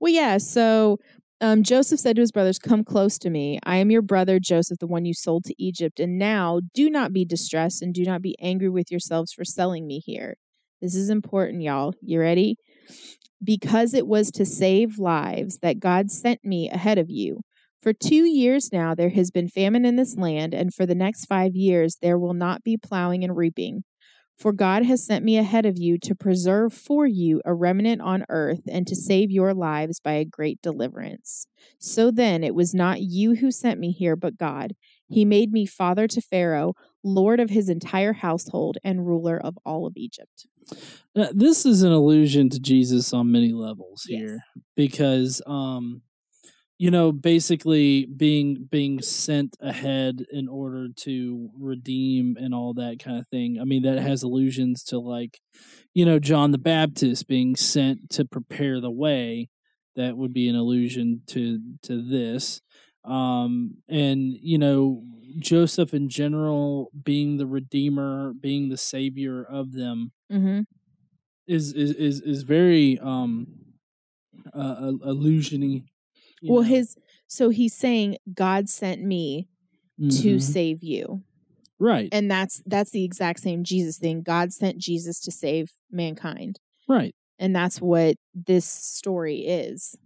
Well, 0.00 0.12
yeah. 0.12 0.38
So 0.38 0.98
um, 1.40 1.62
Joseph 1.62 2.00
said 2.00 2.16
to 2.16 2.20
his 2.20 2.32
brothers, 2.32 2.58
Come 2.58 2.84
close 2.84 3.18
to 3.18 3.30
me. 3.30 3.58
I 3.64 3.76
am 3.76 3.90
your 3.90 4.02
brother 4.02 4.38
Joseph, 4.38 4.78
the 4.78 4.86
one 4.86 5.04
you 5.04 5.14
sold 5.14 5.44
to 5.44 5.54
Egypt. 5.62 6.00
And 6.00 6.18
now 6.18 6.60
do 6.74 6.90
not 6.90 7.12
be 7.12 7.24
distressed 7.24 7.82
and 7.82 7.94
do 7.94 8.04
not 8.04 8.22
be 8.22 8.36
angry 8.40 8.68
with 8.68 8.90
yourselves 8.90 9.32
for 9.32 9.44
selling 9.44 9.86
me 9.86 10.00
here. 10.00 10.36
This 10.82 10.94
is 10.94 11.10
important, 11.10 11.62
y'all. 11.62 11.94
You 12.02 12.20
ready? 12.20 12.56
Because 13.42 13.94
it 13.94 14.06
was 14.06 14.30
to 14.32 14.46
save 14.46 14.98
lives 14.98 15.58
that 15.58 15.80
God 15.80 16.10
sent 16.10 16.44
me 16.44 16.70
ahead 16.70 16.98
of 16.98 17.10
you. 17.10 17.42
For 17.82 17.92
two 17.92 18.24
years 18.24 18.72
now, 18.72 18.94
there 18.94 19.10
has 19.10 19.30
been 19.30 19.48
famine 19.48 19.84
in 19.84 19.96
this 19.96 20.16
land, 20.16 20.54
and 20.54 20.72
for 20.72 20.86
the 20.86 20.94
next 20.94 21.26
five 21.26 21.54
years, 21.54 21.98
there 22.00 22.18
will 22.18 22.32
not 22.32 22.64
be 22.64 22.78
plowing 22.78 23.22
and 23.24 23.36
reaping. 23.36 23.84
For 24.38 24.52
God 24.52 24.84
has 24.84 25.04
sent 25.04 25.24
me 25.24 25.36
ahead 25.36 25.64
of 25.64 25.78
you 25.78 25.98
to 25.98 26.14
preserve 26.14 26.72
for 26.72 27.06
you 27.06 27.40
a 27.44 27.54
remnant 27.54 28.00
on 28.00 28.24
earth 28.28 28.62
and 28.68 28.86
to 28.86 28.96
save 28.96 29.30
your 29.30 29.54
lives 29.54 30.00
by 30.00 30.14
a 30.14 30.24
great 30.24 30.60
deliverance. 30.62 31.46
So 31.78 32.10
then, 32.10 32.42
it 32.42 32.54
was 32.54 32.74
not 32.74 33.02
you 33.02 33.36
who 33.36 33.50
sent 33.50 33.78
me 33.78 33.92
here, 33.92 34.16
but 34.16 34.38
God. 34.38 34.72
He 35.08 35.24
made 35.24 35.52
me 35.52 35.66
father 35.66 36.08
to 36.08 36.20
Pharaoh, 36.20 36.74
lord 37.02 37.40
of 37.40 37.50
his 37.50 37.68
entire 37.68 38.12
household, 38.14 38.78
and 38.82 39.06
ruler 39.06 39.38
of 39.38 39.58
all 39.64 39.86
of 39.86 39.94
Egypt. 39.96 40.46
Uh, 41.14 41.28
This 41.32 41.66
is 41.66 41.82
an 41.82 41.92
allusion 41.92 42.48
to 42.50 42.58
Jesus 42.60 43.12
on 43.12 43.30
many 43.30 43.52
levels 43.52 44.04
Yes. 44.08 44.20
here 44.20 44.38
because 44.76 45.42
um 45.46 46.02
you 46.78 46.90
know 46.90 47.12
basically 47.12 48.06
being 48.06 48.66
being 48.70 49.00
sent 49.02 49.56
ahead 49.60 50.24
in 50.32 50.48
order 50.48 50.88
to 50.96 51.50
redeem 51.58 52.36
and 52.40 52.54
all 52.54 52.74
that 52.74 52.98
kind 52.98 53.18
of 53.18 53.28
thing. 53.28 53.58
I 53.60 53.64
mean 53.64 53.82
that 53.82 53.98
has 53.98 54.22
allusions 54.22 54.82
to 54.84 54.98
like 54.98 55.38
you 55.92 56.04
know 56.04 56.18
John 56.18 56.50
the 56.50 56.58
Baptist 56.58 57.28
being 57.28 57.54
sent 57.56 58.10
to 58.10 58.24
prepare 58.24 58.80
the 58.80 58.90
way. 58.90 59.50
That 59.96 60.16
would 60.16 60.32
be 60.32 60.48
an 60.48 60.56
allusion 60.56 61.22
to 61.28 61.60
to 61.82 62.02
this. 62.02 62.60
Um 63.04 63.76
and 63.88 64.34
you 64.40 64.58
know 64.58 65.02
Joseph 65.38 65.92
in 65.94 66.08
general 66.08 66.90
being 67.02 67.36
the 67.38 67.46
redeemer, 67.46 68.32
being 68.40 68.68
the 68.68 68.76
savior 68.76 69.44
of 69.44 69.72
them 69.72 70.12
Mm-hmm. 70.32 70.60
is 71.46 71.72
is 71.72 71.92
is 71.92 72.20
is 72.20 72.42
very 72.44 72.98
um 73.00 73.46
uh, 74.52 74.92
illusiony. 75.06 75.84
Well, 76.42 76.62
his 76.62 76.96
so 77.26 77.48
he's 77.48 77.74
saying 77.74 78.18
God 78.32 78.68
sent 78.68 79.02
me 79.02 79.48
to 80.10 80.36
Mm-hmm. 80.36 80.38
save 80.38 80.82
you, 80.82 81.22
right, 81.78 82.08
and 82.12 82.30
that's 82.30 82.62
that's 82.66 82.90
the 82.90 83.04
exact 83.04 83.40
same 83.40 83.64
Jesus 83.64 83.98
thing. 83.98 84.22
God 84.22 84.52
sent 84.52 84.78
Jesus 84.78 85.20
to 85.20 85.30
save 85.30 85.70
mankind, 85.90 86.58
right, 86.88 87.14
and 87.38 87.54
that's 87.54 87.80
what 87.80 88.16
this 88.34 88.66
story 88.66 89.38
is. 89.46 89.96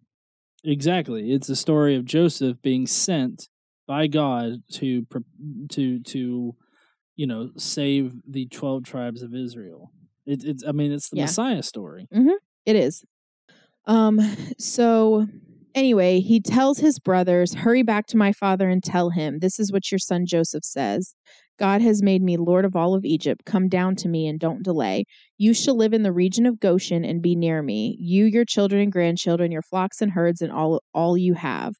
Exactly. 0.64 1.32
It's 1.32 1.48
a 1.48 1.56
story 1.56 1.96
of 1.96 2.04
Joseph 2.04 2.60
being 2.62 2.86
sent 2.86 3.48
by 3.86 4.06
God 4.06 4.62
to 4.74 5.06
to 5.70 6.00
to 6.00 6.54
you 7.16 7.26
know 7.26 7.50
save 7.56 8.14
the 8.28 8.46
twelve 8.46 8.84
tribes 8.84 9.22
of 9.22 9.34
Israel. 9.34 9.92
It, 10.26 10.44
it's 10.44 10.64
I 10.66 10.72
mean 10.72 10.92
it's 10.92 11.08
the 11.08 11.16
Yeah. 11.18 11.24
Messiah 11.24 11.62
story. 11.62 12.08
It 12.66 12.76
is. 12.76 13.04
Um, 13.86 14.20
so 14.58 15.26
anyway, 15.74 16.20
he 16.20 16.40
tells 16.40 16.78
his 16.78 16.98
brothers, 16.98 17.54
Hurry 17.54 17.82
back 17.82 18.06
to 18.08 18.16
my 18.18 18.32
father 18.32 18.68
and 18.68 18.82
tell 18.84 19.10
him, 19.10 19.38
This 19.38 19.58
is 19.58 19.72
what 19.72 19.90
your 19.90 19.98
son 19.98 20.26
Joseph 20.26 20.64
says. 20.64 21.14
God 21.58 21.82
has 21.82 22.02
made 22.02 22.22
me 22.22 22.36
Lord 22.36 22.64
of 22.64 22.76
all 22.76 22.94
of 22.94 23.04
Egypt. 23.04 23.44
Come 23.44 23.68
down 23.68 23.96
to 23.96 24.08
me 24.08 24.26
and 24.26 24.38
don't 24.38 24.62
delay. 24.62 25.04
You 25.36 25.52
shall 25.52 25.76
live 25.76 25.92
in 25.92 26.02
the 26.02 26.12
region 26.12 26.46
of 26.46 26.60
Goshen 26.60 27.04
and 27.04 27.20
be 27.20 27.34
near 27.34 27.62
me, 27.62 27.96
you, 28.00 28.24
your 28.24 28.44
children 28.44 28.80
and 28.80 28.92
grandchildren, 28.92 29.50
your 29.50 29.62
flocks 29.62 30.00
and 30.00 30.12
herds, 30.12 30.40
and 30.40 30.52
all, 30.52 30.82
all 30.94 31.18
you 31.18 31.34
have. 31.34 31.74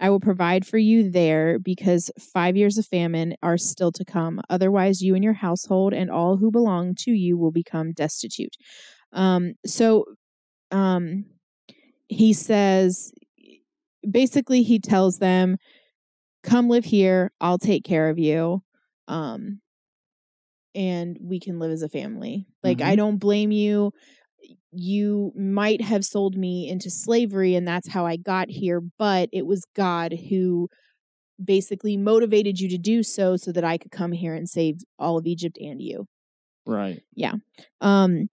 I 0.00 0.10
will 0.10 0.20
provide 0.20 0.66
for 0.66 0.78
you 0.78 1.10
there 1.10 1.58
because 1.58 2.10
five 2.32 2.56
years 2.56 2.76
of 2.76 2.86
famine 2.86 3.34
are 3.42 3.58
still 3.58 3.92
to 3.92 4.04
come. 4.04 4.40
Otherwise, 4.50 5.00
you 5.00 5.14
and 5.14 5.22
your 5.22 5.34
household 5.34 5.92
and 5.92 6.10
all 6.10 6.36
who 6.36 6.50
belong 6.50 6.94
to 7.00 7.12
you 7.12 7.38
will 7.38 7.52
become 7.52 7.92
destitute. 7.92 8.56
Um, 9.12 9.54
so 9.64 10.04
um, 10.70 11.24
he 12.08 12.32
says, 12.32 13.12
basically, 14.08 14.62
he 14.62 14.78
tells 14.78 15.18
them, 15.18 15.56
Come 16.42 16.70
live 16.70 16.86
here. 16.86 17.32
I'll 17.40 17.58
take 17.58 17.84
care 17.84 18.08
of 18.08 18.18
you. 18.18 18.62
Um, 19.10 19.60
and 20.74 21.18
we 21.20 21.40
can 21.40 21.58
live 21.58 21.72
as 21.72 21.82
a 21.82 21.88
family. 21.88 22.46
Like, 22.62 22.80
I 22.80 22.94
Mhm. 22.94 22.96
don't 22.96 23.16
blame 23.18 23.50
you. 23.50 23.92
You 24.72 25.32
might 25.34 25.82
have 25.82 26.04
sold 26.04 26.36
me 26.36 26.68
into 26.68 26.90
slavery, 26.90 27.56
and 27.56 27.66
that's 27.66 27.88
how 27.88 28.06
I 28.06 28.16
got 28.16 28.48
here, 28.48 28.80
but 28.98 29.28
it 29.32 29.46
was 29.46 29.64
God 29.74 30.12
who 30.12 30.68
basically 31.42 31.96
motivated 31.96 32.60
you 32.60 32.68
to 32.68 32.78
do 32.78 33.02
so 33.02 33.36
so 33.36 33.50
that 33.52 33.64
I 33.64 33.78
could 33.78 33.90
come 33.90 34.12
here 34.12 34.34
and 34.34 34.48
save 34.48 34.76
all 34.98 35.18
of 35.18 35.26
Egypt 35.26 35.58
and 35.60 35.82
you. 35.82 36.06
Right. 36.66 37.02
Yeah. 37.14 37.34
Um, 37.80 38.28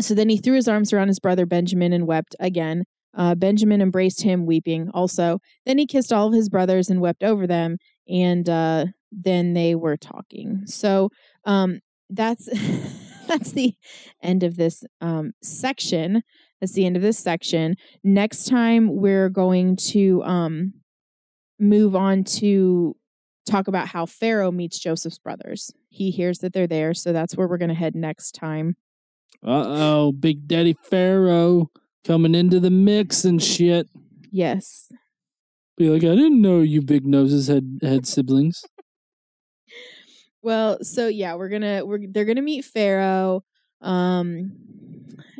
so 0.00 0.14
then 0.14 0.28
he 0.28 0.38
threw 0.38 0.54
his 0.54 0.68
arms 0.68 0.92
around 0.92 1.08
his 1.08 1.20
brother 1.20 1.46
Benjamin 1.46 1.92
and 1.92 2.06
wept 2.06 2.34
again. 2.40 2.84
Uh, 3.14 3.34
Benjamin 3.34 3.80
embraced 3.80 4.22
him, 4.22 4.44
weeping 4.44 4.90
also. 4.92 5.38
Then 5.64 5.78
he 5.78 5.86
kissed 5.86 6.12
all 6.12 6.28
of 6.28 6.34
his 6.34 6.48
brothers 6.48 6.90
and 6.90 7.00
wept 7.00 7.22
over 7.22 7.46
them, 7.46 7.78
and 8.08 8.48
uh, 8.48 8.86
then 9.12 9.54
they 9.54 9.74
were 9.74 9.96
talking. 9.96 10.62
So 10.66 11.10
um, 11.44 11.80
that's 12.10 12.46
that's 13.26 13.52
the 13.52 13.74
end 14.22 14.42
of 14.42 14.56
this 14.56 14.84
um, 15.00 15.32
section. 15.42 16.22
That's 16.60 16.72
the 16.72 16.86
end 16.86 16.96
of 16.96 17.02
this 17.02 17.18
section. 17.18 17.76
Next 18.02 18.44
time 18.44 18.96
we're 18.96 19.28
going 19.28 19.76
to 19.76 20.22
um, 20.24 20.74
move 21.58 21.94
on 21.94 22.24
to 22.24 22.96
talk 23.46 23.68
about 23.68 23.88
how 23.88 24.06
Pharaoh 24.06 24.50
meets 24.50 24.78
Joseph's 24.78 25.18
brothers. 25.18 25.70
He 25.88 26.10
hears 26.10 26.38
that 26.38 26.52
they're 26.52 26.66
there, 26.66 26.94
so 26.94 27.12
that's 27.12 27.36
where 27.36 27.46
we're 27.46 27.58
going 27.58 27.68
to 27.68 27.74
head 27.74 27.94
next 27.94 28.32
time. 28.32 28.76
Uh 29.46 29.64
oh, 29.66 30.12
Big 30.12 30.48
Daddy 30.48 30.74
Pharaoh 30.82 31.70
coming 32.04 32.34
into 32.34 32.58
the 32.58 32.70
mix 32.70 33.24
and 33.24 33.42
shit. 33.42 33.88
Yes. 34.30 34.90
Be 35.76 35.90
like, 35.90 36.02
I 36.04 36.14
didn't 36.14 36.40
know 36.40 36.60
you 36.60 36.80
big 36.80 37.06
noses 37.06 37.48
had 37.48 37.78
had 37.82 38.06
siblings. 38.06 38.64
Well, 40.46 40.78
so 40.84 41.08
yeah, 41.08 41.34
we're 41.34 41.48
gonna 41.48 41.84
we're 41.84 41.98
they're 42.08 42.24
gonna 42.24 42.40
meet 42.40 42.64
Pharaoh. 42.64 43.42
Um, 43.80 44.52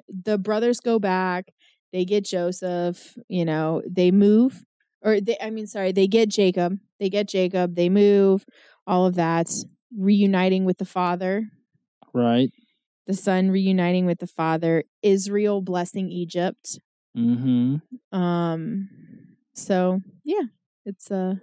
the 0.09 0.37
brothers 0.37 0.81
go 0.81 0.99
back. 0.99 1.53
They 1.93 2.05
get 2.05 2.25
Joseph. 2.25 3.17
You 3.29 3.45
know, 3.45 3.83
they 3.89 4.11
move, 4.11 4.65
or 5.03 5.21
they. 5.21 5.37
I 5.41 5.51
mean, 5.51 5.69
sorry, 5.69 5.93
they 5.93 6.09
get 6.09 6.29
Jacob. 6.29 6.81
They 6.99 7.09
get 7.09 7.29
Jacob. 7.29 7.77
They 7.77 7.89
move. 7.89 8.45
All 8.85 9.07
of 9.07 9.15
that 9.15 9.49
reuniting 9.97 10.65
with 10.65 10.79
the 10.79 10.85
father. 10.85 11.51
Right. 12.13 12.51
The 13.07 13.15
son 13.15 13.53
reuniting 13.53 14.07
with 14.07 14.19
the 14.19 14.27
father. 14.27 14.83
Israel 15.05 15.63
blessing 15.63 16.11
Egypt. 16.11 16.81
Mm-hmm. 17.17 17.77
Um. 18.11 18.89
So 19.55 20.01
yeah, 20.25 20.47
it's 20.85 21.13
uh 21.13 21.37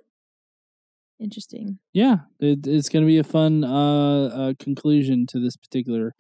interesting. 1.24 1.80
Yeah, 1.94 2.18
it, 2.40 2.68
it's 2.68 2.90
going 2.90 3.04
to 3.04 3.08
be 3.08 3.18
a 3.18 3.24
fun 3.24 3.64
uh, 3.64 4.26
uh, 4.26 4.54
conclusion 4.60 5.26
to 5.28 5.40
this 5.40 5.56
particular 5.56 6.14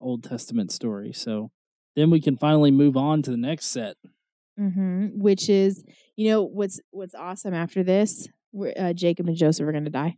Old 0.00 0.22
Testament 0.22 0.70
story. 0.70 1.12
So 1.12 1.50
then 1.96 2.10
we 2.10 2.20
can 2.20 2.36
finally 2.36 2.70
move 2.70 2.96
on 2.96 3.22
to 3.22 3.30
the 3.30 3.36
next 3.36 3.66
set. 3.66 3.96
hmm 4.56 5.06
Which 5.14 5.48
is, 5.48 5.82
you 6.16 6.30
know, 6.30 6.42
what's 6.42 6.80
what's 6.90 7.14
awesome 7.14 7.54
after 7.54 7.82
this? 7.82 8.28
We're, 8.52 8.74
uh, 8.78 8.92
Jacob 8.92 9.26
and 9.28 9.36
Joseph 9.36 9.66
are 9.66 9.72
gonna 9.72 9.90
die. 9.90 10.16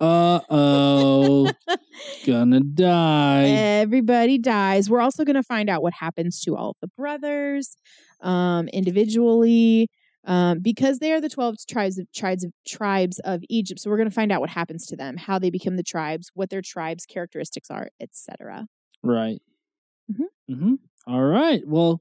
Uh 0.00 0.40
oh, 0.48 1.50
gonna 2.26 2.60
die. 2.60 3.46
Everybody 3.46 4.38
dies. 4.38 4.88
We're 4.88 5.00
also 5.00 5.24
gonna 5.24 5.42
find 5.42 5.68
out 5.68 5.82
what 5.82 5.92
happens 5.92 6.40
to 6.42 6.56
all 6.56 6.70
of 6.70 6.76
the 6.80 6.88
brothers, 6.96 7.76
um, 8.20 8.68
individually, 8.68 9.88
um, 10.28 10.60
because 10.60 10.98
they 11.00 11.10
are 11.12 11.20
the 11.20 11.28
twelve 11.28 11.56
tribes 11.68 11.98
of 11.98 12.06
tribes 12.14 12.44
of 12.44 12.52
tribes 12.66 13.18
of 13.24 13.42
Egypt. 13.48 13.80
So 13.80 13.90
we're 13.90 13.98
gonna 13.98 14.10
find 14.10 14.30
out 14.30 14.40
what 14.40 14.50
happens 14.50 14.86
to 14.86 14.96
them, 14.96 15.16
how 15.16 15.38
they 15.40 15.50
become 15.50 15.76
the 15.76 15.82
tribes, 15.82 16.30
what 16.34 16.50
their 16.50 16.62
tribes' 16.62 17.04
characteristics 17.06 17.70
are, 17.70 17.88
etc. 18.00 18.66
Right. 19.02 19.40
Mhm. 20.12 20.24
Mm-hmm. 20.50 20.74
All 21.06 21.22
right. 21.24 21.62
Well, 21.66 22.00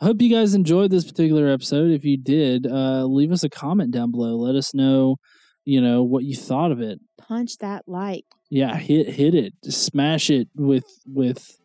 I 0.00 0.06
hope 0.06 0.20
you 0.20 0.30
guys 0.30 0.54
enjoyed 0.54 0.90
this 0.90 1.04
particular 1.04 1.48
episode. 1.48 1.90
If 1.92 2.04
you 2.04 2.16
did, 2.16 2.66
uh, 2.66 3.04
leave 3.04 3.30
us 3.32 3.44
a 3.44 3.48
comment 3.48 3.92
down 3.92 4.10
below. 4.10 4.36
Let 4.36 4.56
us 4.56 4.74
know, 4.74 5.16
you 5.64 5.80
know, 5.80 6.02
what 6.02 6.24
you 6.24 6.34
thought 6.34 6.72
of 6.72 6.80
it. 6.80 6.98
Punch 7.18 7.58
that 7.58 7.84
like. 7.86 8.24
Yeah, 8.50 8.76
hit 8.76 9.08
hit 9.10 9.34
it, 9.34 9.52
Just 9.62 9.82
smash 9.84 10.30
it 10.30 10.48
with 10.56 10.86
with 11.06 11.60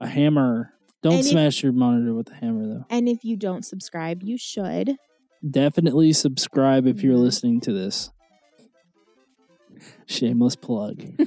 a 0.00 0.06
hammer. 0.08 0.74
Don't 1.02 1.12
And 1.14 1.20
if- 1.20 1.26
smash 1.30 1.62
your 1.62 1.72
monitor 1.72 2.12
with 2.14 2.30
a 2.30 2.34
hammer 2.34 2.66
though. 2.66 2.84
And 2.90 3.08
if 3.08 3.24
you 3.24 3.36
don't 3.36 3.64
subscribe, 3.64 4.22
you 4.22 4.36
should. 4.36 4.96
Definitely 5.48 6.12
subscribe 6.12 6.86
if 6.86 7.02
you're 7.02 7.16
Mhm. 7.16 7.22
listening 7.22 7.60
to 7.62 7.72
this. 7.72 8.10
Shameless 10.06 10.56
plug. 10.56 11.00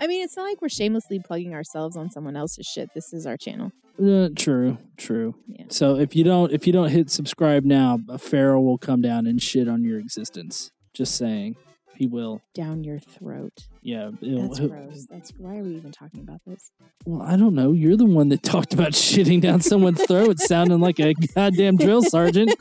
I 0.00 0.06
mean, 0.06 0.22
it's 0.24 0.36
not 0.36 0.42
like 0.44 0.60
we're 0.60 0.68
shamelessly 0.68 1.20
plugging 1.20 1.54
ourselves 1.54 1.96
on 1.96 2.10
someone 2.10 2.36
else's 2.36 2.66
shit. 2.66 2.90
This 2.94 3.12
is 3.12 3.26
our 3.26 3.36
channel. 3.36 3.70
Uh, 4.02 4.28
true, 4.34 4.76
true. 4.96 5.34
Yeah. 5.46 5.64
So 5.68 5.96
if 5.96 6.16
you 6.16 6.24
don't 6.24 6.52
if 6.52 6.66
you 6.66 6.72
don't 6.72 6.88
hit 6.90 7.10
subscribe 7.10 7.64
now, 7.64 8.00
a 8.08 8.18
pharaoh 8.18 8.60
will 8.60 8.78
come 8.78 9.00
down 9.02 9.26
and 9.26 9.40
shit 9.40 9.68
on 9.68 9.84
your 9.84 9.98
existence. 9.98 10.70
Just 10.94 11.14
saying, 11.16 11.56
he 12.00 12.06
will. 12.06 12.40
Down 12.54 12.82
your 12.82 12.98
throat. 12.98 13.66
Yeah. 13.82 14.10
That's 14.22 14.58
he'll- 14.58 14.68
gross. 14.70 15.06
That's 15.10 15.30
why 15.36 15.58
are 15.58 15.62
we 15.62 15.76
even 15.76 15.92
talking 15.92 16.20
about 16.20 16.40
this? 16.46 16.70
Well, 17.04 17.20
I 17.20 17.36
don't 17.36 17.54
know. 17.54 17.72
You're 17.72 17.98
the 17.98 18.06
one 18.06 18.30
that 18.30 18.42
talked 18.42 18.72
about 18.72 18.92
shitting 18.92 19.42
down 19.42 19.60
someone's 19.60 20.02
throat, 20.06 20.38
sounding 20.38 20.80
like 20.80 20.98
a 20.98 21.12
goddamn 21.34 21.76
drill 21.76 22.00
sergeant. 22.02 22.52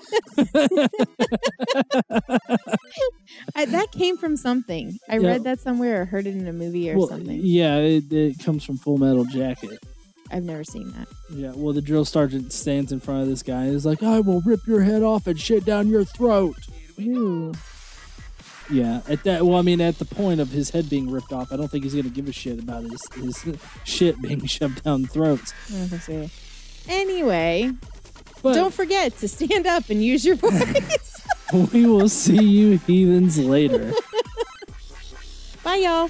I, 3.55 3.65
that 3.65 3.87
came 3.93 4.17
from 4.17 4.35
something. 4.35 4.97
I 5.09 5.19
Yeah. 5.19 5.27
read 5.29 5.43
that 5.45 5.61
somewhere 5.61 6.01
or 6.01 6.05
heard 6.05 6.27
it 6.27 6.35
in 6.35 6.45
a 6.47 6.53
movie 6.53 6.91
or 6.91 6.97
well, 6.97 7.07
something. 7.07 7.39
yeah, 7.41 7.77
it, 7.77 8.11
it 8.11 8.39
comes 8.43 8.65
from 8.65 8.77
Full 8.77 8.97
Metal 8.97 9.23
Jacket. 9.23 9.79
I've 10.31 10.43
never 10.43 10.65
seen 10.65 10.91
that. 10.91 11.07
Yeah, 11.31 11.53
well, 11.55 11.73
the 11.73 11.81
drill 11.81 12.03
sergeant 12.05 12.51
stands 12.51 12.91
in 12.91 12.99
front 12.99 13.21
of 13.23 13.29
this 13.29 13.41
guy 13.41 13.63
and 13.63 13.73
is 13.73 13.85
like, 13.85 14.03
"I 14.03 14.19
will 14.19 14.41
rip 14.41 14.67
your 14.67 14.81
head 14.81 15.01
off 15.01 15.25
and 15.27 15.39
shit 15.39 15.63
down 15.65 15.87
your 15.87 16.03
throat." 16.03 16.57
Ooh. 16.99 17.53
Yeah, 18.71 19.01
at 19.07 19.23
that. 19.23 19.45
Well, 19.45 19.57
I 19.57 19.61
mean, 19.63 19.81
at 19.81 19.97
the 19.97 20.05
point 20.05 20.39
of 20.39 20.49
his 20.49 20.69
head 20.69 20.89
being 20.89 21.09
ripped 21.09 21.33
off, 21.33 21.51
I 21.51 21.57
don't 21.57 21.69
think 21.69 21.83
he's 21.83 21.95
gonna 21.95 22.09
give 22.09 22.27
a 22.27 22.31
shit 22.31 22.59
about 22.59 22.83
his 22.83 23.01
his 23.15 23.45
shit 23.83 24.21
being 24.21 24.45
shoved 24.45 24.83
down 24.83 25.05
throats. 25.05 25.53
I 25.69 25.87
don't 25.87 25.99
so. 25.99 26.29
Anyway, 26.87 27.71
But 28.41 28.53
don't 28.53 28.73
forget 28.73 29.17
to 29.17 29.27
stand 29.27 29.67
up 29.67 29.89
and 29.89 30.03
use 30.03 30.25
your 30.25 30.35
voice. 30.35 31.25
we 31.73 31.85
will 31.85 32.09
see 32.09 32.43
you 32.43 32.77
heathens 32.85 33.37
later. 33.37 33.91
Bye, 35.63 35.75
y'all. 35.77 36.09